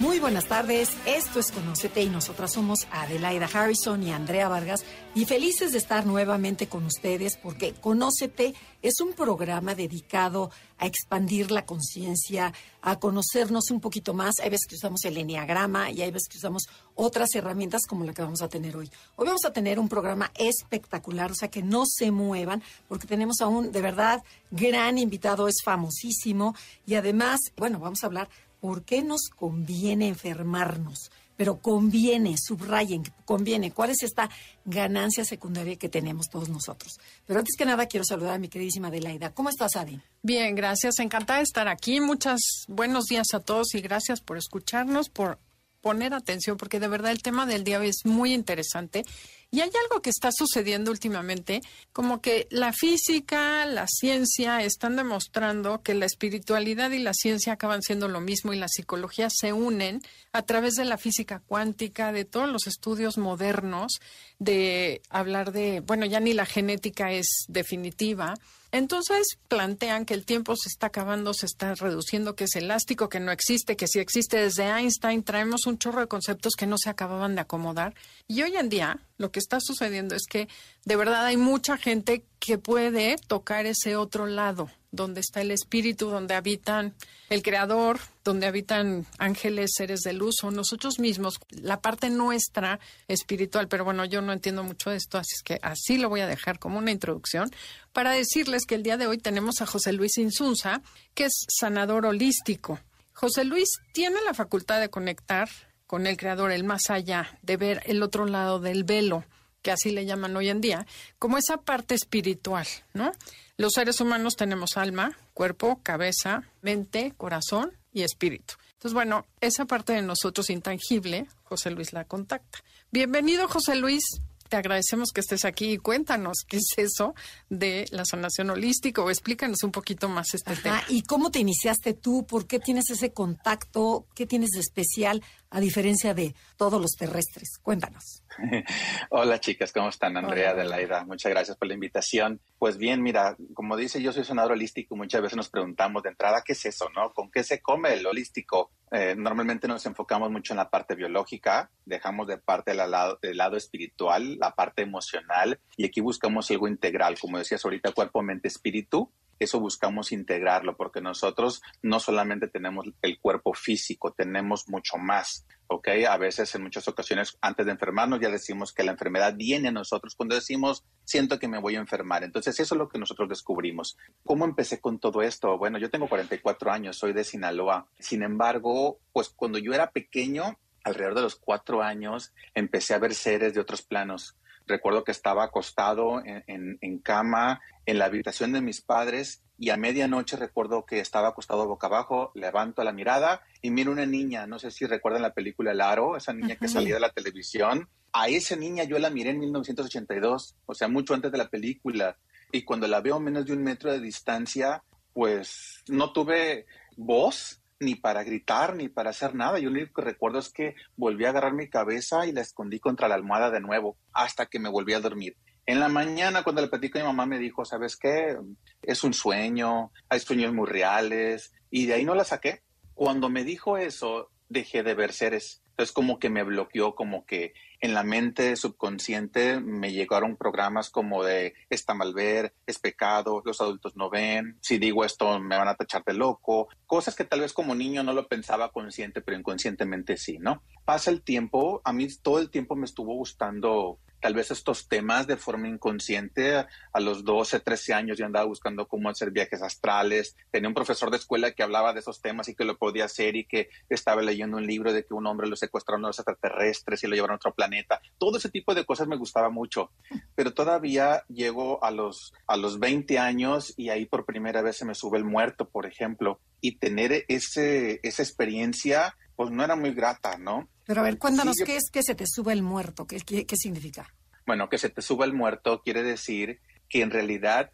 Muy 0.00 0.18
buenas 0.18 0.46
tardes, 0.46 0.90
esto 1.06 1.38
es 1.38 1.52
Conocete 1.52 2.02
y 2.02 2.08
nosotras 2.08 2.52
somos 2.52 2.80
Adelaida 2.90 3.48
Harrison 3.52 4.02
y 4.02 4.10
Andrea 4.10 4.48
Vargas 4.48 4.84
y 5.14 5.24
felices 5.24 5.70
de 5.70 5.78
estar 5.78 6.04
nuevamente 6.04 6.66
con 6.66 6.84
ustedes 6.84 7.36
porque 7.36 7.74
Conócete 7.74 8.54
es 8.82 9.00
un 9.00 9.12
programa 9.12 9.76
dedicado 9.76 10.50
a 10.78 10.86
expandir 10.86 11.52
la 11.52 11.64
conciencia, 11.64 12.52
a 12.82 12.98
conocernos 12.98 13.70
un 13.70 13.80
poquito 13.80 14.14
más. 14.14 14.40
Hay 14.42 14.50
veces 14.50 14.66
que 14.68 14.74
usamos 14.74 15.04
el 15.04 15.16
enneagrama 15.16 15.92
y 15.92 16.02
hay 16.02 16.10
veces 16.10 16.28
que 16.28 16.38
usamos 16.38 16.64
otras 16.96 17.32
herramientas 17.36 17.86
como 17.86 18.04
la 18.04 18.12
que 18.12 18.22
vamos 18.22 18.42
a 18.42 18.48
tener 18.48 18.76
hoy. 18.76 18.90
Hoy 19.14 19.26
vamos 19.26 19.44
a 19.44 19.52
tener 19.52 19.78
un 19.78 19.88
programa 19.88 20.32
espectacular, 20.34 21.30
o 21.30 21.36
sea 21.36 21.48
que 21.48 21.62
no 21.62 21.84
se 21.86 22.10
muevan 22.10 22.64
porque 22.88 23.06
tenemos 23.06 23.40
a 23.40 23.46
un 23.46 23.70
de 23.70 23.80
verdad 23.80 24.24
gran 24.50 24.98
invitado, 24.98 25.46
es 25.46 25.62
famosísimo 25.64 26.56
y 26.84 26.96
además, 26.96 27.38
bueno, 27.56 27.78
vamos 27.78 28.02
a 28.02 28.06
hablar 28.06 28.28
¿por 28.64 28.82
qué 28.82 29.02
nos 29.02 29.28
conviene 29.28 30.08
enfermarnos? 30.08 31.10
Pero 31.36 31.58
conviene, 31.58 32.36
subrayen, 32.38 33.02
conviene. 33.26 33.72
¿Cuál 33.72 33.90
es 33.90 34.02
esta 34.02 34.30
ganancia 34.64 35.22
secundaria 35.26 35.76
que 35.76 35.90
tenemos 35.90 36.30
todos 36.30 36.48
nosotros? 36.48 36.98
Pero 37.26 37.40
antes 37.40 37.56
que 37.58 37.66
nada 37.66 37.84
quiero 37.84 38.06
saludar 38.06 38.36
a 38.36 38.38
mi 38.38 38.48
queridísima 38.48 38.88
Adelaida. 38.88 39.34
¿Cómo 39.34 39.50
estás, 39.50 39.76
Adi? 39.76 40.00
Bien, 40.22 40.54
gracias. 40.54 40.98
Encantada 40.98 41.40
de 41.40 41.42
estar 41.42 41.68
aquí. 41.68 42.00
Muchos 42.00 42.40
buenos 42.66 43.04
días 43.04 43.26
a 43.34 43.40
todos 43.40 43.74
y 43.74 43.82
gracias 43.82 44.22
por 44.22 44.38
escucharnos, 44.38 45.10
por 45.10 45.38
poner 45.84 46.14
atención, 46.14 46.56
porque 46.56 46.80
de 46.80 46.88
verdad 46.88 47.12
el 47.12 47.20
tema 47.20 47.44
del 47.44 47.62
día 47.62 47.84
es 47.84 48.06
muy 48.06 48.32
interesante. 48.32 49.04
Y 49.50 49.60
hay 49.60 49.70
algo 49.84 50.00
que 50.00 50.08
está 50.08 50.30
sucediendo 50.32 50.90
últimamente, 50.90 51.60
como 51.92 52.22
que 52.22 52.48
la 52.50 52.72
física, 52.72 53.66
la 53.66 53.86
ciencia 53.86 54.62
están 54.62 54.96
demostrando 54.96 55.82
que 55.82 55.92
la 55.92 56.06
espiritualidad 56.06 56.90
y 56.90 57.00
la 57.00 57.12
ciencia 57.12 57.52
acaban 57.52 57.82
siendo 57.82 58.08
lo 58.08 58.22
mismo 58.22 58.54
y 58.54 58.58
la 58.58 58.66
psicología 58.66 59.28
se 59.30 59.52
unen 59.52 60.00
a 60.32 60.40
través 60.40 60.74
de 60.74 60.86
la 60.86 60.96
física 60.96 61.42
cuántica, 61.46 62.12
de 62.12 62.24
todos 62.24 62.48
los 62.48 62.66
estudios 62.66 63.18
modernos, 63.18 64.00
de 64.38 65.02
hablar 65.10 65.52
de, 65.52 65.80
bueno, 65.80 66.06
ya 66.06 66.18
ni 66.18 66.32
la 66.32 66.46
genética 66.46 67.12
es 67.12 67.44
definitiva, 67.48 68.34
entonces 68.74 69.38
plantean 69.46 70.04
que 70.04 70.14
el 70.14 70.24
tiempo 70.24 70.56
se 70.56 70.68
está 70.68 70.88
acabando, 70.88 71.32
se 71.32 71.46
está 71.46 71.76
reduciendo, 71.76 72.34
que 72.34 72.42
es 72.42 72.56
elástico, 72.56 73.08
que 73.08 73.20
no 73.20 73.30
existe, 73.30 73.76
que 73.76 73.86
si 73.86 74.00
existe 74.00 74.36
desde 74.36 74.64
Einstein, 74.64 75.22
traemos 75.22 75.66
un 75.66 75.78
chorro 75.78 76.00
de 76.00 76.08
conceptos 76.08 76.54
que 76.58 76.66
no 76.66 76.76
se 76.76 76.90
acababan 76.90 77.36
de 77.36 77.42
acomodar. 77.42 77.94
Y 78.26 78.42
hoy 78.42 78.56
en 78.56 78.68
día 78.68 78.98
lo 79.16 79.30
que 79.30 79.38
está 79.38 79.58
sucediendo 79.60 80.14
es 80.14 80.26
que 80.28 80.48
de 80.84 80.96
verdad 80.96 81.24
hay 81.26 81.36
mucha 81.36 81.76
gente 81.76 82.24
que 82.40 82.58
puede 82.58 83.16
tocar 83.28 83.66
ese 83.66 83.96
otro 83.96 84.26
lado, 84.26 84.70
donde 84.90 85.20
está 85.20 85.40
el 85.40 85.50
espíritu, 85.50 86.08
donde 86.08 86.34
habitan 86.34 86.94
el 87.30 87.42
creador, 87.42 88.00
donde 88.24 88.46
habitan 88.46 89.06
ángeles, 89.18 89.72
seres 89.76 90.00
de 90.00 90.12
luz 90.12 90.36
o 90.42 90.50
nosotros 90.50 90.98
mismos, 90.98 91.38
la 91.50 91.80
parte 91.80 92.10
nuestra 92.10 92.80
espiritual. 93.08 93.68
Pero 93.68 93.84
bueno, 93.84 94.04
yo 94.04 94.20
no 94.20 94.32
entiendo 94.32 94.62
mucho 94.62 94.90
de 94.90 94.96
esto, 94.96 95.18
así 95.18 95.36
que 95.44 95.58
así 95.62 95.98
lo 95.98 96.08
voy 96.08 96.20
a 96.20 96.26
dejar 96.26 96.58
como 96.58 96.78
una 96.78 96.90
introducción 96.90 97.50
para 97.92 98.12
decirles 98.12 98.66
que 98.66 98.74
el 98.74 98.82
día 98.82 98.96
de 98.96 99.06
hoy 99.06 99.18
tenemos 99.18 99.60
a 99.60 99.66
José 99.66 99.92
Luis 99.92 100.18
Insunza, 100.18 100.82
que 101.14 101.26
es 101.26 101.46
sanador 101.48 102.06
holístico. 102.06 102.80
José 103.12 103.44
Luis 103.44 103.68
tiene 103.92 104.16
la 104.24 104.34
facultad 104.34 104.80
de 104.80 104.90
conectar 104.90 105.48
con 105.94 106.08
el 106.08 106.16
creador, 106.16 106.50
el 106.50 106.64
más 106.64 106.90
allá, 106.90 107.38
de 107.42 107.56
ver 107.56 107.80
el 107.86 108.02
otro 108.02 108.26
lado 108.26 108.58
del 108.58 108.82
velo 108.82 109.24
que 109.62 109.70
así 109.70 109.92
le 109.92 110.04
llaman 110.04 110.34
hoy 110.34 110.48
en 110.48 110.60
día, 110.60 110.88
como 111.20 111.38
esa 111.38 111.58
parte 111.58 111.94
espiritual, 111.94 112.66
¿no? 112.94 113.12
Los 113.56 113.74
seres 113.74 114.00
humanos 114.00 114.34
tenemos 114.34 114.76
alma, 114.76 115.16
cuerpo, 115.34 115.78
cabeza, 115.84 116.50
mente, 116.62 117.14
corazón 117.16 117.78
y 117.92 118.02
espíritu. 118.02 118.54
Entonces, 118.72 118.92
bueno, 118.92 119.24
esa 119.40 119.66
parte 119.66 119.92
de 119.92 120.02
nosotros 120.02 120.50
intangible, 120.50 121.28
José 121.44 121.70
Luis 121.70 121.92
la 121.92 122.02
contacta. 122.02 122.58
Bienvenido, 122.90 123.46
José 123.46 123.76
Luis. 123.76 124.02
Te 124.48 124.56
agradecemos 124.56 125.10
que 125.12 125.20
estés 125.20 125.44
aquí 125.44 125.72
y 125.72 125.78
cuéntanos 125.78 126.38
qué 126.46 126.58
es 126.58 126.74
eso 126.76 127.14
de 127.48 127.86
la 127.90 128.04
sanación 128.04 128.50
holística 128.50 129.00
o 129.02 129.10
explícanos 129.10 129.62
un 129.62 129.70
poquito 129.70 130.08
más 130.08 130.34
este 130.34 130.54
tema. 130.56 130.82
¿Y 130.88 131.02
cómo 131.02 131.30
te 131.30 131.38
iniciaste 131.38 131.94
tú? 131.94 132.26
¿Por 132.26 132.46
qué 132.46 132.58
tienes 132.58 132.90
ese 132.90 133.12
contacto? 133.12 134.06
¿Qué 134.14 134.26
tienes 134.26 134.50
de 134.50 134.60
especial 134.60 135.22
a 135.54 135.60
diferencia 135.60 136.14
de 136.14 136.34
todos 136.56 136.80
los 136.80 136.90
terrestres? 136.98 137.58
Cuéntanos. 137.62 138.24
Hola 139.10 139.38
chicas, 139.38 139.72
¿cómo 139.72 139.88
están? 139.88 140.16
Andrea 140.16 140.52
de 140.52 140.64
la 140.64 141.04
Muchas 141.04 141.30
gracias 141.30 141.56
por 141.56 141.68
la 141.68 141.74
invitación. 141.74 142.40
Pues 142.58 142.76
bien, 142.76 143.02
mira, 143.02 143.36
como 143.54 143.76
dice, 143.76 144.02
yo 144.02 144.12
soy 144.12 144.24
sanador 144.24 144.52
holístico. 144.52 144.96
Muchas 144.96 145.22
veces 145.22 145.36
nos 145.36 145.48
preguntamos 145.48 146.02
de 146.02 146.10
entrada, 146.10 146.42
¿qué 146.44 146.54
es 146.54 146.66
eso? 146.66 146.88
¿No? 146.94 147.12
¿Con 147.12 147.30
qué 147.30 147.44
se 147.44 147.62
come 147.62 147.94
el 147.94 148.04
holístico? 148.04 148.72
Eh, 148.90 149.14
normalmente 149.16 149.68
nos 149.68 149.86
enfocamos 149.86 150.30
mucho 150.30 150.52
en 150.52 150.58
la 150.58 150.70
parte 150.70 150.94
biológica, 150.96 151.70
dejamos 151.84 152.26
de 152.26 152.38
parte 152.38 152.72
el 152.72 152.78
lado, 152.78 153.18
el 153.22 153.36
lado 153.36 153.56
espiritual, 153.56 154.36
la 154.38 154.54
parte 154.54 154.82
emocional, 154.82 155.60
y 155.76 155.86
aquí 155.86 156.00
buscamos 156.00 156.50
algo 156.50 156.68
integral, 156.68 157.18
como 157.18 157.38
decías 157.38 157.64
ahorita, 157.64 157.92
cuerpo, 157.92 158.22
mente, 158.22 158.48
espíritu 158.48 159.10
eso 159.38 159.60
buscamos 159.60 160.12
integrarlo 160.12 160.76
porque 160.76 161.00
nosotros 161.00 161.62
no 161.82 162.00
solamente 162.00 162.48
tenemos 162.48 162.86
el 163.02 163.18
cuerpo 163.18 163.54
físico, 163.54 164.12
tenemos 164.12 164.68
mucho 164.68 164.96
más. 164.96 165.46
¿ok? 165.66 165.88
A 166.08 166.16
veces, 166.16 166.54
en 166.54 166.62
muchas 166.62 166.88
ocasiones, 166.88 167.36
antes 167.40 167.66
de 167.66 167.72
enfermarnos, 167.72 168.20
ya 168.20 168.28
decimos 168.28 168.72
que 168.72 168.84
la 168.84 168.92
enfermedad 168.92 169.34
viene 169.36 169.68
a 169.68 169.72
nosotros 169.72 170.14
cuando 170.14 170.34
decimos, 170.34 170.84
siento 171.04 171.38
que 171.38 171.48
me 171.48 171.60
voy 171.60 171.76
a 171.76 171.80
enfermar. 171.80 172.22
Entonces, 172.24 172.58
eso 172.60 172.74
es 172.74 172.78
lo 172.78 172.88
que 172.88 172.98
nosotros 172.98 173.28
descubrimos. 173.28 173.96
¿Cómo 174.24 174.44
empecé 174.44 174.80
con 174.80 174.98
todo 174.98 175.22
esto? 175.22 175.56
Bueno, 175.58 175.78
yo 175.78 175.90
tengo 175.90 176.08
44 176.08 176.70
años, 176.70 176.96
soy 176.96 177.12
de 177.12 177.24
Sinaloa. 177.24 177.88
Sin 177.98 178.22
embargo, 178.22 178.98
pues 179.12 179.28
cuando 179.30 179.58
yo 179.58 179.72
era 179.72 179.90
pequeño, 179.90 180.58
alrededor 180.84 181.14
de 181.14 181.22
los 181.22 181.36
cuatro 181.36 181.82
años, 181.82 182.32
empecé 182.54 182.94
a 182.94 182.98
ver 182.98 183.14
seres 183.14 183.54
de 183.54 183.60
otros 183.60 183.82
planos. 183.82 184.36
Recuerdo 184.66 185.04
que 185.04 185.12
estaba 185.12 185.44
acostado 185.44 186.22
en, 186.24 186.78
en, 186.80 186.98
cama 186.98 187.60
en 187.84 187.98
la 187.98 188.06
habitación 188.06 188.52
de 188.52 188.62
mis 188.62 188.80
padres 188.80 189.42
y 189.58 189.70
a 189.70 189.76
medianoche 189.76 190.36
recuerdo 190.36 190.86
que 190.86 191.00
estaba 191.00 191.28
acostado 191.28 191.66
boca 191.68 191.86
abajo, 191.86 192.32
levanto 192.34 192.82
la 192.82 192.92
mirada 192.92 193.42
y 193.60 193.70
miro 193.70 193.92
una 193.92 194.06
niña, 194.06 194.46
no 194.46 194.58
sé 194.58 194.70
si 194.70 194.86
recuerdan 194.86 195.22
la 195.22 195.34
película 195.34 195.72
El 195.72 195.80
Aro, 195.80 196.16
esa 196.16 196.32
niña 196.32 196.56
que 196.56 196.68
salía 196.68 196.94
de 196.94 197.00
la 197.00 197.12
televisión. 197.12 197.88
A 198.12 198.28
esa 198.28 198.56
niña 198.56 198.84
yo 198.84 198.98
la 198.98 199.10
miré 199.10 199.30
en 199.30 199.40
1982, 199.40 200.56
o 200.66 200.74
sea, 200.74 200.88
mucho 200.88 201.14
antes 201.14 201.30
de 201.30 201.38
la 201.38 201.48
película. 201.48 202.16
Y 202.52 202.62
cuando 202.62 202.86
la 202.88 203.00
veo 203.00 203.16
a 203.16 203.20
menos 203.20 203.44
de 203.44 203.52
un 203.52 203.62
metro 203.62 203.92
de 203.92 204.00
distancia, 204.00 204.82
pues 205.12 205.82
no 205.88 206.12
tuve 206.12 206.66
voz, 206.96 207.60
ni 207.84 207.94
para 207.94 208.24
gritar, 208.24 208.74
ni 208.74 208.88
para 208.88 209.10
hacer 209.10 209.34
nada. 209.34 209.58
Yo 209.58 209.70
lo 209.70 209.76
único 209.76 209.94
que 209.94 210.02
recuerdo 210.02 210.38
es 210.38 210.48
que 210.48 210.74
volví 210.96 211.24
a 211.24 211.30
agarrar 211.30 211.52
mi 211.52 211.68
cabeza 211.68 212.26
y 212.26 212.32
la 212.32 212.40
escondí 212.40 212.80
contra 212.80 213.08
la 213.08 213.14
almohada 213.14 213.50
de 213.50 213.60
nuevo 213.60 213.96
hasta 214.12 214.46
que 214.46 214.58
me 214.58 214.68
volví 214.68 214.94
a 214.94 215.00
dormir. 215.00 215.36
En 215.66 215.80
la 215.80 215.88
mañana, 215.88 216.42
cuando 216.42 216.60
le 216.60 216.68
platicé 216.68 216.98
a 216.98 217.02
mi 217.02 217.08
mamá, 217.08 217.24
me 217.24 217.38
dijo, 217.38 217.64
¿sabes 217.64 217.96
qué? 217.96 218.36
Es 218.82 219.02
un 219.02 219.14
sueño, 219.14 219.92
hay 220.08 220.20
sueños 220.20 220.52
muy 220.52 220.66
reales, 220.66 221.52
y 221.70 221.86
de 221.86 221.94
ahí 221.94 222.04
no 222.04 222.14
la 222.14 222.24
saqué. 222.24 222.62
Cuando 222.92 223.30
me 223.30 223.44
dijo 223.44 223.78
eso, 223.78 224.30
dejé 224.48 224.82
de 224.82 224.94
ver 224.94 225.12
seres. 225.12 225.62
Entonces 225.70 225.92
como 225.92 226.18
que 226.18 226.30
me 226.30 226.44
bloqueó, 226.44 226.94
como 226.94 227.24
que 227.24 227.54
en 227.84 227.92
la 227.92 228.02
mente 228.02 228.56
subconsciente 228.56 229.60
me 229.60 229.92
llegaron 229.92 230.38
programas 230.38 230.88
como 230.88 231.22
de 231.22 231.52
está 231.68 231.92
mal 231.92 232.14
ver, 232.14 232.54
es 232.66 232.78
pecado, 232.78 233.42
los 233.44 233.60
adultos 233.60 233.94
no 233.94 234.08
ven, 234.08 234.56
si 234.62 234.78
digo 234.78 235.04
esto 235.04 235.38
me 235.38 235.58
van 235.58 235.68
a 235.68 235.74
tachar 235.74 236.02
de 236.02 236.14
loco, 236.14 236.68
cosas 236.86 237.14
que 237.14 237.24
tal 237.24 237.40
vez 237.40 237.52
como 237.52 237.74
niño 237.74 238.02
no 238.02 238.14
lo 238.14 238.26
pensaba 238.26 238.72
consciente, 238.72 239.20
pero 239.20 239.36
inconscientemente 239.36 240.16
sí, 240.16 240.38
¿no? 240.38 240.62
Pasa 240.86 241.10
el 241.10 241.20
tiempo, 241.20 241.82
a 241.84 241.92
mí 241.92 242.08
todo 242.22 242.38
el 242.38 242.48
tiempo 242.48 242.74
me 242.74 242.86
estuvo 242.86 243.12
gustando 243.16 243.98
tal 244.24 244.32
vez 244.32 244.50
estos 244.50 244.88
temas 244.88 245.26
de 245.26 245.36
forma 245.36 245.68
inconsciente. 245.68 246.64
A 246.94 247.00
los 247.00 247.26
12, 247.26 247.60
13 247.60 247.92
años 247.92 248.16
yo 248.16 248.24
andaba 248.24 248.46
buscando 248.46 248.88
cómo 248.88 249.10
hacer 249.10 249.30
viajes 249.30 249.60
astrales. 249.60 250.34
Tenía 250.50 250.66
un 250.66 250.74
profesor 250.74 251.10
de 251.10 251.18
escuela 251.18 251.50
que 251.50 251.62
hablaba 251.62 251.92
de 251.92 252.00
esos 252.00 252.22
temas 252.22 252.48
y 252.48 252.54
que 252.54 252.64
lo 252.64 252.78
podía 252.78 253.04
hacer 253.04 253.36
y 253.36 253.44
que 253.44 253.68
estaba 253.90 254.22
leyendo 254.22 254.56
un 254.56 254.66
libro 254.66 254.94
de 254.94 255.04
que 255.04 255.12
un 255.12 255.26
hombre 255.26 255.46
lo 255.46 255.56
secuestraron 255.56 256.06
a 256.06 256.08
los 256.08 256.18
extraterrestres 256.18 257.04
y 257.04 257.06
lo 257.06 257.14
llevaron 257.14 257.34
a 257.34 257.36
otro 257.36 257.52
planeta. 257.52 257.73
Todo 258.18 258.38
ese 258.38 258.50
tipo 258.50 258.74
de 258.74 258.84
cosas 258.84 259.08
me 259.08 259.16
gustaba 259.16 259.50
mucho. 259.50 259.90
Pero 260.34 260.54
todavía 260.54 261.24
llego 261.28 261.82
a 261.82 261.90
los, 261.90 262.32
a 262.46 262.56
los 262.56 262.78
20 262.78 263.18
años 263.18 263.74
y 263.76 263.88
ahí 263.88 264.06
por 264.06 264.24
primera 264.24 264.62
vez 264.62 264.76
se 264.76 264.84
me 264.84 264.94
sube 264.94 265.18
el 265.18 265.24
muerto, 265.24 265.68
por 265.68 265.86
ejemplo. 265.86 266.40
Y 266.60 266.76
tener 266.76 267.24
ese, 267.28 268.00
esa 268.02 268.22
experiencia 268.22 269.16
pues 269.36 269.50
no 269.50 269.64
era 269.64 269.76
muy 269.76 269.92
grata, 269.92 270.38
¿no? 270.38 270.68
Pero 270.86 271.00
a 271.00 271.04
ver, 271.04 271.18
cuéntanos, 271.18 271.56
¿qué 271.64 271.76
es 271.76 271.90
que 271.90 272.02
se 272.02 272.14
te 272.14 272.24
sube 272.26 272.52
el 272.52 272.62
muerto? 272.62 273.06
¿Qué, 273.06 273.18
¿Qué, 273.20 273.46
qué, 273.46 273.56
significa? 273.56 274.14
Bueno, 274.46 274.68
que 274.68 274.78
se 274.78 274.90
te 274.90 275.02
suba 275.02 275.24
el 275.24 275.32
muerto 275.32 275.82
quiere 275.82 276.02
decir 276.02 276.60
que 276.88 277.02
en 277.02 277.10
realidad 277.10 277.70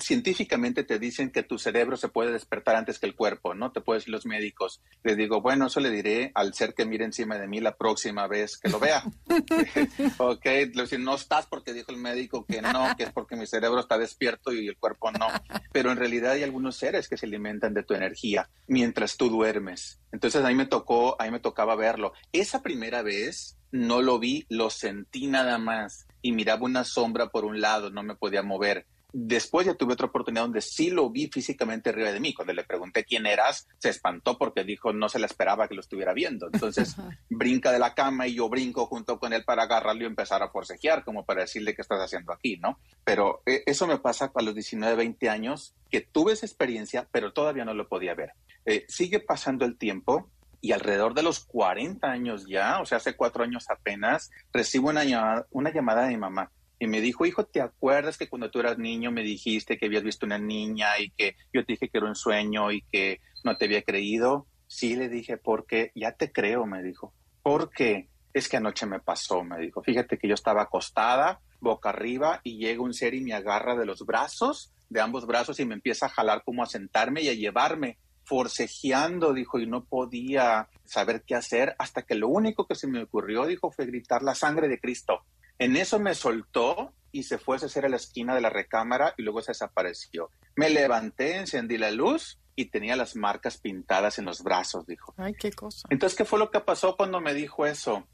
científicamente 0.00 0.84
te 0.84 0.98
dicen 0.98 1.30
que 1.30 1.42
tu 1.42 1.58
cerebro 1.58 1.96
se 1.96 2.08
puede 2.08 2.32
despertar 2.32 2.76
antes 2.76 2.98
que 2.98 3.06
el 3.06 3.14
cuerpo, 3.14 3.54
¿no? 3.54 3.72
Te 3.72 3.80
pueden 3.80 4.00
decir 4.00 4.12
los 4.12 4.26
médicos. 4.26 4.80
Le 5.02 5.16
digo, 5.16 5.40
bueno, 5.40 5.66
eso 5.66 5.80
le 5.80 5.90
diré 5.90 6.32
al 6.34 6.54
ser 6.54 6.74
que 6.74 6.86
mire 6.86 7.04
encima 7.04 7.36
de 7.38 7.46
mí 7.46 7.60
la 7.60 7.76
próxima 7.76 8.26
vez 8.26 8.56
que 8.56 8.70
lo 8.70 8.80
vea. 8.80 9.02
ok, 10.18 10.44
le 10.44 10.98
no 10.98 11.14
estás 11.14 11.46
porque 11.46 11.74
dijo 11.74 11.92
el 11.92 11.98
médico 11.98 12.46
que 12.46 12.62
no, 12.62 12.96
que 12.96 13.04
es 13.04 13.12
porque 13.12 13.36
mi 13.36 13.46
cerebro 13.46 13.80
está 13.80 13.98
despierto 13.98 14.52
y 14.52 14.66
el 14.66 14.78
cuerpo 14.78 15.10
no. 15.12 15.28
Pero 15.72 15.90
en 15.90 15.98
realidad 15.98 16.32
hay 16.32 16.42
algunos 16.42 16.76
seres 16.76 17.08
que 17.08 17.16
se 17.16 17.26
alimentan 17.26 17.74
de 17.74 17.82
tu 17.82 17.94
energía 17.94 18.48
mientras 18.66 19.16
tú 19.16 19.28
duermes. 19.28 20.00
Entonces 20.12 20.42
a 20.42 20.48
mí 20.48 20.54
me 20.54 20.66
tocó, 20.66 21.20
a 21.20 21.24
mí 21.24 21.30
me 21.30 21.40
tocaba 21.40 21.76
verlo. 21.76 22.12
Esa 22.32 22.62
primera 22.62 23.02
vez 23.02 23.58
no 23.72 24.00
lo 24.00 24.18
vi, 24.18 24.46
lo 24.48 24.70
sentí 24.70 25.26
nada 25.26 25.58
más 25.58 26.06
y 26.22 26.32
miraba 26.32 26.64
una 26.64 26.84
sombra 26.84 27.28
por 27.28 27.44
un 27.44 27.60
lado, 27.60 27.90
no 27.90 28.02
me 28.02 28.16
podía 28.16 28.42
mover 28.42 28.86
Después 29.18 29.66
ya 29.66 29.72
tuve 29.72 29.94
otra 29.94 30.08
oportunidad 30.08 30.42
donde 30.42 30.60
sí 30.60 30.90
lo 30.90 31.08
vi 31.08 31.28
físicamente 31.28 31.88
arriba 31.88 32.12
de 32.12 32.20
mí. 32.20 32.34
Cuando 32.34 32.52
le 32.52 32.64
pregunté 32.64 33.02
quién 33.02 33.24
eras, 33.24 33.66
se 33.78 33.88
espantó 33.88 34.36
porque 34.36 34.62
dijo 34.62 34.92
no 34.92 35.08
se 35.08 35.18
le 35.18 35.24
esperaba 35.24 35.68
que 35.68 35.74
lo 35.74 35.80
estuviera 35.80 36.12
viendo. 36.12 36.50
Entonces 36.52 36.96
brinca 37.30 37.72
de 37.72 37.78
la 37.78 37.94
cama 37.94 38.26
y 38.26 38.34
yo 38.34 38.50
brinco 38.50 38.84
junto 38.84 39.18
con 39.18 39.32
él 39.32 39.42
para 39.42 39.62
agarrarlo 39.62 40.02
y 40.02 40.06
empezar 40.06 40.42
a 40.42 40.50
forcejear, 40.50 41.02
como 41.02 41.24
para 41.24 41.40
decirle 41.40 41.74
qué 41.74 41.80
estás 41.80 41.98
haciendo 41.98 42.30
aquí, 42.30 42.58
¿no? 42.58 42.78
Pero 43.04 43.40
eh, 43.46 43.62
eso 43.64 43.86
me 43.86 43.96
pasa 43.96 44.30
a 44.34 44.42
los 44.42 44.54
19, 44.54 44.94
20 44.96 45.30
años, 45.30 45.74
que 45.90 46.02
tuve 46.02 46.34
esa 46.34 46.44
experiencia, 46.44 47.08
pero 47.10 47.32
todavía 47.32 47.64
no 47.64 47.72
lo 47.72 47.88
podía 47.88 48.14
ver. 48.14 48.32
Eh, 48.66 48.84
sigue 48.86 49.18
pasando 49.18 49.64
el 49.64 49.78
tiempo 49.78 50.28
y 50.60 50.72
alrededor 50.72 51.14
de 51.14 51.22
los 51.22 51.40
40 51.40 52.06
años 52.06 52.44
ya, 52.46 52.82
o 52.82 52.84
sea, 52.84 52.98
hace 52.98 53.16
cuatro 53.16 53.44
años 53.44 53.64
apenas, 53.70 54.30
recibo 54.52 54.90
una 54.90 55.04
llamada, 55.04 55.46
una 55.52 55.72
llamada 55.72 56.02
de 56.02 56.08
mi 56.08 56.18
mamá 56.18 56.50
y 56.78 56.86
me 56.86 57.00
dijo, 57.00 57.24
hijo, 57.24 57.44
¿te 57.44 57.60
acuerdas 57.60 58.18
que 58.18 58.28
cuando 58.28 58.50
tú 58.50 58.60
eras 58.60 58.78
niño 58.78 59.10
me 59.10 59.22
dijiste 59.22 59.78
que 59.78 59.86
habías 59.86 60.02
visto 60.02 60.26
una 60.26 60.38
niña 60.38 60.98
y 60.98 61.10
que 61.10 61.36
yo 61.52 61.64
te 61.64 61.72
dije 61.72 61.88
que 61.88 61.98
era 61.98 62.06
un 62.06 62.14
sueño 62.14 62.70
y 62.70 62.82
que 62.82 63.20
no 63.44 63.56
te 63.56 63.64
había 63.64 63.82
creído? 63.82 64.46
Sí, 64.66 64.96
le 64.96 65.08
dije, 65.08 65.38
porque 65.38 65.92
ya 65.94 66.12
te 66.12 66.32
creo, 66.32 66.66
me 66.66 66.82
dijo. 66.82 67.14
Porque 67.42 68.08
es 68.34 68.48
que 68.48 68.58
anoche 68.58 68.84
me 68.84 69.00
pasó, 69.00 69.42
me 69.42 69.58
dijo. 69.58 69.82
Fíjate 69.82 70.18
que 70.18 70.28
yo 70.28 70.34
estaba 70.34 70.62
acostada, 70.62 71.40
boca 71.60 71.88
arriba, 71.88 72.40
y 72.42 72.58
llega 72.58 72.82
un 72.82 72.92
ser 72.92 73.14
y 73.14 73.22
me 73.22 73.32
agarra 73.32 73.74
de 73.76 73.86
los 73.86 74.04
brazos, 74.04 74.72
de 74.90 75.00
ambos 75.00 75.26
brazos, 75.26 75.58
y 75.60 75.64
me 75.64 75.74
empieza 75.74 76.06
a 76.06 76.10
jalar 76.10 76.42
como 76.44 76.62
a 76.62 76.66
sentarme 76.66 77.22
y 77.22 77.28
a 77.28 77.34
llevarme 77.34 77.98
forcejeando, 78.24 79.32
dijo, 79.32 79.60
y 79.60 79.66
no 79.66 79.84
podía 79.84 80.68
saber 80.84 81.22
qué 81.24 81.36
hacer, 81.36 81.76
hasta 81.78 82.02
que 82.02 82.16
lo 82.16 82.28
único 82.28 82.66
que 82.66 82.74
se 82.74 82.88
me 82.88 83.04
ocurrió, 83.04 83.46
dijo, 83.46 83.70
fue 83.70 83.86
gritar 83.86 84.22
la 84.22 84.34
sangre 84.34 84.68
de 84.68 84.80
Cristo. 84.80 85.20
En 85.58 85.76
eso 85.76 85.98
me 85.98 86.14
soltó 86.14 86.92
y 87.12 87.22
se 87.22 87.38
fue 87.38 87.56
a 87.56 87.64
hacer 87.64 87.86
a 87.86 87.88
la 87.88 87.96
esquina 87.96 88.34
de 88.34 88.40
la 88.40 88.50
recámara 88.50 89.14
y 89.16 89.22
luego 89.22 89.40
se 89.40 89.52
desapareció. 89.52 90.30
Me 90.54 90.70
levanté, 90.70 91.36
encendí 91.36 91.78
la 91.78 91.90
luz 91.90 92.38
y 92.54 92.66
tenía 92.66 92.96
las 92.96 93.16
marcas 93.16 93.58
pintadas 93.58 94.18
en 94.18 94.26
los 94.26 94.42
brazos, 94.42 94.86
dijo. 94.86 95.14
Ay, 95.16 95.34
qué 95.34 95.52
cosa. 95.52 95.86
Entonces, 95.90 96.16
¿qué 96.16 96.24
fue 96.24 96.38
lo 96.38 96.50
que 96.50 96.60
pasó 96.60 96.96
cuando 96.96 97.20
me 97.20 97.34
dijo 97.34 97.66
eso? 97.66 98.06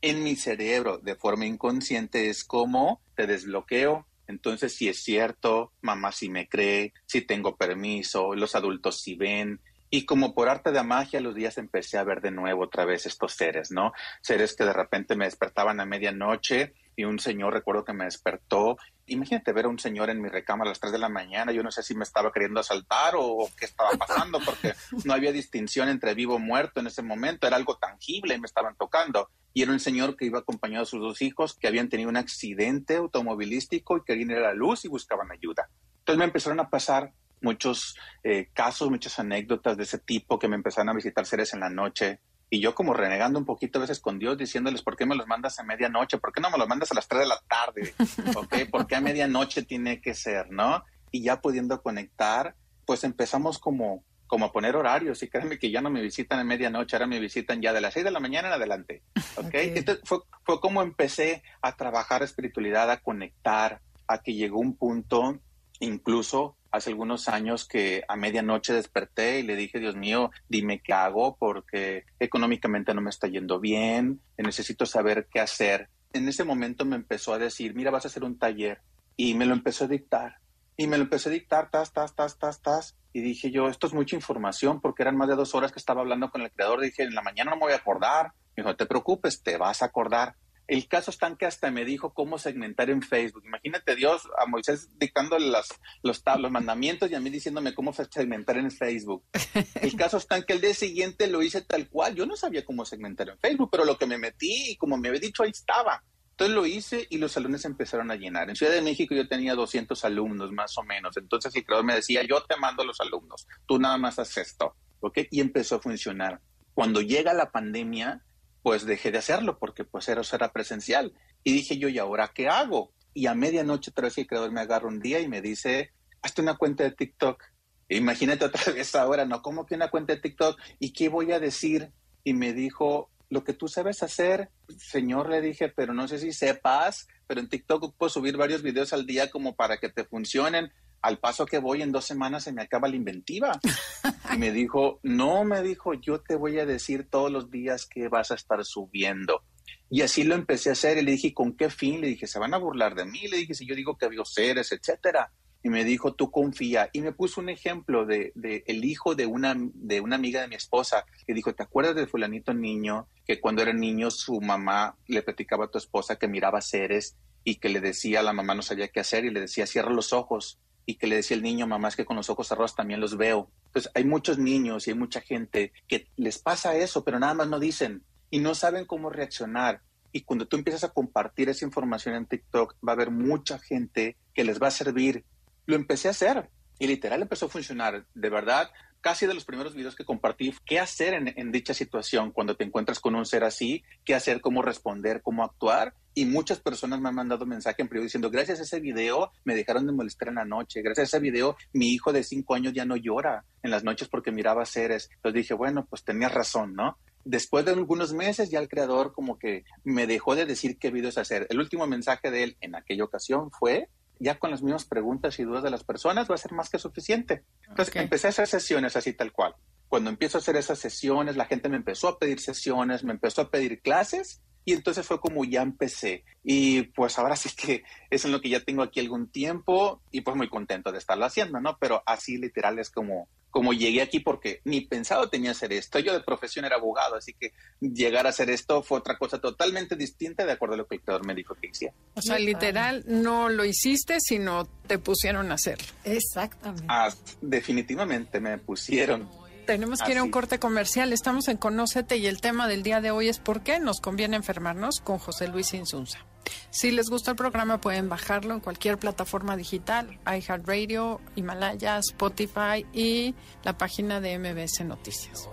En 0.00 0.22
mi 0.22 0.36
cerebro, 0.36 0.98
de 0.98 1.16
forma 1.16 1.46
inconsciente, 1.46 2.28
es 2.28 2.44
como 2.44 3.00
te 3.14 3.26
desbloqueo. 3.26 4.06
Entonces, 4.26 4.74
si 4.74 4.88
es 4.88 5.02
cierto, 5.02 5.72
mamá 5.82 6.12
sí 6.12 6.28
me 6.28 6.48
cree, 6.48 6.92
si 7.06 7.22
tengo 7.22 7.56
permiso, 7.56 8.34
los 8.34 8.54
adultos 8.54 9.00
sí 9.00 9.14
ven, 9.14 9.60
y 9.88 10.04
como 10.04 10.34
por 10.34 10.48
arte 10.48 10.72
de 10.72 10.82
magia, 10.82 11.20
los 11.20 11.34
días 11.34 11.58
empecé 11.58 11.96
a 11.98 12.04
ver 12.04 12.20
de 12.20 12.32
nuevo 12.32 12.64
otra 12.64 12.84
vez 12.84 13.06
estos 13.06 13.34
seres, 13.34 13.70
¿no? 13.70 13.92
Seres 14.20 14.54
que 14.54 14.64
de 14.64 14.72
repente 14.72 15.14
me 15.14 15.26
despertaban 15.26 15.80
a 15.80 15.86
medianoche 15.86 16.74
y 16.96 17.04
un 17.04 17.18
señor, 17.18 17.52
recuerdo 17.52 17.84
que 17.84 17.92
me 17.92 18.06
despertó. 18.06 18.78
Imagínate 19.06 19.52
ver 19.52 19.66
a 19.66 19.68
un 19.68 19.78
señor 19.78 20.08
en 20.08 20.20
mi 20.20 20.30
recámara 20.30 20.70
a 20.70 20.72
las 20.72 20.80
3 20.80 20.92
de 20.92 20.98
la 20.98 21.10
mañana. 21.10 21.52
Yo 21.52 21.62
no 21.62 21.70
sé 21.70 21.82
si 21.82 21.94
me 21.94 22.04
estaba 22.04 22.32
queriendo 22.32 22.58
asaltar 22.58 23.14
o, 23.16 23.48
qué 23.58 23.66
estaba 23.66 23.90
pasando, 23.98 24.40
porque 24.44 24.72
no 25.04 25.12
había 25.12 25.30
distinción 25.30 25.90
entre 25.90 26.14
vivo 26.14 26.36
o 26.36 26.38
muerto 26.38 26.80
en 26.80 26.86
ese 26.86 27.02
momento. 27.02 27.46
Era 27.46 27.56
algo 27.56 27.76
tangible 27.76 28.34
y 28.34 28.40
me 28.40 28.46
estaban 28.46 28.74
tocando. 28.76 29.28
Y 29.52 29.62
era 29.62 29.72
un 29.72 29.80
señor 29.80 30.16
que 30.16 30.24
iba 30.24 30.38
acompañado 30.38 30.84
de 30.84 30.90
sus 30.90 31.00
dos 31.00 31.20
hijos 31.20 31.54
que 31.54 31.68
habían 31.68 31.88
tenido 31.90 32.08
un 32.08 32.16
accidente 32.16 32.96
automovilístico 32.96 33.98
y 33.98 34.04
querían 34.04 34.30
ir 34.30 34.38
a 34.38 34.48
la 34.48 34.54
luz 34.54 34.84
y 34.86 34.88
buscaban 34.88 35.30
ayuda. 35.30 35.68
Entonces 35.98 36.18
me 36.18 36.24
empezaron 36.24 36.60
a 36.60 36.70
pasar 36.70 37.12
muchos 37.42 37.96
eh, 38.22 38.48
casos, 38.54 38.90
muchas 38.90 39.18
anécdotas 39.18 39.76
de 39.76 39.82
ese 39.82 39.98
tipo 39.98 40.38
que 40.38 40.48
me 40.48 40.56
empezaron 40.56 40.88
a 40.88 40.94
visitar 40.94 41.26
seres 41.26 41.52
en 41.52 41.60
la 41.60 41.70
noche. 41.70 42.20
Y 42.48 42.60
yo 42.60 42.74
como 42.74 42.94
renegando 42.94 43.38
un 43.38 43.44
poquito 43.44 43.78
a 43.78 43.82
veces 43.82 44.00
con 44.00 44.18
Dios, 44.18 44.38
diciéndoles, 44.38 44.82
¿por 44.82 44.96
qué 44.96 45.04
me 45.04 45.16
los 45.16 45.26
mandas 45.26 45.58
a 45.58 45.64
medianoche? 45.64 46.18
¿Por 46.18 46.32
qué 46.32 46.40
no 46.40 46.50
me 46.50 46.58
los 46.58 46.68
mandas 46.68 46.92
a 46.92 46.94
las 46.94 47.08
3 47.08 47.22
de 47.22 47.26
la 47.26 47.40
tarde? 47.48 47.94
¿Okay? 48.36 48.66
¿Por 48.66 48.86
qué 48.86 48.96
a 48.96 49.00
medianoche 49.00 49.62
tiene 49.62 50.00
que 50.00 50.14
ser? 50.14 50.50
¿No? 50.50 50.84
Y 51.10 51.22
ya 51.22 51.40
pudiendo 51.40 51.82
conectar, 51.82 52.54
pues 52.84 53.02
empezamos 53.02 53.58
como, 53.58 54.04
como 54.28 54.46
a 54.46 54.52
poner 54.52 54.76
horarios. 54.76 55.22
Y 55.22 55.28
créanme 55.28 55.58
que 55.58 55.72
ya 55.72 55.80
no 55.80 55.90
me 55.90 56.00
visitan 56.00 56.38
a 56.38 56.44
medianoche, 56.44 56.94
ahora 56.94 57.08
me 57.08 57.18
visitan 57.18 57.60
ya 57.60 57.72
de 57.72 57.80
las 57.80 57.94
6 57.94 58.04
de 58.04 58.10
la 58.12 58.20
mañana 58.20 58.48
en 58.48 58.54
adelante. 58.54 59.02
¿okay? 59.36 59.72
Entonces 59.74 60.04
fue, 60.06 60.18
fue 60.44 60.60
como 60.60 60.82
empecé 60.82 61.42
a 61.62 61.74
trabajar 61.74 62.22
espiritualidad, 62.22 62.90
a 62.92 63.00
conectar, 63.00 63.80
a 64.06 64.18
que 64.18 64.34
llegó 64.34 64.60
un 64.60 64.76
punto 64.76 65.40
incluso 65.80 66.56
hace 66.76 66.90
algunos 66.90 67.28
años 67.28 67.66
que 67.66 68.02
a 68.08 68.16
medianoche 68.16 68.72
desperté 68.72 69.40
y 69.40 69.42
le 69.42 69.56
dije, 69.56 69.78
Dios 69.78 69.96
mío, 69.96 70.30
dime 70.48 70.80
qué 70.80 70.92
hago 70.92 71.36
porque 71.36 72.04
económicamente 72.20 72.94
no 72.94 73.00
me 73.00 73.10
está 73.10 73.26
yendo 73.28 73.60
bien, 73.60 74.20
necesito 74.36 74.86
saber 74.86 75.28
qué 75.30 75.40
hacer. 75.40 75.88
En 76.12 76.28
ese 76.28 76.44
momento 76.44 76.84
me 76.84 76.96
empezó 76.96 77.34
a 77.34 77.38
decir, 77.38 77.74
mira, 77.74 77.90
vas 77.90 78.04
a 78.04 78.08
hacer 78.08 78.24
un 78.24 78.38
taller 78.38 78.80
y 79.16 79.34
me 79.34 79.46
lo 79.46 79.54
empezó 79.54 79.84
a 79.84 79.88
dictar. 79.88 80.36
Y 80.76 80.86
me 80.86 80.98
lo 80.98 81.04
empecé 81.04 81.30
a 81.30 81.32
dictar, 81.32 81.70
tas, 81.70 81.92
tas, 81.92 82.14
tas, 82.14 82.38
tas, 82.38 82.60
tas. 82.60 82.96
Y 83.12 83.22
dije 83.22 83.50
yo, 83.50 83.68
esto 83.68 83.86
es 83.86 83.94
mucha 83.94 84.14
información 84.14 84.80
porque 84.80 85.02
eran 85.02 85.16
más 85.16 85.28
de 85.28 85.36
dos 85.36 85.54
horas 85.54 85.72
que 85.72 85.78
estaba 85.78 86.02
hablando 86.02 86.30
con 86.30 86.42
el 86.42 86.52
creador. 86.52 86.82
Dije, 86.82 87.02
en 87.02 87.14
la 87.14 87.22
mañana 87.22 87.50
no 87.50 87.56
me 87.56 87.62
voy 87.62 87.72
a 87.72 87.76
acordar. 87.76 88.32
Me 88.54 88.62
dijo, 88.62 88.68
no 88.68 88.76
te 88.76 88.84
preocupes, 88.84 89.42
te 89.42 89.56
vas 89.56 89.80
a 89.80 89.86
acordar. 89.86 90.34
El 90.66 90.88
caso 90.88 91.10
es 91.10 91.18
tan 91.18 91.36
que 91.36 91.46
hasta 91.46 91.70
me 91.70 91.84
dijo 91.84 92.12
cómo 92.12 92.38
segmentar 92.38 92.90
en 92.90 93.02
Facebook. 93.02 93.44
Imagínate 93.46 93.94
Dios 93.94 94.22
a 94.38 94.46
Moisés 94.46 94.88
dictando 94.98 95.38
los, 95.38 95.68
los 96.02 96.50
mandamientos 96.50 97.10
y 97.10 97.14
a 97.14 97.20
mí 97.20 97.30
diciéndome 97.30 97.74
cómo 97.74 97.92
segmentar 97.92 98.56
en 98.56 98.70
Facebook. 98.70 99.22
El 99.80 99.94
caso 99.96 100.16
es 100.16 100.26
tan 100.26 100.42
que 100.42 100.54
el 100.54 100.60
día 100.60 100.74
siguiente 100.74 101.28
lo 101.28 101.42
hice 101.42 101.60
tal 101.60 101.88
cual. 101.88 102.14
Yo 102.16 102.26
no 102.26 102.36
sabía 102.36 102.64
cómo 102.64 102.84
segmentar 102.84 103.28
en 103.28 103.38
Facebook, 103.38 103.68
pero 103.70 103.84
lo 103.84 103.96
que 103.96 104.06
me 104.06 104.18
metí 104.18 104.70
y 104.70 104.76
como 104.76 104.96
me 104.96 105.08
había 105.08 105.20
dicho, 105.20 105.44
ahí 105.44 105.50
estaba. 105.50 106.02
Entonces 106.30 106.54
lo 106.54 106.66
hice 106.66 107.06
y 107.08 107.16
los 107.16 107.32
salones 107.32 107.64
empezaron 107.64 108.10
a 108.10 108.16
llenar. 108.16 108.50
En 108.50 108.56
Ciudad 108.56 108.72
de 108.72 108.82
México 108.82 109.14
yo 109.14 109.26
tenía 109.26 109.54
200 109.54 110.04
alumnos 110.04 110.52
más 110.52 110.76
o 110.76 110.82
menos. 110.82 111.16
Entonces 111.16 111.54
el 111.56 111.64
creador 111.64 111.86
me 111.86 111.94
decía, 111.94 112.22
yo 112.24 112.42
te 112.42 112.56
mando 112.56 112.82
a 112.82 112.86
los 112.86 113.00
alumnos, 113.00 113.46
tú 113.66 113.78
nada 113.78 113.96
más 113.96 114.18
haces 114.18 114.48
esto. 114.48 114.74
¿Ok? 115.00 115.20
Y 115.30 115.40
empezó 115.40 115.76
a 115.76 115.80
funcionar. 115.80 116.40
Cuando 116.74 117.00
llega 117.00 117.32
la 117.32 117.52
pandemia, 117.52 118.22
pues 118.66 118.84
dejé 118.84 119.12
de 119.12 119.18
hacerlo 119.18 119.60
porque 119.60 119.84
pues 119.84 120.08
era, 120.08 120.22
era 120.32 120.52
presencial. 120.52 121.12
Y 121.44 121.52
dije 121.52 121.78
yo, 121.78 121.88
¿y 121.88 122.00
ahora 122.00 122.32
qué 122.34 122.48
hago? 122.48 122.92
Y 123.14 123.26
a 123.26 123.34
medianoche 123.36 123.92
otra 123.92 124.06
vez 124.06 124.18
el 124.18 124.26
creador 124.26 124.50
me 124.50 124.60
agarra 124.60 124.88
un 124.88 124.98
día 124.98 125.20
y 125.20 125.28
me 125.28 125.40
dice, 125.40 125.92
hazte 126.20 126.42
una 126.42 126.56
cuenta 126.56 126.82
de 126.82 126.90
TikTok. 126.90 127.44
imagínate 127.88 128.44
otra 128.44 128.72
vez 128.74 128.92
ahora, 128.96 129.24
¿no? 129.24 129.40
¿Cómo 129.40 129.66
que 129.66 129.76
una 129.76 129.88
cuenta 129.88 130.14
de 130.14 130.20
TikTok? 130.20 130.58
¿Y 130.80 130.92
qué 130.92 131.08
voy 131.08 131.30
a 131.30 131.38
decir? 131.38 131.92
Y 132.24 132.34
me 132.34 132.52
dijo, 132.54 133.08
lo 133.30 133.44
que 133.44 133.52
tú 133.52 133.68
sabes 133.68 134.02
hacer, 134.02 134.50
señor, 134.76 135.30
le 135.30 135.40
dije, 135.40 135.68
pero 135.68 135.94
no 135.94 136.08
sé 136.08 136.18
si 136.18 136.32
sepas, 136.32 137.06
pero 137.28 137.38
en 137.38 137.48
TikTok 137.48 137.94
puedo 137.96 138.10
subir 138.10 138.36
varios 138.36 138.62
videos 138.64 138.92
al 138.92 139.06
día 139.06 139.30
como 139.30 139.54
para 139.54 139.76
que 139.76 139.90
te 139.90 140.02
funcionen 140.02 140.72
al 141.06 141.18
paso 141.18 141.46
que 141.46 141.58
voy 141.58 141.82
en 141.82 141.92
dos 141.92 142.04
semanas 142.04 142.42
se 142.42 142.52
me 142.52 142.62
acaba 142.62 142.88
la 142.88 142.96
inventiva. 142.96 143.60
Y 144.34 144.38
me 144.38 144.50
dijo, 144.50 144.98
no, 145.04 145.44
me 145.44 145.62
dijo, 145.62 145.94
yo 145.94 146.20
te 146.20 146.34
voy 146.34 146.58
a 146.58 146.66
decir 146.66 147.08
todos 147.08 147.30
los 147.30 147.48
días 147.48 147.86
que 147.86 148.08
vas 148.08 148.32
a 148.32 148.34
estar 148.34 148.64
subiendo. 148.64 149.44
Y 149.88 150.02
así 150.02 150.24
lo 150.24 150.34
empecé 150.34 150.70
a 150.70 150.72
hacer 150.72 150.98
y 150.98 151.02
le 151.02 151.12
dije, 151.12 151.32
¿con 151.32 151.56
qué 151.56 151.70
fin? 151.70 152.00
Le 152.00 152.08
dije, 152.08 152.26
se 152.26 152.40
van 152.40 152.52
a 152.52 152.58
burlar 152.58 152.96
de 152.96 153.04
mí. 153.04 153.28
Le 153.28 153.36
dije, 153.36 153.54
si 153.54 153.66
yo 153.66 153.76
digo 153.76 153.96
que 153.96 154.06
había 154.06 154.24
seres, 154.24 154.72
etcétera. 154.72 155.30
Y 155.62 155.70
me 155.70 155.84
dijo, 155.84 156.14
tú 156.14 156.32
confía. 156.32 156.90
Y 156.92 157.02
me 157.02 157.12
puso 157.12 157.40
un 157.40 157.48
ejemplo 157.48 158.04
de, 158.04 158.32
de, 158.34 158.64
el 158.66 158.84
hijo 158.84 159.14
de 159.14 159.26
una, 159.26 159.54
de 159.56 160.00
una 160.00 160.16
amiga 160.16 160.40
de 160.40 160.48
mi 160.48 160.56
esposa, 160.56 161.04
que 161.24 161.32
dijo, 161.32 161.54
¿te 161.54 161.62
acuerdas 161.62 161.94
de 161.94 162.08
fulanito 162.08 162.52
niño? 162.52 163.06
Que 163.24 163.40
cuando 163.40 163.62
era 163.62 163.72
niño 163.72 164.10
su 164.10 164.40
mamá 164.40 164.96
le 165.06 165.22
platicaba 165.22 165.66
a 165.66 165.70
tu 165.70 165.78
esposa 165.78 166.16
que 166.16 166.26
miraba 166.26 166.60
seres 166.60 167.16
y 167.44 167.56
que 167.56 167.68
le 167.68 167.80
decía, 167.80 168.22
la 168.22 168.32
mamá 168.32 168.56
no 168.56 168.62
sabía 168.62 168.88
qué 168.88 168.98
hacer 168.98 169.24
y 169.24 169.30
le 169.30 169.40
decía, 169.40 169.66
cierra 169.68 169.92
los 169.92 170.12
ojos 170.12 170.58
y 170.86 170.94
que 170.94 171.08
le 171.08 171.16
decía 171.16 171.36
el 171.36 171.42
niño, 171.42 171.66
mamá, 171.66 171.88
es 171.88 171.96
que 171.96 172.04
con 172.04 172.16
los 172.16 172.30
ojos 172.30 172.46
cerrados 172.46 172.76
también 172.76 173.00
los 173.00 173.16
veo. 173.16 173.50
Entonces, 173.66 173.90
hay 173.94 174.04
muchos 174.04 174.38
niños 174.38 174.86
y 174.86 174.92
hay 174.92 174.96
mucha 174.96 175.20
gente 175.20 175.72
que 175.88 176.06
les 176.16 176.38
pasa 176.38 176.76
eso, 176.76 177.04
pero 177.04 177.18
nada 177.18 177.34
más 177.34 177.48
no 177.48 177.58
dicen 177.58 178.02
y 178.30 178.38
no 178.38 178.54
saben 178.54 178.86
cómo 178.86 179.10
reaccionar. 179.10 179.82
Y 180.12 180.22
cuando 180.22 180.46
tú 180.46 180.56
empiezas 180.56 180.84
a 180.84 180.92
compartir 180.92 181.48
esa 181.48 181.64
información 181.64 182.14
en 182.14 182.26
TikTok, 182.26 182.76
va 182.86 182.92
a 182.92 182.94
haber 182.94 183.10
mucha 183.10 183.58
gente 183.58 184.16
que 184.32 184.44
les 184.44 184.62
va 184.62 184.68
a 184.68 184.70
servir. 184.70 185.24
Lo 185.66 185.74
empecé 185.74 186.08
a 186.08 186.12
hacer 186.12 186.48
y 186.78 186.86
literal 186.86 187.20
empezó 187.20 187.46
a 187.46 187.50
funcionar. 187.50 188.06
De 188.14 188.30
verdad, 188.30 188.70
casi 189.06 189.24
de 189.24 189.34
los 189.34 189.44
primeros 189.44 189.76
videos 189.76 189.94
que 189.94 190.04
compartí, 190.04 190.52
qué 190.64 190.80
hacer 190.80 191.14
en, 191.14 191.32
en, 191.36 191.52
dicha 191.52 191.72
situación 191.72 192.32
cuando 192.32 192.56
te 192.56 192.64
encuentras 192.64 192.98
con 192.98 193.14
un 193.14 193.24
ser 193.24 193.44
así, 193.44 193.84
qué 194.04 194.16
hacer, 194.16 194.40
cómo 194.40 194.62
responder, 194.62 195.22
cómo 195.22 195.44
actuar. 195.44 195.94
Y 196.12 196.24
muchas 196.24 196.58
personas 196.58 197.00
me 197.00 197.10
han 197.10 197.14
mandado 197.14 197.46
mensaje 197.46 197.82
en 197.82 197.86
privado 197.86 198.06
diciendo, 198.06 198.32
gracias 198.32 198.58
a 198.58 198.62
ese 198.64 198.80
video 198.80 199.30
me 199.44 199.54
dejaron 199.54 199.86
de 199.86 199.92
molestar 199.92 200.26
en 200.26 200.34
la 200.34 200.44
noche, 200.44 200.82
gracias 200.82 201.14
a 201.14 201.18
ese 201.18 201.22
video 201.22 201.56
mi 201.72 201.92
hijo 201.92 202.12
de 202.12 202.24
cinco 202.24 202.56
años 202.56 202.72
ya 202.72 202.84
no 202.84 202.96
llora 202.96 203.44
en 203.62 203.70
las 203.70 203.84
noches 203.84 204.08
porque 204.08 204.32
miraba 204.32 204.66
seres. 204.66 205.08
Entonces 205.14 205.42
dije, 205.42 205.54
bueno, 205.54 205.86
pues 205.88 206.02
tenías 206.02 206.34
razón, 206.34 206.74
¿no? 206.74 206.98
Después 207.24 207.64
de 207.64 207.74
algunos 207.74 208.12
meses 208.12 208.50
ya 208.50 208.58
el 208.58 208.68
creador 208.68 209.12
como 209.12 209.38
que 209.38 209.62
me 209.84 210.08
dejó 210.08 210.34
de 210.34 210.46
decir 210.46 210.78
qué 210.78 210.90
videos 210.90 211.16
hacer. 211.16 211.46
El 211.48 211.60
último 211.60 211.86
mensaje 211.86 212.32
de 212.32 212.42
él 212.42 212.56
en 212.60 212.74
aquella 212.74 213.04
ocasión 213.04 213.52
fue, 213.52 213.88
ya 214.18 214.38
con 214.38 214.50
las 214.50 214.62
mismas 214.62 214.84
preguntas 214.84 215.38
y 215.38 215.44
dudas 215.44 215.62
de 215.62 215.70
las 215.70 215.84
personas 215.84 216.30
va 216.30 216.34
a 216.34 216.38
ser 216.38 216.52
más 216.52 216.70
que 216.70 216.78
suficiente. 216.78 217.44
Entonces 217.68 217.88
okay. 217.88 218.02
empecé 218.02 218.28
a 218.28 218.30
hacer 218.30 218.46
sesiones 218.46 218.96
así 218.96 219.12
tal 219.12 219.32
cual. 219.32 219.54
Cuando 219.88 220.10
empiezo 220.10 220.38
a 220.38 220.40
hacer 220.40 220.56
esas 220.56 220.78
sesiones, 220.78 221.36
la 221.36 221.44
gente 221.44 221.68
me 221.68 221.76
empezó 221.76 222.08
a 222.08 222.18
pedir 222.18 222.40
sesiones, 222.40 223.04
me 223.04 223.12
empezó 223.12 223.42
a 223.42 223.50
pedir 223.50 223.80
clases 223.80 224.42
y 224.66 224.72
entonces 224.72 225.06
fue 225.06 225.20
como 225.20 225.44
ya 225.44 225.62
empecé. 225.62 226.24
Y 226.42 226.82
pues 226.82 227.18
ahora 227.18 227.36
sí 227.36 227.48
que 227.56 227.84
es 228.10 228.24
en 228.24 228.32
lo 228.32 228.40
que 228.40 228.48
ya 228.48 228.60
tengo 228.60 228.82
aquí 228.82 228.98
algún 228.98 229.28
tiempo 229.28 230.02
y 230.10 230.22
pues 230.22 230.36
muy 230.36 230.48
contento 230.48 230.90
de 230.90 230.98
estarlo 230.98 231.24
haciendo, 231.24 231.60
¿no? 231.60 231.78
Pero 231.78 232.02
así 232.04 232.36
literal 232.36 232.80
es 232.80 232.90
como, 232.90 233.28
como 233.50 233.72
llegué 233.72 234.02
aquí 234.02 234.18
porque 234.18 234.62
ni 234.64 234.80
pensado 234.80 235.30
tenía 235.30 235.52
hacer 235.52 235.72
esto. 235.72 236.00
Yo 236.00 236.12
de 236.12 236.20
profesión 236.20 236.64
era 236.64 236.76
abogado, 236.76 237.14
así 237.14 237.32
que 237.32 237.52
llegar 237.80 238.26
a 238.26 238.30
hacer 238.30 238.50
esto 238.50 238.82
fue 238.82 238.98
otra 238.98 239.16
cosa 239.18 239.40
totalmente 239.40 239.94
distinta 239.94 240.44
de 240.44 240.52
acuerdo 240.52 240.74
a 240.74 240.78
lo 240.78 240.88
que 240.88 240.96
el 240.96 241.00
creador 241.00 241.24
me 241.24 241.36
dijo 241.36 241.54
que 241.54 241.68
hiciera. 241.68 241.94
O 242.14 242.20
sea, 242.20 242.40
literal, 242.40 243.04
no 243.06 243.48
lo 243.48 243.64
hiciste, 243.64 244.16
sino 244.18 244.66
te 244.88 244.98
pusieron 244.98 245.52
a 245.52 245.54
hacerlo. 245.54 245.86
Exactamente. 246.02 246.86
Ah, 246.88 247.08
definitivamente 247.40 248.40
me 248.40 248.58
pusieron. 248.58 249.45
Tenemos 249.66 250.00
que 250.00 250.12
ir 250.12 250.18
a 250.18 250.22
un 250.22 250.30
corte 250.30 250.58
comercial. 250.58 251.12
Estamos 251.12 251.48
en 251.48 251.56
Conócete 251.56 252.16
y 252.16 252.26
el 252.26 252.40
tema 252.40 252.68
del 252.68 252.82
día 252.82 253.00
de 253.00 253.10
hoy 253.10 253.28
es 253.28 253.38
por 253.38 253.62
qué 253.62 253.80
nos 253.80 254.00
conviene 254.00 254.36
enfermarnos 254.36 255.00
con 255.00 255.18
José 255.18 255.48
Luis 255.48 255.74
Insunza. 255.74 256.24
Si 256.70 256.92
les 256.92 257.10
gusta 257.10 257.32
el 257.32 257.36
programa, 257.36 257.80
pueden 257.80 258.08
bajarlo 258.08 258.54
en 258.54 258.60
cualquier 258.60 258.98
plataforma 258.98 259.56
digital, 259.56 260.20
iHeartRadio, 260.26 261.20
Himalaya, 261.34 261.98
Spotify 261.98 262.86
y 262.92 263.34
la 263.64 263.76
página 263.76 264.20
de 264.20 264.38
MBS 264.38 264.84
Noticias. 264.84 265.48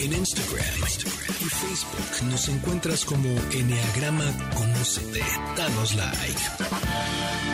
En 0.00 0.12
Instagram, 0.12 0.64
Instagram 0.80 1.36
y 1.40 1.44
Facebook 1.44 2.30
nos 2.30 2.48
encuentras 2.48 3.04
como 3.04 3.28
Enneagrama 3.52 4.24
Conócete. 4.54 5.20
Danos 5.56 5.94
like. 5.94 7.53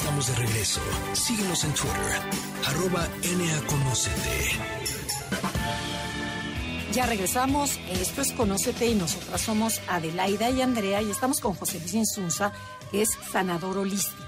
Estamos 0.00 0.26
de 0.26 0.34
regreso. 0.34 0.80
Síguenos 1.14 1.64
en 1.64 1.72
Twitter, 1.72 2.20
NAConocete. 3.38 4.50
Ya 6.92 7.06
regresamos. 7.06 7.78
Esto 7.90 8.20
es 8.20 8.32
Conócete 8.32 8.86
y 8.88 8.94
nosotras 8.94 9.40
somos 9.40 9.80
Adelaida 9.88 10.50
y 10.50 10.60
Andrea 10.60 11.00
y 11.00 11.10
estamos 11.10 11.40
con 11.40 11.54
José 11.54 11.78
Luis 11.80 11.94
Insunza, 11.94 12.52
que 12.90 13.02
es 13.02 13.08
sanador 13.32 13.78
holístico. 13.78 14.22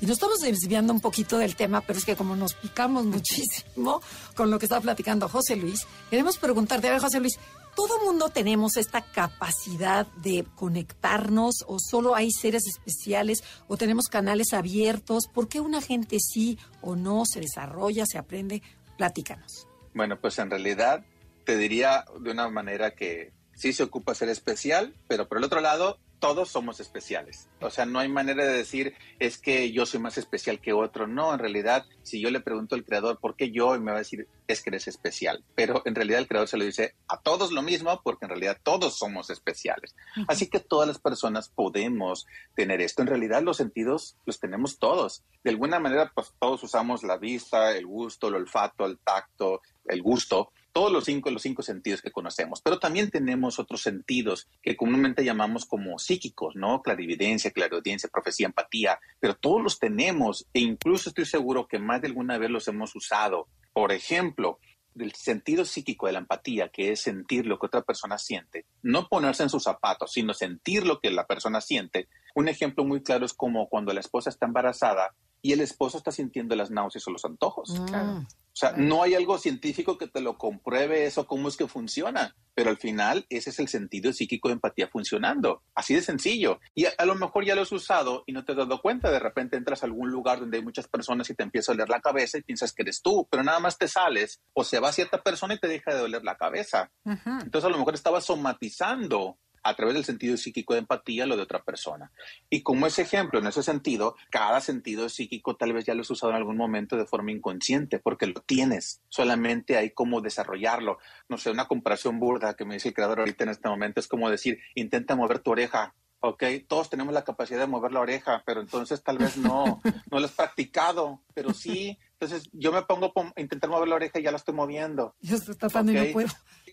Y 0.00 0.06
nos 0.06 0.14
estamos 0.14 0.40
desviando 0.40 0.94
un 0.94 1.00
poquito 1.00 1.36
del 1.36 1.54
tema, 1.54 1.82
pero 1.82 1.98
es 1.98 2.06
que 2.06 2.16
como 2.16 2.34
nos 2.34 2.54
picamos 2.54 3.04
muchísimo 3.04 4.00
con 4.34 4.50
lo 4.50 4.58
que 4.58 4.64
está 4.64 4.80
platicando 4.80 5.28
José 5.28 5.56
Luis, 5.56 5.86
queremos 6.08 6.38
preguntarte, 6.38 6.88
a 6.88 6.92
ver, 6.92 7.00
José 7.00 7.20
Luis, 7.20 7.38
¿todo 7.74 8.04
mundo 8.04 8.28
tenemos 8.28 8.76
esta 8.76 9.00
capacidad 9.00 10.06
de 10.22 10.44
conectarnos 10.54 11.64
o 11.66 11.78
solo 11.78 12.14
hay 12.14 12.30
seres 12.30 12.64
especiales 12.66 13.42
o 13.68 13.76
tenemos 13.76 14.06
canales 14.06 14.52
abiertos? 14.52 15.26
¿Por 15.32 15.48
qué 15.48 15.60
una 15.60 15.80
gente 15.80 16.18
sí 16.20 16.58
o 16.80 16.96
no 16.96 17.24
se 17.26 17.40
desarrolla, 17.40 18.04
se 18.06 18.18
aprende? 18.18 18.62
Platícanos. 18.96 19.66
Bueno, 19.94 20.20
pues 20.20 20.38
en 20.38 20.50
realidad 20.50 21.04
te 21.44 21.56
diría 21.56 22.04
de 22.20 22.30
una 22.30 22.48
manera 22.48 22.94
que 22.94 23.32
sí 23.54 23.72
se 23.72 23.82
ocupa 23.82 24.14
ser 24.14 24.28
especial, 24.28 24.94
pero 25.08 25.28
por 25.28 25.38
el 25.38 25.44
otro 25.44 25.60
lado, 25.60 25.98
todos 26.20 26.50
somos 26.50 26.78
especiales. 26.78 27.48
O 27.60 27.70
sea, 27.70 27.86
no 27.86 27.98
hay 27.98 28.08
manera 28.08 28.44
de 28.44 28.52
decir 28.52 28.94
es 29.18 29.38
que 29.38 29.72
yo 29.72 29.86
soy 29.86 30.00
más 30.00 30.18
especial 30.18 30.60
que 30.60 30.72
otro. 30.72 31.06
No, 31.06 31.32
en 31.32 31.40
realidad, 31.40 31.86
si 32.02 32.20
yo 32.20 32.30
le 32.30 32.40
pregunto 32.40 32.74
al 32.74 32.84
creador 32.84 33.18
por 33.18 33.36
qué 33.36 33.50
yo, 33.50 33.74
y 33.74 33.80
me 33.80 33.90
va 33.90 33.96
a 33.96 34.00
decir 34.00 34.28
es 34.46 34.62
que 34.62 34.70
eres 34.70 34.86
especial. 34.86 35.42
Pero 35.54 35.82
en 35.84 35.94
realidad 35.94 36.20
el 36.20 36.28
creador 36.28 36.48
se 36.48 36.58
lo 36.58 36.64
dice 36.64 36.94
a 37.08 37.20
todos 37.20 37.52
lo 37.52 37.62
mismo 37.62 38.00
porque 38.04 38.26
en 38.26 38.30
realidad 38.30 38.58
todos 38.62 38.98
somos 38.98 39.30
especiales. 39.30 39.96
Así 40.28 40.48
que 40.48 40.60
todas 40.60 40.86
las 40.86 40.98
personas 40.98 41.48
podemos 41.48 42.26
tener 42.54 42.80
esto. 42.80 43.02
En 43.02 43.08
realidad 43.08 43.42
los 43.42 43.56
sentidos 43.56 44.16
los 44.26 44.38
tenemos 44.38 44.78
todos. 44.78 45.24
De 45.42 45.50
alguna 45.50 45.80
manera, 45.80 46.12
pues 46.14 46.34
todos 46.38 46.62
usamos 46.62 47.02
la 47.02 47.16
vista, 47.16 47.76
el 47.76 47.86
gusto, 47.86 48.28
el 48.28 48.34
olfato, 48.34 48.84
el 48.84 48.98
tacto, 48.98 49.62
el 49.86 50.02
gusto 50.02 50.52
todos 50.72 50.92
los 50.92 51.04
cinco, 51.04 51.30
los 51.30 51.42
cinco 51.42 51.62
sentidos 51.62 52.02
que 52.02 52.10
conocemos, 52.10 52.60
pero 52.62 52.78
también 52.78 53.10
tenemos 53.10 53.58
otros 53.58 53.82
sentidos 53.82 54.48
que 54.62 54.76
comúnmente 54.76 55.24
llamamos 55.24 55.66
como 55.66 55.98
psíquicos, 55.98 56.56
¿no? 56.56 56.82
Clarividencia, 56.82 57.50
clariaudiencia, 57.50 58.08
profecía, 58.12 58.46
empatía, 58.46 58.98
pero 59.18 59.34
todos 59.34 59.62
los 59.62 59.78
tenemos 59.78 60.46
e 60.52 60.60
incluso 60.60 61.10
estoy 61.10 61.26
seguro 61.26 61.66
que 61.66 61.78
más 61.78 62.00
de 62.00 62.08
alguna 62.08 62.38
vez 62.38 62.50
los 62.50 62.68
hemos 62.68 62.94
usado. 62.94 63.48
Por 63.72 63.92
ejemplo, 63.92 64.58
el 64.98 65.12
sentido 65.14 65.64
psíquico 65.64 66.06
de 66.06 66.12
la 66.12 66.18
empatía, 66.18 66.68
que 66.68 66.92
es 66.92 67.00
sentir 67.00 67.46
lo 67.46 67.58
que 67.58 67.66
otra 67.66 67.82
persona 67.82 68.18
siente, 68.18 68.66
no 68.82 69.08
ponerse 69.08 69.42
en 69.42 69.50
sus 69.50 69.62
zapatos, 69.62 70.12
sino 70.12 70.34
sentir 70.34 70.86
lo 70.86 71.00
que 71.00 71.10
la 71.10 71.26
persona 71.26 71.60
siente. 71.60 72.08
Un 72.34 72.48
ejemplo 72.48 72.84
muy 72.84 73.02
claro 73.02 73.24
es 73.24 73.32
como 73.32 73.68
cuando 73.68 73.92
la 73.92 74.00
esposa 74.00 74.30
está 74.30 74.46
embarazada 74.46 75.14
y 75.42 75.52
el 75.52 75.60
esposo 75.60 75.98
está 75.98 76.12
sintiendo 76.12 76.54
las 76.56 76.70
náuseas 76.70 77.06
o 77.06 77.10
los 77.10 77.24
antojos. 77.24 77.70
Mm. 77.70 78.26
O 78.52 78.56
sea, 78.60 78.72
no 78.76 79.02
hay 79.02 79.14
algo 79.14 79.38
científico 79.38 79.96
que 79.96 80.08
te 80.08 80.20
lo 80.20 80.36
compruebe 80.36 81.06
eso, 81.06 81.26
cómo 81.26 81.48
es 81.48 81.56
que 81.56 81.68
funciona, 81.68 82.36
pero 82.54 82.68
al 82.70 82.76
final 82.76 83.24
ese 83.30 83.50
es 83.50 83.58
el 83.60 83.68
sentido 83.68 84.12
psíquico 84.12 84.48
de 84.48 84.54
empatía 84.54 84.88
funcionando, 84.88 85.62
así 85.74 85.94
de 85.94 86.02
sencillo. 86.02 86.58
Y 86.74 86.86
a, 86.86 86.90
a, 86.98 87.06
lo 87.06 87.14
mejor 87.14 87.44
ya 87.44 87.54
lo 87.54 87.62
has 87.62 87.72
usado 87.72 88.24
y 88.26 88.32
no 88.32 88.44
te 88.44 88.52
has 88.52 88.58
dado 88.58 88.82
cuenta, 88.82 89.10
de 89.10 89.20
repente 89.20 89.56
entras 89.56 89.82
a 89.82 89.86
algún 89.86 90.10
lugar 90.10 90.40
donde 90.40 90.58
hay 90.58 90.64
muchas 90.64 90.88
personas 90.88 91.30
y 91.30 91.34
te 91.34 91.44
empieza 91.44 91.72
a 91.72 91.74
doler 91.74 91.88
la 91.88 92.00
cabeza 92.00 92.38
y 92.38 92.42
piensas 92.42 92.72
que 92.72 92.82
eres 92.82 93.00
tú, 93.00 93.26
pero 93.30 93.44
nada 93.44 93.60
más 93.60 93.78
te 93.78 93.88
sales 93.88 94.40
o 94.52 94.64
se 94.64 94.80
va 94.80 94.92
cierta 94.92 95.22
persona 95.22 95.54
y 95.54 95.60
te 95.60 95.68
deja 95.68 95.94
de 95.94 96.00
doler 96.00 96.24
la 96.24 96.36
cabeza. 96.36 96.90
Uh 97.04 97.12
-huh. 97.12 97.42
Entonces 97.44 97.66
a 97.66 97.70
lo 97.70 97.78
mejor 97.78 97.94
estabas 97.94 98.24
somatizando 98.24 99.38
a 99.62 99.74
través 99.74 99.94
del 99.94 100.04
sentido 100.04 100.36
psíquico 100.36 100.74
de 100.74 100.80
empatía 100.80 101.26
lo 101.26 101.36
de 101.36 101.42
otra 101.42 101.62
persona. 101.62 102.12
Y 102.48 102.62
como 102.62 102.86
ese 102.86 103.02
ejemplo, 103.02 103.38
en 103.38 103.46
ese 103.46 103.62
sentido, 103.62 104.16
cada 104.30 104.60
sentido 104.60 105.08
psíquico 105.08 105.56
tal 105.56 105.72
vez 105.72 105.84
ya 105.84 105.94
lo 105.94 106.02
has 106.02 106.10
usado 106.10 106.32
en 106.32 106.38
algún 106.38 106.56
momento 106.56 106.96
de 106.96 107.06
forma 107.06 107.32
inconsciente, 107.32 107.98
porque 107.98 108.26
lo 108.26 108.40
tienes, 108.40 109.02
solamente 109.08 109.76
hay 109.76 109.90
cómo 109.90 110.20
desarrollarlo. 110.20 110.98
No 111.28 111.38
sé, 111.38 111.50
una 111.50 111.68
comparación 111.68 112.18
burda 112.18 112.54
que 112.54 112.64
me 112.64 112.74
dice 112.74 112.88
el 112.88 112.94
creador 112.94 113.20
ahorita 113.20 113.44
en 113.44 113.50
este 113.50 113.68
momento 113.68 114.00
es 114.00 114.08
como 114.08 114.30
decir, 114.30 114.58
intenta 114.74 115.16
mover 115.16 115.40
tu 115.40 115.50
oreja. 115.50 115.94
Ok, 116.22 116.44
todos 116.68 116.90
tenemos 116.90 117.14
la 117.14 117.24
capacidad 117.24 117.60
de 117.60 117.66
mover 117.66 117.92
la 117.92 118.00
oreja, 118.00 118.42
pero 118.44 118.60
entonces 118.60 119.02
tal 119.02 119.16
vez 119.16 119.38
no, 119.38 119.80
no 120.10 120.20
lo 120.20 120.26
has 120.26 120.32
practicado, 120.32 121.22
pero 121.32 121.54
sí, 121.54 121.98
entonces 122.12 122.50
yo 122.52 122.72
me 122.72 122.82
pongo 122.82 123.10
a 123.16 123.40
intentar 123.40 123.70
mover 123.70 123.88
la 123.88 123.94
oreja 123.94 124.18
y 124.18 124.22
ya 124.22 124.30
la 124.30 124.36
estoy 124.36 124.54
moviendo. 124.54 125.14
Yo 125.20 125.36
estoy 125.36 125.56
tratando 125.56 125.92
okay. 125.92 126.04
y 126.04 126.06
no 126.08 126.12
puedo. 126.12 126.28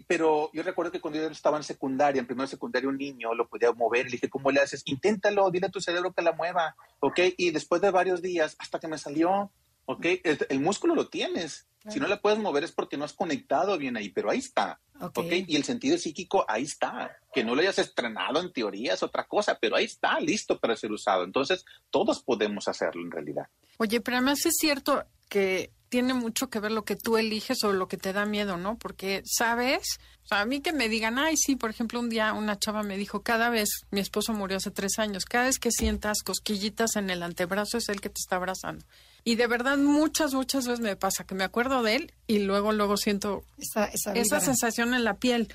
Pero 0.08 0.50
yo 0.54 0.64
recuerdo 0.64 0.92
que 0.92 1.02
cuando 1.02 1.20
yo 1.20 1.28
estaba 1.28 1.58
en 1.58 1.64
secundaria, 1.64 2.20
en 2.20 2.26
primero 2.26 2.48
secundaria, 2.48 2.88
un 2.90 2.98
niño 2.98 3.34
lo 3.34 3.48
podía 3.48 3.72
mover. 3.74 4.06
Le 4.06 4.12
dije, 4.12 4.30
¿cómo 4.30 4.52
le 4.52 4.62
haces? 4.62 4.82
Inténtalo, 4.86 5.52
dile 5.52 5.68
a 5.68 5.72
tu 5.72 5.82
cerebro 5.82 6.14
que 6.14 6.22
la 6.22 6.32
mueva. 6.32 6.76
¿Ok? 7.00 7.20
Y 7.38 7.52
después 7.52 7.82
de 7.82 7.92
varios 7.92 8.22
días, 8.22 8.56
hasta 8.58 8.80
que 8.80 8.88
me 8.88 8.98
salió, 8.98 9.52
¿ok? 9.88 10.06
El, 10.24 10.46
el 10.50 10.60
músculo 10.60 10.94
lo 10.94 11.10
tienes. 11.10 11.68
Claro. 11.82 11.94
Si 11.94 12.00
no 12.00 12.08
la 12.08 12.22
puedes 12.22 12.40
mover 12.40 12.64
es 12.64 12.72
porque 12.72 12.98
no 12.98 13.06
has 13.06 13.14
conectado 13.14 13.78
bien 13.78 13.98
ahí, 13.98 14.10
pero 14.10 14.30
ahí 14.30 14.40
está. 14.40 14.80
Okay. 15.00 15.42
¿ok? 15.42 15.50
Y 15.50 15.56
el 15.56 15.64
sentido 15.64 15.98
psíquico 15.98 16.46
ahí 16.48 16.64
está. 16.64 17.18
Que 17.34 17.44
no 17.44 17.56
lo 17.56 17.62
hayas 17.62 17.80
estrenado 17.80 18.40
en 18.42 18.52
teoría 18.52 18.94
es 18.94 19.04
otra 19.04 19.26
cosa, 19.26 19.58
pero 19.60 19.76
ahí 19.76 19.86
está, 19.86 20.20
listo 20.20 20.60
para 20.60 20.76
ser 20.76 20.92
usado. 20.92 21.24
Entonces, 21.24 21.66
todos 21.90 22.22
podemos 22.22 22.68
hacerlo 22.68 23.02
en 23.04 23.12
realidad. 23.12 23.48
Oye, 23.78 24.02
pero 24.02 24.18
además 24.18 24.46
es 24.46 24.56
cierto 24.60 25.06
que 25.30 25.72
tiene 25.90 26.14
mucho 26.14 26.50
que 26.50 26.60
ver 26.60 26.72
lo 26.72 26.84
que 26.84 26.96
tú 26.96 27.18
eliges 27.18 27.64
o 27.64 27.72
lo 27.72 27.88
que 27.88 27.98
te 27.98 28.12
da 28.12 28.26
miedo, 28.26 28.58
¿no? 28.58 28.78
Porque, 28.78 29.22
¿sabes? 29.26 30.00
O 30.24 30.28
sea, 30.28 30.42
a 30.42 30.46
mí 30.46 30.62
que 30.62 30.74
me 30.74 30.90
digan, 30.90 31.18
ay, 31.18 31.36
sí, 31.38 31.56
por 31.56 31.70
ejemplo, 31.70 32.00
un 32.00 32.10
día 32.10 32.34
una 32.34 32.60
chava 32.60 32.84
me 32.84 32.98
dijo, 32.98 33.24
cada 33.24 33.50
vez, 33.50 33.70
mi 33.92 34.02
esposo 34.02 34.34
murió 34.34 34.58
hace 34.58 34.72
tres 34.72 35.00
años, 35.00 35.26
cada 35.26 35.46
vez 35.46 35.60
que 35.60 35.72
sientas 35.72 36.24
cosquillitas 36.24 36.98
en 36.98 37.10
el 37.10 37.24
antebrazo 37.24 37.78
es 37.78 37.88
él 37.88 38.02
que 38.02 38.10
te 38.10 38.20
está 38.20 38.36
abrazando. 38.36 38.86
Y 39.28 39.36
de 39.36 39.46
verdad 39.48 39.78
muchas, 39.78 40.34
muchas 40.34 40.68
veces 40.68 40.80
me 40.80 40.96
pasa 40.96 41.26
que 41.26 41.36
me 41.36 41.44
acuerdo 41.44 41.84
de 41.84 41.98
él 41.98 42.14
y 42.28 42.40
luego, 42.40 42.72
luego 42.72 42.96
siento 42.96 43.44
esa, 43.58 43.84
esa, 43.84 44.14
esa 44.14 44.40
sensación 44.40 44.94
en 44.94 45.04
la 45.04 45.16
piel. 45.16 45.54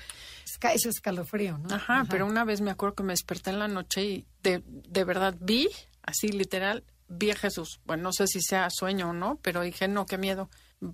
Ese 0.61 0.89
escalofrío, 0.89 1.57
¿no? 1.57 1.73
Ajá, 1.73 2.01
Ajá, 2.01 2.07
pero 2.07 2.27
una 2.27 2.45
vez 2.45 2.61
me 2.61 2.69
acuerdo 2.69 2.93
que 2.93 3.01
me 3.01 3.13
desperté 3.13 3.49
en 3.49 3.57
la 3.57 3.67
noche 3.67 4.03
y 4.03 4.27
de, 4.43 4.61
de 4.67 5.03
verdad 5.03 5.35
vi, 5.39 5.69
así 6.03 6.27
literal, 6.27 6.83
vi 7.07 7.31
a 7.31 7.35
Jesús. 7.35 7.81
Bueno, 7.83 8.03
no 8.03 8.13
sé 8.13 8.27
si 8.27 8.41
sea 8.41 8.69
sueño 8.69 9.09
o 9.09 9.13
no, 9.13 9.39
pero 9.41 9.61
dije, 9.61 9.87
no, 9.87 10.05
qué 10.05 10.19
miedo. 10.19 10.51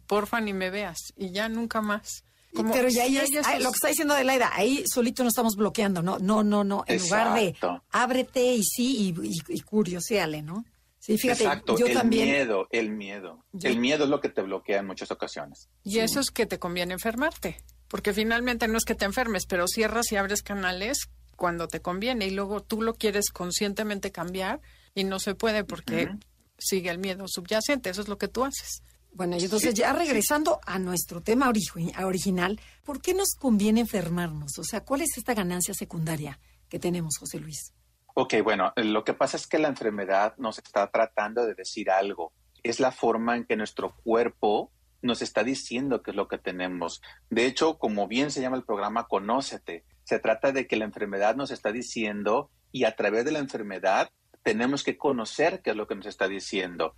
Porfa, 0.08 0.40
ni 0.40 0.54
me 0.54 0.70
veas. 0.70 1.00
Y 1.18 1.32
ya 1.32 1.50
nunca 1.50 1.82
más. 1.82 2.24
Como, 2.56 2.72
pero 2.72 2.88
ya, 2.88 3.06
ya, 3.08 3.26
ya 3.26 3.42
es, 3.42 3.62
lo 3.62 3.72
que 3.72 3.76
está 3.76 3.90
diciendo 3.90 4.14
Adelaida, 4.14 4.52
ahí 4.54 4.86
solito 4.90 5.24
no 5.24 5.30
estamos 5.30 5.58
bloqueando, 5.58 6.02
no, 6.02 6.18
no, 6.18 6.46
no, 6.46 6.64
no. 6.64 6.86
En 6.88 6.96
Exacto. 6.96 7.28
lugar 7.28 7.44
de 7.44 7.82
ábrete 7.92 8.54
y 8.54 8.64
sí 8.64 9.14
y, 9.22 9.28
y, 9.28 9.38
y 9.50 9.60
curioseale, 9.60 10.42
¿no? 10.42 10.64
Sí, 11.00 11.18
fíjate, 11.18 11.44
Exacto, 11.44 11.78
yo 11.78 11.88
el 11.88 11.94
también. 11.94 12.26
miedo, 12.28 12.68
el 12.72 12.92
miedo. 12.92 13.46
El 13.64 13.80
miedo 13.80 14.04
es 14.04 14.10
lo 14.10 14.20
que 14.20 14.30
te 14.30 14.42
bloquea 14.42 14.80
en 14.80 14.86
muchas 14.88 15.12
ocasiones. 15.12 15.70
Y 15.84 16.00
eso 16.00 16.20
es 16.20 16.30
que 16.30 16.46
te 16.46 16.60
conviene 16.60 16.94
enfermarte, 16.94 17.64
porque 17.88 18.14
finalmente 18.14 18.68
no 18.68 18.78
es 18.78 18.84
que 18.84 18.96
te 18.96 19.06
enfermes, 19.06 19.46
pero 19.48 19.66
cierras 19.68 20.12
y 20.12 20.18
abres 20.18 20.44
canales 20.44 21.10
cuando 21.38 21.68
te 21.70 21.82
conviene 21.82 22.28
y 22.28 22.32
luego 22.32 22.62
tú 22.62 22.82
lo 22.82 22.96
quieres 22.96 23.30
conscientemente 23.32 24.12
cambiar 24.12 24.60
y 24.94 25.06
no 25.06 25.20
se 25.20 25.36
puede 25.36 25.64
porque 25.64 26.10
sigue 26.58 26.90
el 26.90 26.98
miedo 26.98 27.26
subyacente, 27.30 27.90
eso 27.90 28.02
es 28.02 28.10
lo 28.10 28.18
que 28.18 28.28
tú 28.28 28.44
haces. 28.44 28.84
Bueno, 29.14 29.38
y 29.38 29.46
entonces 29.46 29.74
ya 29.74 29.94
regresando 29.94 30.60
a 30.66 30.78
nuestro 30.80 31.22
tema 31.22 31.50
origi- 31.50 31.96
original, 32.04 32.60
¿por 32.84 33.02
qué 33.02 33.14
nos 33.14 33.36
conviene 33.40 33.80
enfermarnos? 33.80 34.60
O 34.60 34.64
sea, 34.66 34.82
¿cuál 34.84 35.02
es 35.02 35.18
esta 35.18 35.34
ganancia 35.34 35.74
secundaria 35.74 36.40
que 36.68 36.78
tenemos, 36.78 37.16
José 37.18 37.40
Luis? 37.40 37.74
Ok, 38.22 38.34
bueno, 38.44 38.74
lo 38.76 39.06
que 39.06 39.14
pasa 39.14 39.38
es 39.38 39.48
que 39.48 39.60
la 39.60 39.70
enfermedad 39.70 40.34
nos 40.38 40.58
está 40.58 40.92
tratando 40.92 41.46
de 41.46 41.54
decir 41.54 41.90
algo. 41.90 42.34
Es 42.64 42.82
la 42.82 42.92
forma 42.92 43.38
en 43.38 43.46
que 43.46 43.56
nuestro 43.56 43.96
cuerpo 44.04 44.74
nos 45.02 45.22
está 45.22 45.42
diciendo 45.42 46.04
qué 46.04 46.12
es 46.12 46.18
lo 46.18 46.28
que 46.28 46.38
tenemos. 46.38 47.02
De 47.30 47.46
hecho, 47.46 47.78
como 47.78 48.10
bien 48.10 48.30
se 48.30 48.42
llama 48.42 48.58
el 48.58 48.66
programa 48.66 49.08
Conócete, 49.08 49.86
se 50.04 50.20
trata 50.20 50.52
de 50.52 50.68
que 50.68 50.76
la 50.76 50.84
enfermedad 50.84 51.38
nos 51.38 51.50
está 51.50 51.72
diciendo 51.72 52.52
y 52.74 52.84
a 52.84 52.94
través 52.98 53.24
de 53.24 53.32
la 53.32 53.40
enfermedad 53.40 54.10
tenemos 54.44 54.84
que 54.84 54.98
conocer 54.98 55.62
qué 55.62 55.70
es 55.70 55.78
lo 55.78 55.88
que 55.88 55.96
nos 55.96 56.08
está 56.08 56.28
diciendo. 56.28 56.96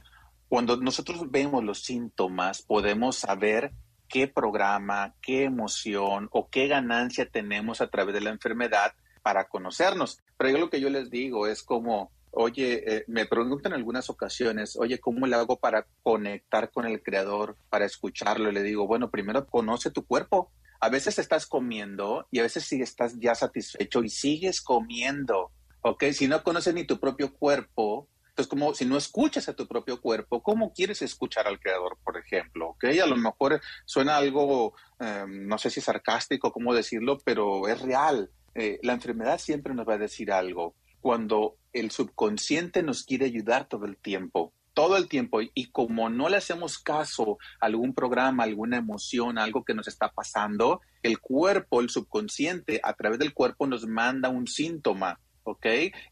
Cuando 0.50 0.78
nosotros 0.78 1.30
vemos 1.30 1.64
los 1.64 1.84
síntomas, 1.84 2.64
podemos 2.64 3.18
saber 3.18 3.74
qué 4.10 4.28
programa, 4.28 5.14
qué 5.22 5.44
emoción 5.44 6.30
o 6.32 6.50
qué 6.50 6.68
ganancia 6.68 7.30
tenemos 7.30 7.80
a 7.80 7.92
través 7.92 8.16
de 8.16 8.22
la 8.22 8.32
enfermedad 8.32 8.96
para 9.22 9.48
conocernos. 9.48 10.20
Pero 10.42 10.54
yo 10.54 10.58
lo 10.58 10.72
que 10.72 10.82
yo 10.82 10.90
les 10.90 11.12
digo 11.12 11.46
es 11.46 11.62
como, 11.62 12.12
oye, 12.32 12.84
eh, 12.88 13.04
me 13.06 13.28
preguntan 13.28 13.74
en 13.74 13.78
algunas 13.78 14.10
ocasiones, 14.10 14.76
oye, 14.76 14.98
¿cómo 14.98 15.28
le 15.28 15.36
hago 15.36 15.60
para 15.60 15.86
conectar 16.02 16.72
con 16.72 16.88
el 16.88 17.04
creador, 17.04 17.58
para 17.70 17.86
escucharlo? 17.86 18.50
Y 18.50 18.54
le 18.54 18.64
digo, 18.64 18.88
bueno, 18.88 19.12
primero 19.12 19.46
conoce 19.46 19.92
tu 19.92 20.04
cuerpo. 20.04 20.52
A 20.80 20.90
veces 20.90 21.20
estás 21.20 21.46
comiendo 21.46 22.26
y 22.32 22.40
a 22.40 22.42
veces 22.42 22.64
sí 22.64 22.82
estás 22.82 23.20
ya 23.20 23.36
satisfecho 23.36 24.04
y 24.04 24.10
sigues 24.10 24.64
comiendo, 24.64 25.52
¿ok? 25.84 26.06
Si 26.06 26.28
no 26.28 26.42
conoces 26.42 26.74
ni 26.74 26.86
tu 26.86 27.00
propio 27.00 27.36
cuerpo, 27.36 28.08
entonces 28.30 28.50
como 28.50 28.74
si 28.74 28.86
no 28.86 28.98
escuchas 28.98 29.48
a 29.48 29.54
tu 29.54 29.68
propio 29.68 30.02
cuerpo, 30.02 30.42
¿cómo 30.42 30.74
quieres 30.74 31.04
escuchar 31.04 31.46
al 31.46 31.60
creador, 31.60 32.00
por 32.04 32.18
ejemplo? 32.18 32.70
¿Ok? 32.70 32.86
A 32.86 33.06
lo 33.06 33.16
mejor 33.16 33.62
suena 33.86 34.18
algo, 34.18 34.74
eh, 35.00 35.24
no 35.28 35.60
sé 35.60 35.70
si 35.70 35.82
sarcástico, 35.82 36.52
cómo 36.52 36.74
decirlo, 36.74 37.20
pero 37.24 37.68
es 37.68 37.80
real. 37.80 38.32
Eh, 38.56 38.80
la 38.84 38.94
enfermedad 38.94 39.40
siempre 39.40 39.74
nos 39.74 39.88
va 39.88 39.96
a 39.96 40.00
decir 40.00 40.32
algo. 40.32 40.76
Cuando 41.00 41.58
el 41.74 41.92
subconsciente 41.92 42.84
nos 42.84 43.04
quiere 43.04 43.26
ayudar 43.26 43.68
todo 43.68 43.86
el 43.86 43.98
tiempo, 43.98 44.54
todo 44.74 44.98
el 44.98 45.10
tiempo, 45.10 45.40
y 45.42 45.72
como 45.72 46.10
no 46.10 46.30
le 46.30 46.38
hacemos 46.38 46.80
caso 46.80 47.38
a 47.60 47.66
algún 47.66 47.94
programa, 47.94 48.44
alguna 48.44 48.78
emoción, 48.78 49.38
algo 49.38 49.64
que 49.64 49.74
nos 49.74 49.88
está 49.88 50.12
pasando, 50.12 50.82
el 51.04 51.20
cuerpo, 51.20 51.82
el 51.82 51.90
subconsciente, 51.90 52.80
a 52.84 52.94
través 52.94 53.20
del 53.20 53.34
cuerpo 53.34 53.68
nos 53.68 53.86
manda 53.88 54.30
un 54.30 54.48
síntoma. 54.48 55.20
¿ok? 55.44 55.66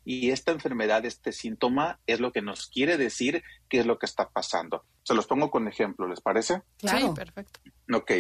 Y 0.06 0.32
esta 0.32 0.52
enfermedad, 0.52 1.06
este 1.06 1.32
síntoma, 1.32 2.00
es 2.08 2.20
lo 2.20 2.32
que 2.32 2.42
nos 2.42 2.68
quiere 2.68 2.98
decir 2.98 3.44
qué 3.68 3.80
es 3.80 3.86
lo 3.86 4.00
que 4.00 4.06
está 4.06 4.30
pasando. 4.30 4.86
Se 5.04 5.14
los 5.14 5.28
pongo 5.28 5.52
con 5.52 5.68
ejemplo, 5.68 6.08
¿les 6.08 6.22
parece? 6.22 6.62
Claro. 6.78 7.08
Sí, 7.08 7.14
perfecto. 7.16 7.60
Ok, 7.94 8.12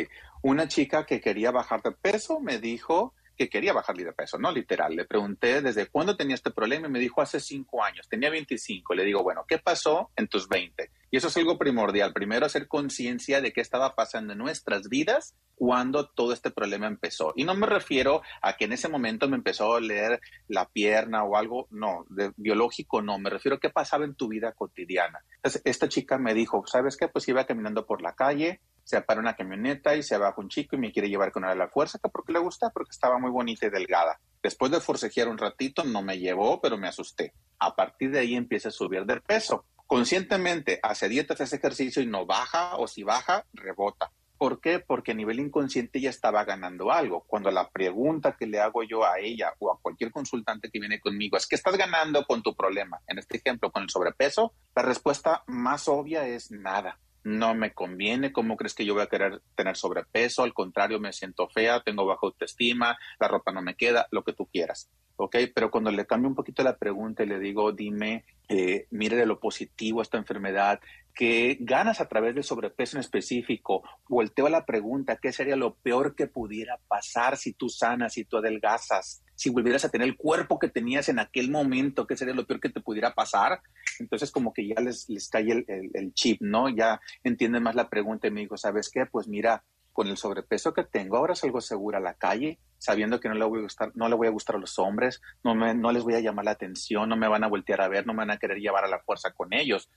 una 0.41 0.67
chica 0.67 1.05
que 1.05 1.21
quería 1.21 1.51
bajar 1.51 1.81
de 1.83 1.91
peso 1.91 2.39
me 2.39 2.59
dijo 2.59 3.13
que 3.39 3.47
quería 3.47 3.71
bajar 3.71 3.95
de 3.95 4.11
peso, 4.11 4.37
¿no? 4.37 4.51
Literal. 4.51 4.93
Le 4.93 5.05
pregunté 5.05 5.61
desde 5.61 5.87
cuándo 5.87 6.17
tenía 6.17 6.35
este 6.35 6.51
problema 6.51 6.87
y 6.87 6.91
me 6.91 6.99
dijo 6.99 7.21
hace 7.21 7.39
cinco 7.39 7.81
años, 7.81 8.09
tenía 8.09 8.29
25. 8.29 8.93
Le 8.93 9.05
digo, 9.05 9.23
bueno, 9.23 9.45
¿qué 9.47 9.57
pasó 9.59 10.11
en 10.17 10.27
tus 10.27 10.49
20? 10.49 10.91
Y 11.09 11.15
eso 11.15 11.29
es 11.29 11.37
algo 11.37 11.57
primordial. 11.57 12.11
Primero, 12.11 12.45
hacer 12.45 12.67
conciencia 12.67 13.39
de 13.39 13.53
qué 13.53 13.61
estaba 13.61 13.95
pasando 13.95 14.33
en 14.33 14.39
nuestras 14.39 14.89
vidas 14.89 15.37
cuando 15.55 16.09
todo 16.09 16.33
este 16.33 16.51
problema 16.51 16.87
empezó. 16.87 17.31
Y 17.33 17.45
no 17.45 17.55
me 17.55 17.65
refiero 17.65 18.21
a 18.41 18.57
que 18.57 18.65
en 18.65 18.73
ese 18.73 18.89
momento 18.89 19.29
me 19.29 19.37
empezó 19.37 19.65
a 19.65 19.79
doler 19.79 20.19
la 20.49 20.65
pierna 20.67 21.23
o 21.23 21.37
algo, 21.37 21.67
no, 21.71 22.05
de 22.09 22.33
biológico 22.35 23.01
no, 23.01 23.19
me 23.19 23.29
refiero 23.29 23.55
a 23.55 23.59
qué 23.61 23.69
pasaba 23.69 24.03
en 24.03 24.15
tu 24.15 24.27
vida 24.27 24.51
cotidiana. 24.51 25.19
Entonces, 25.37 25.61
esta 25.63 25.87
chica 25.87 26.17
me 26.17 26.33
dijo, 26.33 26.61
¿sabes 26.67 26.97
qué? 26.97 27.07
Pues 27.07 27.25
iba 27.29 27.45
caminando 27.45 27.85
por 27.85 28.01
la 28.01 28.15
calle, 28.15 28.59
se 28.83 29.01
para 29.01 29.19
una 29.19 29.35
camioneta 29.35 29.95
y 29.95 30.03
se 30.03 30.17
baja 30.17 30.41
un 30.41 30.49
chico 30.49 30.75
y 30.75 30.79
me 30.79 30.91
quiere 30.91 31.09
llevar 31.09 31.31
con 31.31 31.43
él 31.43 31.51
a 31.51 31.55
la 31.55 31.69
fuerza, 31.69 31.99
que 32.01 32.09
porque 32.09 32.33
le 32.33 32.39
gusta, 32.39 32.69
porque 32.69 32.91
estaba 32.91 33.19
muy 33.19 33.31
bonita 33.31 33.67
y 33.67 33.69
delgada. 33.69 34.19
Después 34.41 34.71
de 34.71 34.79
forcejear 34.79 35.27
un 35.27 35.37
ratito, 35.37 35.83
no 35.83 36.01
me 36.01 36.19
llevó, 36.19 36.61
pero 36.61 36.77
me 36.77 36.87
asusté. 36.87 37.33
A 37.59 37.75
partir 37.75 38.11
de 38.11 38.19
ahí 38.19 38.35
empieza 38.35 38.69
a 38.69 38.71
subir 38.71 39.05
de 39.05 39.19
peso. 39.21 39.65
Conscientemente 39.85 40.79
hace 40.83 41.09
dietas, 41.09 41.41
hace 41.41 41.57
ejercicio 41.57 42.01
y 42.01 42.07
no 42.07 42.25
baja, 42.25 42.77
o 42.77 42.87
si 42.87 43.03
baja, 43.03 43.45
rebota. 43.53 44.11
¿Por 44.39 44.61
qué? 44.61 44.79
Porque 44.79 45.11
a 45.11 45.15
nivel 45.15 45.41
inconsciente 45.41 45.99
ya 45.99 46.09
estaba 46.09 46.45
ganando 46.45 46.93
algo. 46.93 47.25
Cuando 47.27 47.51
la 47.51 47.69
pregunta 47.69 48.37
que 48.39 48.47
le 48.47 48.61
hago 48.61 48.83
yo 48.83 49.03
a 49.03 49.19
ella 49.19 49.53
o 49.59 49.69
a 49.69 49.77
cualquier 49.81 50.11
consultante 50.11 50.69
que 50.71 50.79
viene 50.79 51.01
conmigo 51.01 51.35
es, 51.35 51.45
¿qué 51.45 51.55
estás 51.55 51.75
ganando 51.75 52.23
con 52.25 52.41
tu 52.41 52.55
problema? 52.55 53.01
En 53.07 53.19
este 53.19 53.35
ejemplo, 53.35 53.69
con 53.69 53.83
el 53.83 53.89
sobrepeso, 53.89 54.53
la 54.73 54.81
respuesta 54.81 55.43
más 55.47 55.89
obvia 55.89 56.25
es 56.25 56.51
nada. 56.51 56.97
No 57.23 57.53
me 57.53 57.73
conviene, 57.73 58.31
¿cómo 58.31 58.55
crees 58.55 58.73
que 58.73 58.85
yo 58.85 58.93
voy 58.93 59.03
a 59.03 59.07
querer 59.07 59.41
tener 59.55 59.75
sobrepeso? 59.75 60.43
Al 60.43 60.53
contrario, 60.53 60.99
me 60.99 61.13
siento 61.13 61.47
fea, 61.49 61.81
tengo 61.81 62.05
baja 62.05 62.21
autoestima, 62.23 62.97
la 63.19 63.27
ropa 63.27 63.51
no 63.51 63.61
me 63.61 63.75
queda, 63.75 64.07
lo 64.11 64.23
que 64.23 64.33
tú 64.33 64.47
quieras. 64.47 64.89
¿Ok? 65.17 65.35
Pero 65.53 65.69
cuando 65.69 65.91
le 65.91 66.05
cambio 66.05 66.29
un 66.29 66.35
poquito 66.35 66.63
la 66.63 66.77
pregunta 66.77 67.23
y 67.23 67.27
le 67.27 67.39
digo, 67.39 67.73
dime, 67.73 68.23
eh, 68.47 68.87
mire 68.89 69.17
de 69.17 69.25
lo 69.25 69.39
positivo 69.39 69.99
a 69.99 70.03
esta 70.03 70.17
enfermedad, 70.17 70.79
que 71.19 71.57
ganas 71.59 71.99
a 71.99 72.07
través 72.07 72.33
del 72.33 72.45
sobrepeso 72.45 72.95
en 72.95 73.01
específico, 73.01 73.83
volteo 74.07 74.45
a 74.45 74.49
la 74.49 74.65
pregunta, 74.65 75.17
¿qué 75.21 75.33
sería 75.33 75.57
lo 75.57 75.75
peor 75.75 76.15
que 76.15 76.27
pudiera 76.27 76.79
pasar 76.87 77.35
si 77.35 77.51
tú 77.51 77.67
sanas, 77.67 78.13
si 78.13 78.23
tú 78.23 78.37
adelgazas, 78.37 79.21
si 79.35 79.49
volvieras 79.49 79.83
a 79.83 79.89
tener 79.89 80.07
el 80.07 80.15
cuerpo 80.15 80.59
que 80.59 80.69
tenías 80.69 81.09
en 81.09 81.19
aquel 81.19 81.51
momento, 81.51 82.07
qué 82.07 82.15
sería 82.15 82.33
lo 82.33 82.47
peor 82.47 82.61
que 82.61 82.69
te 82.69 82.79
pudiera 82.79 83.13
pasar? 83.13 83.59
Entonces 83.99 84.31
como 84.31 84.53
que 84.53 84.65
ya 84.65 84.79
les, 84.79 85.09
les 85.09 85.27
cae 85.27 85.51
el, 85.51 85.65
el, 85.67 85.89
el 85.93 86.13
chip, 86.13 86.41
¿no? 86.41 86.69
Ya 86.69 87.01
entienden 87.25 87.63
más 87.63 87.75
la 87.75 87.89
pregunta 87.89 88.29
y 88.29 88.31
me 88.31 88.39
dijo, 88.39 88.55
¿sabes 88.55 88.89
qué? 88.89 89.05
Pues 89.05 89.27
mira, 89.27 89.65
con 89.99 90.07
el 90.07 90.15
sobrepeso 90.15 90.73
que 90.73 90.85
tengo, 90.85 91.17
ahora 91.17 91.35
salgo 91.35 91.59
segura 91.59 91.97
a 91.97 92.01
la 92.01 92.13
calle, 92.13 92.57
sabiendo 92.77 93.19
que 93.19 93.27
no 93.27 93.35
le 93.35 93.43
voy 93.43 93.59
a 93.59 93.63
gustar, 93.63 93.91
no 93.95 94.07
le 94.07 94.15
voy 94.15 94.27
a 94.27 94.31
gustar 94.31 94.55
a 94.55 94.59
los 94.59 94.79
hombres, 94.79 95.21
no, 95.43 95.55
me, 95.55 95.75
les 95.75 96.03
voy 96.03 96.13
a 96.13 96.21
llamar 96.21 96.45
la 96.45 96.51
atención, 96.51 97.09
no 97.09 97.17
me 97.17 97.27
van 97.27 97.43
a 97.43 97.49
voltear 97.49 97.81
a 97.81 97.89
ver, 97.89 98.07
no 98.07 98.13
me 98.13 98.19
van 98.19 98.31
a 98.31 98.37
querer 98.37 98.59
llevar 98.59 98.85
a 98.85 98.87
la 98.87 98.99
fuerza 98.99 99.33
con 99.33 99.53
ellos. 99.53 99.89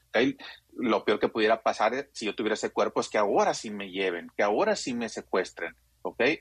Lo 0.72 1.04
peor 1.04 1.20
que 1.20 1.28
pudiera 1.28 1.62
pasar 1.62 2.08
si 2.12 2.26
yo 2.26 2.34
tuviera 2.34 2.54
ese 2.54 2.70
cuerpo 2.70 3.00
es 3.00 3.08
que 3.08 3.16
ahora 3.16 3.54
sí 3.54 3.70
me 3.70 3.92
lleven, 3.92 4.28
que 4.36 4.42
ahora 4.42 4.74
sí 4.74 4.92
me 4.92 5.08
secuestren. 5.08 5.76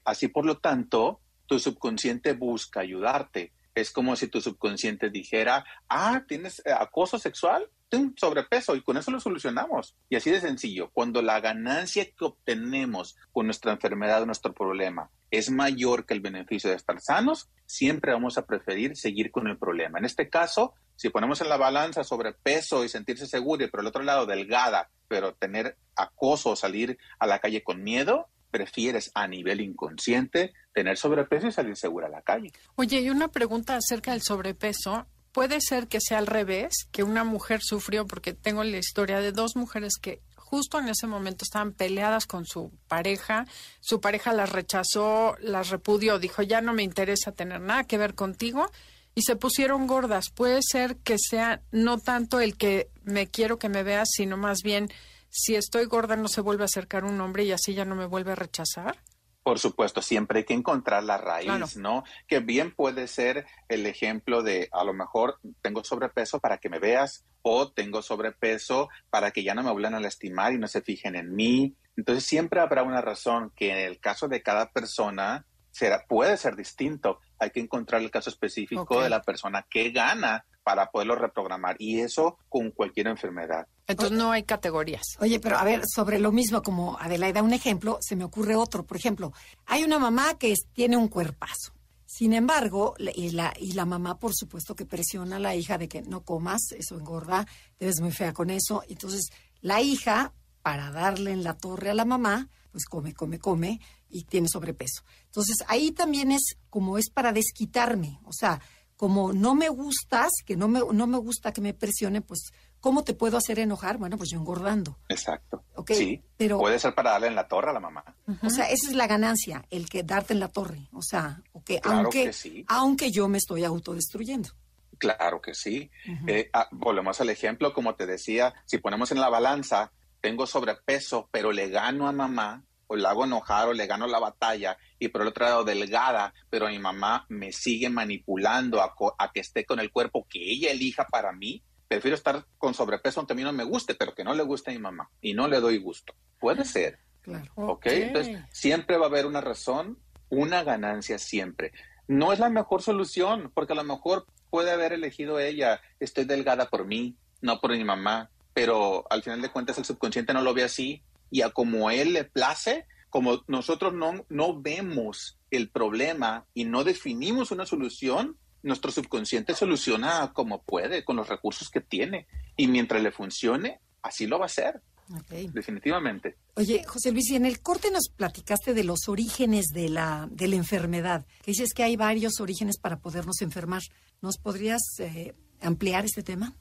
Así 0.05 0.27
por 0.27 0.47
lo 0.47 0.57
tanto, 0.57 1.19
tu 1.45 1.59
subconsciente 1.59 2.33
busca 2.33 2.79
ayudarte. 2.79 3.53
Es 3.75 3.91
como 3.91 4.15
si 4.15 4.25
tu 4.25 4.41
subconsciente 4.41 5.11
dijera, 5.11 5.65
ah, 5.87 6.23
tienes 6.27 6.63
acoso 6.65 7.19
sexual, 7.19 7.69
ten 7.91 8.15
sobrepeso 8.17 8.75
y 8.75 8.81
con 8.81 8.95
eso 8.95 9.11
lo 9.11 9.19
solucionamos. 9.19 9.95
Y 10.09 10.15
así 10.15 10.31
de 10.31 10.39
sencillo, 10.39 10.89
cuando 10.93 11.21
la 11.21 11.41
ganancia 11.41 12.05
que 12.05 12.25
obtenemos 12.25 13.17
con 13.33 13.45
nuestra 13.45 13.73
enfermedad 13.73 14.23
o 14.23 14.25
nuestro 14.25 14.53
problema 14.53 15.11
es 15.29 15.51
mayor 15.51 16.05
que 16.05 16.13
el 16.13 16.21
beneficio 16.21 16.69
de 16.69 16.77
estar 16.77 17.01
sanos, 17.01 17.49
siempre 17.65 18.13
vamos 18.13 18.37
a 18.37 18.45
preferir 18.45 18.95
seguir 18.95 19.29
con 19.29 19.47
el 19.47 19.57
problema. 19.57 19.99
En 19.99 20.05
este 20.05 20.29
caso, 20.29 20.73
si 20.95 21.09
ponemos 21.09 21.41
en 21.41 21.49
la 21.49 21.57
balanza 21.57 22.03
sobrepeso 22.05 22.85
y 22.85 22.89
sentirse 22.89 23.27
seguro 23.27 23.63
y 23.65 23.69
por 23.69 23.81
el 23.81 23.87
otro 23.87 24.03
lado 24.03 24.25
delgada, 24.25 24.89
pero 25.09 25.33
tener 25.33 25.75
acoso 25.95 26.51
o 26.51 26.55
salir 26.55 26.97
a 27.19 27.27
la 27.27 27.39
calle 27.39 27.61
con 27.61 27.83
miedo, 27.83 28.29
prefieres 28.51 29.11
a 29.15 29.27
nivel 29.27 29.59
inconsciente 29.61 30.53
tener 30.73 30.97
sobrepeso 30.97 31.47
y 31.47 31.51
salir 31.51 31.75
segura 31.75 32.07
a 32.07 32.11
la 32.11 32.21
calle. 32.21 32.51
Oye, 32.75 33.01
y 33.01 33.09
una 33.09 33.29
pregunta 33.29 33.75
acerca 33.75 34.11
del 34.11 34.21
sobrepeso. 34.21 35.07
Puede 35.31 35.61
ser 35.61 35.87
que 35.87 36.01
sea 36.01 36.17
al 36.17 36.27
revés, 36.27 36.87
que 36.91 37.03
una 37.03 37.23
mujer 37.23 37.61
sufrió, 37.63 38.05
porque 38.05 38.33
tengo 38.33 38.63
la 38.63 38.77
historia 38.77 39.19
de 39.19 39.31
dos 39.31 39.55
mujeres 39.55 39.93
que 40.01 40.21
justo 40.35 40.79
en 40.79 40.89
ese 40.89 41.07
momento 41.07 41.45
estaban 41.45 41.71
peleadas 41.71 42.27
con 42.27 42.45
su 42.45 42.71
pareja, 42.89 43.47
su 43.79 44.01
pareja 44.01 44.33
las 44.33 44.51
rechazó, 44.51 45.37
las 45.39 45.69
repudió, 45.69 46.19
dijo, 46.19 46.41
ya 46.41 46.59
no 46.59 46.73
me 46.73 46.83
interesa 46.83 47.31
tener 47.31 47.61
nada 47.61 47.85
que 47.85 47.97
ver 47.97 48.15
contigo, 48.15 48.69
y 49.15 49.21
se 49.21 49.35
pusieron 49.35 49.87
gordas. 49.87 50.29
Puede 50.29 50.59
ser 50.61 50.97
que 50.97 51.17
sea 51.17 51.61
no 51.71 51.97
tanto 51.97 52.39
el 52.39 52.57
que 52.57 52.89
me 53.03 53.27
quiero 53.27 53.59
que 53.59 53.69
me 53.69 53.83
veas, 53.83 54.09
sino 54.11 54.37
más 54.37 54.59
bien 54.63 54.89
si 55.29 55.55
estoy 55.55 55.85
gorda 55.85 56.17
no 56.17 56.27
se 56.27 56.41
vuelve 56.41 56.63
a 56.63 56.65
acercar 56.65 57.05
un 57.05 57.19
hombre 57.21 57.45
y 57.45 57.51
así 57.51 57.73
ya 57.73 57.85
no 57.85 57.95
me 57.95 58.05
vuelve 58.05 58.33
a 58.33 58.35
rechazar. 58.35 58.97
Por 59.43 59.57
supuesto, 59.57 60.01
siempre 60.01 60.39
hay 60.39 60.45
que 60.45 60.53
encontrar 60.53 61.03
la 61.03 61.17
raíz, 61.17 61.47
claro. 61.47 61.65
¿no? 61.77 62.03
Que 62.27 62.39
bien 62.39 62.75
puede 62.75 63.07
ser 63.07 63.45
el 63.69 63.85
ejemplo 63.87 64.43
de 64.43 64.69
a 64.71 64.83
lo 64.83 64.93
mejor 64.93 65.39
tengo 65.61 65.83
sobrepeso 65.83 66.39
para 66.39 66.59
que 66.59 66.69
me 66.69 66.79
veas 66.79 67.25
o 67.41 67.71
tengo 67.71 68.01
sobrepeso 68.01 68.89
para 69.09 69.31
que 69.31 69.43
ya 69.43 69.55
no 69.55 69.63
me 69.63 69.71
vuelvan 69.71 69.95
a 69.95 69.99
lastimar 69.99 70.53
y 70.53 70.59
no 70.59 70.67
se 70.67 70.81
fijen 70.81 71.15
en 71.15 71.33
mí. 71.35 71.75
Entonces 71.97 72.23
siempre 72.23 72.59
habrá 72.59 72.83
una 72.83 73.01
razón 73.01 73.51
que 73.55 73.71
en 73.71 73.79
el 73.79 73.99
caso 73.99 74.27
de 74.27 74.43
cada 74.43 74.71
persona 74.71 75.45
será, 75.71 76.05
puede 76.07 76.37
ser 76.37 76.55
distinto. 76.55 77.19
Hay 77.39 77.49
que 77.49 77.59
encontrar 77.59 78.01
el 78.01 78.11
caso 78.11 78.29
específico 78.29 78.83
okay. 78.83 79.03
de 79.03 79.09
la 79.09 79.21
persona 79.23 79.65
que 79.69 79.89
gana 79.91 80.45
para 80.63 80.91
poderlo 80.91 81.15
reprogramar. 81.15 81.75
Y 81.79 82.01
eso 82.01 82.37
con 82.49 82.71
cualquier 82.71 83.07
enfermedad. 83.07 83.67
Entonces 83.91 84.17
no 84.17 84.31
hay 84.31 84.43
categorías. 84.43 85.03
Oye, 85.19 85.39
pero 85.39 85.57
a 85.57 85.63
ver, 85.63 85.83
sobre 85.87 86.19
lo 86.19 86.31
mismo 86.31 86.61
como 86.61 86.97
Adelaida, 86.99 87.43
un 87.43 87.53
ejemplo, 87.53 87.99
se 88.01 88.15
me 88.15 88.23
ocurre 88.23 88.55
otro. 88.55 88.85
Por 88.85 88.97
ejemplo, 88.97 89.33
hay 89.65 89.83
una 89.83 89.99
mamá 89.99 90.37
que 90.37 90.53
tiene 90.73 90.97
un 90.97 91.07
cuerpazo. 91.07 91.73
Sin 92.05 92.33
embargo, 92.33 92.95
y 93.15 93.29
la, 93.29 93.53
y 93.57 93.71
la 93.71 93.85
mamá, 93.85 94.19
por 94.19 94.33
supuesto, 94.35 94.75
que 94.75 94.85
presiona 94.85 95.37
a 95.37 95.39
la 95.39 95.55
hija 95.55 95.77
de 95.77 95.87
que 95.87 96.01
no 96.01 96.23
comas, 96.23 96.73
eso 96.77 96.97
engorda, 96.97 97.47
te 97.77 97.85
ves 97.85 98.01
muy 98.01 98.11
fea 98.11 98.33
con 98.33 98.49
eso. 98.49 98.83
Entonces, 98.89 99.29
la 99.61 99.81
hija, 99.81 100.33
para 100.61 100.91
darle 100.91 101.31
en 101.31 101.43
la 101.43 101.55
torre 101.55 101.89
a 101.89 101.93
la 101.93 102.03
mamá, 102.03 102.49
pues 102.71 102.85
come, 102.85 103.13
come, 103.13 103.39
come 103.39 103.79
y 104.09 104.23
tiene 104.23 104.47
sobrepeso. 104.49 105.03
Entonces, 105.25 105.63
ahí 105.67 105.91
también 105.91 106.31
es 106.31 106.57
como 106.69 106.97
es 106.97 107.09
para 107.09 107.31
desquitarme. 107.31 108.19
O 108.25 108.33
sea, 108.33 108.59
como 109.01 109.33
no 109.33 109.55
me 109.55 109.67
gustas, 109.67 110.29
que 110.45 110.55
no 110.55 110.67
me, 110.67 110.79
no 110.93 111.07
me 111.07 111.17
gusta 111.17 111.51
que 111.51 111.59
me 111.59 111.73
presione, 111.73 112.21
pues 112.21 112.51
¿Cómo 112.81 113.03
te 113.03 113.13
puedo 113.13 113.37
hacer 113.37 113.59
enojar? 113.59 113.97
Bueno, 113.97 114.17
pues 114.17 114.31
yo 114.31 114.39
engordando. 114.39 114.97
Exacto. 115.07 115.63
sí, 115.87 116.21
pero 116.35 116.57
puede 116.57 116.79
ser 116.79 116.95
para 116.95 117.11
darle 117.11 117.27
en 117.27 117.35
la 117.35 117.47
torre 117.47 117.69
a 117.69 117.73
la 117.73 117.79
mamá. 117.79 118.03
O 118.43 118.49
sea, 118.49 118.65
esa 118.65 118.89
es 118.89 118.95
la 118.95 119.05
ganancia, 119.05 119.63
el 119.69 119.87
que 119.87 120.01
darte 120.01 120.33
en 120.33 120.39
la 120.39 120.47
torre. 120.47 120.89
O 120.91 121.03
sea, 121.03 121.41
okay, 121.51 121.79
aunque, 121.83 122.31
aunque 122.67 123.11
yo 123.11 123.27
me 123.27 123.37
estoy 123.37 123.63
autodestruyendo. 123.63 124.49
Claro 124.97 125.41
que 125.41 125.53
sí. 125.53 125.91
Eh, 126.25 126.49
ah, 126.53 126.67
volvemos 126.71 127.21
al 127.21 127.29
ejemplo, 127.29 127.71
como 127.71 127.93
te 127.93 128.07
decía, 128.07 128.55
si 128.65 128.79
ponemos 128.79 129.11
en 129.11 129.21
la 129.21 129.29
balanza, 129.29 129.91
tengo 130.19 130.47
sobrepeso, 130.47 131.29
pero 131.31 131.51
le 131.51 131.69
gano 131.69 132.07
a 132.07 132.11
mamá, 132.11 132.63
o 132.91 132.95
le 132.97 133.07
hago 133.07 133.23
enojar, 133.23 133.69
o 133.69 133.73
le 133.73 133.87
gano 133.87 134.05
la 134.05 134.19
batalla, 134.19 134.77
y 134.99 135.07
por 135.07 135.21
el 135.21 135.29
otro 135.29 135.45
lado 135.45 135.63
delgada, 135.63 136.33
pero 136.49 136.67
mi 136.67 136.77
mamá 136.77 137.25
me 137.29 137.53
sigue 137.53 137.89
manipulando 137.89 138.81
a, 138.81 138.93
a 139.17 139.31
que 139.31 139.39
esté 139.39 139.65
con 139.65 139.79
el 139.79 139.91
cuerpo 139.91 140.27
que 140.29 140.39
ella 140.39 140.71
elija 140.71 141.07
para 141.07 141.31
mí, 141.31 141.63
prefiero 141.87 142.15
estar 142.15 142.45
con 142.57 142.73
sobrepeso 142.73 143.21
aunque 143.21 143.31
a 143.31 143.35
mí 143.37 143.43
no 143.43 143.53
me 143.53 143.63
guste, 143.63 143.95
pero 143.95 144.13
que 144.13 144.25
no 144.25 144.33
le 144.33 144.43
guste 144.43 144.71
a 144.71 144.73
mi 144.73 144.79
mamá 144.79 145.09
y 145.21 145.33
no 145.33 145.47
le 145.47 145.61
doy 145.61 145.77
gusto. 145.77 146.13
Puede 146.37 146.65
ser. 146.65 146.99
Claro. 147.21 147.49
¿Ok? 147.55 147.85
Entonces, 147.85 148.41
siempre 148.51 148.97
va 148.97 149.05
a 149.05 149.09
haber 149.09 149.25
una 149.25 149.39
razón, 149.39 149.97
una 150.29 150.63
ganancia 150.63 151.17
siempre. 151.17 151.71
No 152.09 152.33
es 152.33 152.39
la 152.39 152.49
mejor 152.49 152.81
solución, 152.81 153.51
porque 153.53 153.71
a 153.71 153.77
lo 153.77 153.85
mejor 153.85 154.25
puede 154.49 154.71
haber 154.71 154.91
elegido 154.91 155.39
ella, 155.39 155.79
estoy 156.01 156.25
delgada 156.25 156.69
por 156.69 156.85
mí, 156.85 157.15
no 157.39 157.61
por 157.61 157.71
mi 157.71 157.85
mamá, 157.85 158.29
pero 158.53 159.05
al 159.09 159.23
final 159.23 159.41
de 159.41 159.49
cuentas 159.49 159.77
el 159.77 159.85
subconsciente 159.85 160.33
no 160.33 160.41
lo 160.41 160.53
ve 160.53 160.65
así 160.65 161.01
y 161.31 161.41
a 161.41 161.49
como 161.49 161.89
él 161.89 162.13
le 162.13 162.25
place, 162.25 162.85
como 163.09 163.43
nosotros 163.47 163.93
no, 163.93 164.25
no 164.29 164.61
vemos 164.61 165.39
el 165.49 165.69
problema 165.69 166.45
y 166.53 166.65
no 166.65 166.83
definimos 166.83 167.51
una 167.51 167.65
solución, 167.65 168.37
nuestro 168.63 168.91
subconsciente 168.91 169.55
soluciona 169.55 170.31
como 170.33 170.61
puede, 170.61 171.03
con 171.03 171.15
los 171.15 171.27
recursos 171.27 171.69
que 171.69 171.81
tiene. 171.81 172.27
Y 172.55 172.67
mientras 172.67 173.01
le 173.01 173.11
funcione, 173.11 173.79
así 174.03 174.27
lo 174.27 174.37
va 174.37 174.45
a 174.45 174.47
hacer. 174.47 174.81
Definitivamente. 175.29 176.37
Oye, 176.55 176.83
José 176.85 177.11
Luis, 177.11 177.29
y 177.31 177.35
en 177.35 177.45
el 177.45 177.61
corte 177.61 177.91
nos 177.91 178.09
platicaste 178.15 178.73
de 178.73 178.83
los 178.83 179.09
orígenes 179.09 179.67
de 179.73 179.89
la, 179.89 180.29
de 180.31 180.47
la 180.47 180.55
enfermedad, 180.55 181.25
que 181.43 181.51
dices 181.51 181.73
que 181.73 181.83
hay 181.83 181.97
varios 181.97 182.39
orígenes 182.39 182.77
para 182.79 182.99
podernos 182.99 183.41
enfermar. 183.41 183.81
¿Nos 184.21 184.37
podrías 184.37 184.81
eh, 184.99 185.33
ampliar 185.59 186.05
este 186.05 186.23
tema? 186.23 186.53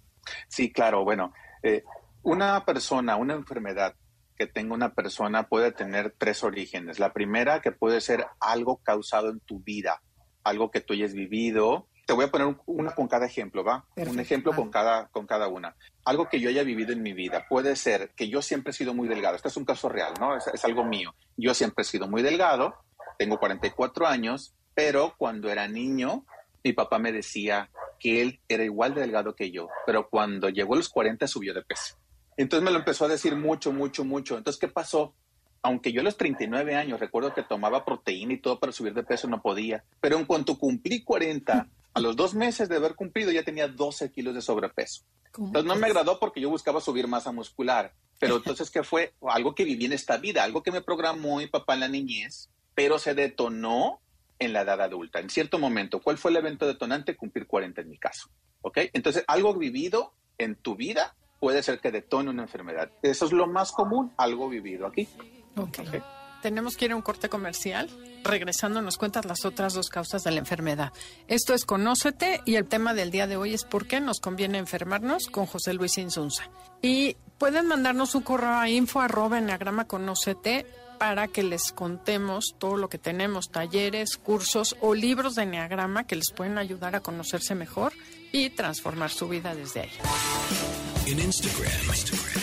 Sí, 0.49 0.73
claro. 0.73 1.05
Bueno, 1.05 1.33
eh, 1.63 1.85
una 2.23 2.65
persona, 2.65 3.17
una 3.17 3.35
enfermedad 3.35 3.95
que 4.41 4.47
tenga 4.47 4.73
una 4.73 4.95
persona 4.95 5.49
puede 5.49 5.71
tener 5.71 6.15
tres 6.17 6.43
orígenes. 6.43 6.99
La 6.99 7.13
primera, 7.13 7.61
que 7.61 7.73
puede 7.73 8.01
ser 8.01 8.25
algo 8.41 8.79
causado 8.79 9.29
en 9.29 9.41
tu 9.41 9.61
vida, 9.61 10.01
algo 10.45 10.71
que 10.71 10.81
tú 10.81 10.95
hayas 10.95 11.13
vivido, 11.13 11.89
te 12.07 12.15
voy 12.15 12.25
a 12.25 12.31
poner 12.31 12.57
una 12.65 12.95
con 12.95 13.07
cada 13.07 13.27
ejemplo, 13.27 13.63
¿va? 13.63 13.85
Un 13.97 14.19
ejemplo 14.19 14.55
con 14.57 14.71
cada, 14.71 15.09
con 15.09 15.27
cada 15.27 15.49
una. 15.49 15.77
Algo 16.07 16.31
que 16.31 16.41
yo 16.41 16.49
haya 16.49 16.63
vivido 16.63 16.95
en 16.95 17.03
mi 17.03 17.13
vida. 17.13 17.45
Puede 17.51 17.77
ser 17.77 18.13
que 18.17 18.31
yo 18.31 18.41
siempre 18.41 18.71
he 18.71 18.73
sido 18.73 18.95
muy 18.95 19.09
delgado. 19.09 19.37
Este 19.37 19.49
es 19.49 19.59
un 19.59 19.67
caso 19.67 19.91
real, 19.91 20.15
¿no? 20.19 20.35
Es, 20.35 20.47
es 20.47 20.65
algo 20.65 20.85
mío. 20.85 21.15
Yo 21.37 21.53
siempre 21.53 21.83
he 21.83 21.85
sido 21.85 22.09
muy 22.09 22.23
delgado. 22.23 22.77
Tengo 23.19 23.39
44 23.39 24.07
años, 24.07 24.55
pero 24.75 25.17
cuando 25.19 25.51
era 25.51 25.69
niño, 25.69 26.25
mi 26.65 26.73
papá 26.73 26.99
me 26.99 27.13
decía 27.13 27.69
que 27.99 28.23
él 28.23 28.41
era 28.49 28.65
igual 28.65 28.95
de 28.95 29.03
delgado 29.03 29.35
que 29.35 29.51
yo, 29.51 29.69
pero 29.85 30.09
cuando 30.09 30.49
llegó 30.49 30.73
a 30.73 30.79
los 30.79 30.89
40 30.89 31.27
subió 31.27 31.53
de 31.53 31.61
peso. 31.61 32.00
Entonces 32.43 32.65
me 32.65 32.71
lo 32.71 32.79
empezó 32.79 33.05
a 33.05 33.09
decir 33.09 33.37
mucho, 33.37 33.71
mucho, 33.71 34.03
mucho. 34.03 34.39
Entonces, 34.39 34.59
¿qué 34.59 34.69
pasó? 34.69 35.15
Aunque 35.61 35.93
yo 35.93 36.01
a 36.01 36.05
los 36.05 36.17
39 36.17 36.75
años 36.75 36.99
recuerdo 36.99 37.35
que 37.35 37.43
tomaba 37.43 37.85
proteína 37.85 38.33
y 38.33 38.39
todo 38.39 38.59
para 38.59 38.73
subir 38.73 38.95
de 38.95 39.03
peso, 39.03 39.29
no 39.29 39.43
podía. 39.43 39.85
Pero 40.01 40.17
en 40.17 40.25
cuanto 40.25 40.57
cumplí 40.59 41.03
40, 41.03 41.69
a 41.93 42.01
los 42.01 42.17
dos 42.17 42.35
meses 42.35 42.71
de 42.71 42.77
haber 42.77 42.95
cumplido 42.95 43.31
ya 43.31 43.43
tenía 43.43 43.69
12 43.69 44.11
kilos 44.11 44.35
de 44.35 44.41
sobrepeso. 44.41 45.05
Entonces 45.37 45.65
no 45.65 45.77
me 45.77 45.87
agradó 45.87 46.19
porque 46.19 46.41
yo 46.41 46.49
buscaba 46.49 46.81
subir 46.81 47.07
masa 47.09 47.31
muscular. 47.31 47.93
Pero 48.19 48.37
entonces, 48.37 48.71
¿qué 48.71 48.83
fue? 48.85 49.13
Algo 49.21 49.55
que 49.55 49.65
viví 49.65 49.85
en 49.85 49.93
esta 49.93 50.17
vida, 50.17 50.43
algo 50.43 50.63
que 50.63 50.73
me 50.73 50.81
programó 50.81 51.37
mi 51.37 51.47
papá 51.47 51.75
en 51.75 51.81
la 51.81 51.89
niñez, 51.89 52.49
pero 52.75 52.99
se 52.99 53.15
detonó 53.15 54.01
en 54.39 54.55
la 54.55 54.63
edad 54.63 54.81
adulta. 54.81 55.21
En 55.21 55.29
cierto 55.29 55.59
momento, 55.59 56.01
¿cuál 56.01 56.17
fue 56.17 56.31
el 56.31 56.39
evento 56.39 56.67
detonante? 56.67 57.17
Cumplir 57.17 57.47
40 57.47 57.83
en 57.83 57.91
mi 57.91 57.99
caso. 57.99 58.31
¿Ok? 58.63 58.79
Entonces, 58.95 59.25
algo 59.27 59.53
vivido 59.55 60.15
en 60.39 60.57
tu 60.57 60.75
vida 60.75 61.15
puede 61.41 61.63
ser 61.63 61.81
que 61.81 61.91
detone 61.91 62.31
una 62.31 62.43
enfermedad. 62.43 62.91
Eso 63.03 63.25
es 63.25 63.33
lo 63.33 63.47
más 63.47 63.73
común, 63.73 64.13
algo 64.17 64.49
vivido 64.49 64.87
aquí. 64.87 65.09
Ok. 65.57 65.81
okay. 65.87 66.03
Tenemos 66.43 66.77
que 66.77 66.87
ir 66.87 66.93
a 66.93 66.97
un 66.97 67.03
corte 67.03 67.29
comercial. 67.29 67.89
Regresando 68.23 68.83
nos 68.83 68.99
cuentas 68.99 69.25
las 69.25 69.47
otras 69.47 69.73
dos 69.73 69.89
causas 69.89 70.23
de 70.23 70.31
la 70.31 70.39
enfermedad. 70.39 70.93
Esto 71.27 71.55
es 71.55 71.65
Conócete 71.65 72.41
y 72.45 72.57
el 72.57 72.67
tema 72.67 72.93
del 72.93 73.11
día 73.11 73.27
de 73.27 73.37
hoy 73.37 73.55
es 73.55 73.65
por 73.65 73.87
qué 73.87 74.01
nos 74.01 74.21
conviene 74.21 74.59
enfermarnos 74.59 75.27
con 75.29 75.47
José 75.47 75.73
Luis 75.73 75.97
Insunza. 75.97 76.51
Y 76.83 77.17
pueden 77.39 77.67
mandarnos 77.67 78.15
un 78.15 78.23
correo 78.23 78.51
a 78.51 78.69
info 78.69 79.01
arroba 79.01 79.39
enagrama 79.39 79.87
conócete 79.87 80.67
para 80.99 81.29
que 81.29 81.43
les 81.43 81.73
contemos 81.73 82.55
todo 82.59 82.77
lo 82.77 82.91
que 82.91 82.99
tenemos, 82.99 83.51
talleres, 83.51 84.19
cursos 84.19 84.77
o 84.83 84.95
libros 84.95 85.35
de 85.35 85.45
Enneagrama 85.45 86.07
que 86.07 86.17
les 86.17 86.31
pueden 86.31 86.59
ayudar 86.59 86.95
a 86.95 87.01
conocerse 87.01 87.55
mejor 87.55 87.95
y 88.33 88.51
transformar 88.51 89.09
su 89.09 89.27
vida 89.27 89.55
desde 89.55 89.81
ahí. 89.81 89.91
En 91.07 91.19
Instagram, 91.19 91.73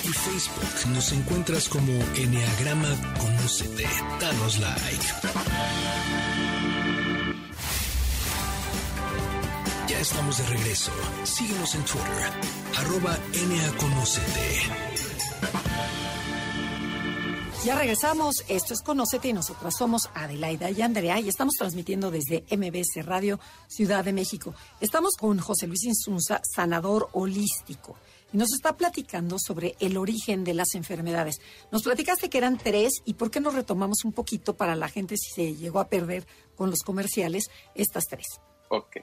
y 0.04 0.08
Facebook 0.10 0.90
nos 0.94 1.12
encuentras 1.12 1.70
como 1.70 1.92
Enneagrama 2.16 2.90
Conocete. 3.20 3.86
Danos 4.20 4.60
like. 4.60 5.06
Ya 9.88 10.00
estamos 10.00 10.38
de 10.38 10.46
regreso. 10.48 10.92
Síguenos 11.24 11.76
en 11.76 11.86
Twitter, 11.86 12.32
arroba. 12.78 13.18
Ya 17.66 17.76
regresamos. 17.76 18.44
Esto 18.48 18.74
es 18.74 18.82
Conocete 18.82 19.30
y 19.30 19.34
nosotras 19.34 19.76
somos 19.78 20.10
Adelaida 20.14 20.72
y 20.72 20.82
Andrea 20.82 21.20
y 21.20 21.30
estamos 21.30 21.54
transmitiendo 21.58 22.12
desde 22.12 22.44
MBS 22.52 23.06
Radio 23.06 23.40
Ciudad 23.68 24.04
de 24.04 24.14
México. 24.14 24.54
Estamos 24.82 25.16
con 25.16 25.40
José 25.40 25.68
Luis 25.68 25.84
Insunza, 25.84 26.42
sanador 26.44 27.10
holístico 27.14 27.96
nos 28.34 28.54
está 28.54 28.78
platicando 28.78 29.38
sobre 29.40 29.76
el 29.80 29.98
origen 29.98 30.44
de 30.44 30.54
las 30.54 30.76
enfermedades. 30.76 31.40
Nos 31.72 31.84
platicaste 31.84 32.30
que 32.30 32.38
eran 32.38 32.58
tres 32.58 33.02
y 33.06 33.14
por 33.16 33.32
qué 33.32 33.40
no 33.40 33.52
retomamos 33.52 34.04
un 34.06 34.14
poquito 34.14 34.56
para 34.56 34.76
la 34.76 34.90
gente 34.90 35.16
si 35.18 35.32
se 35.34 35.56
llegó 35.56 35.80
a 35.80 35.90
perder 35.90 36.26
con 36.56 36.70
los 36.70 36.80
comerciales 36.80 37.50
estas 37.76 38.06
tres. 38.06 38.26
Ok, 38.70 38.98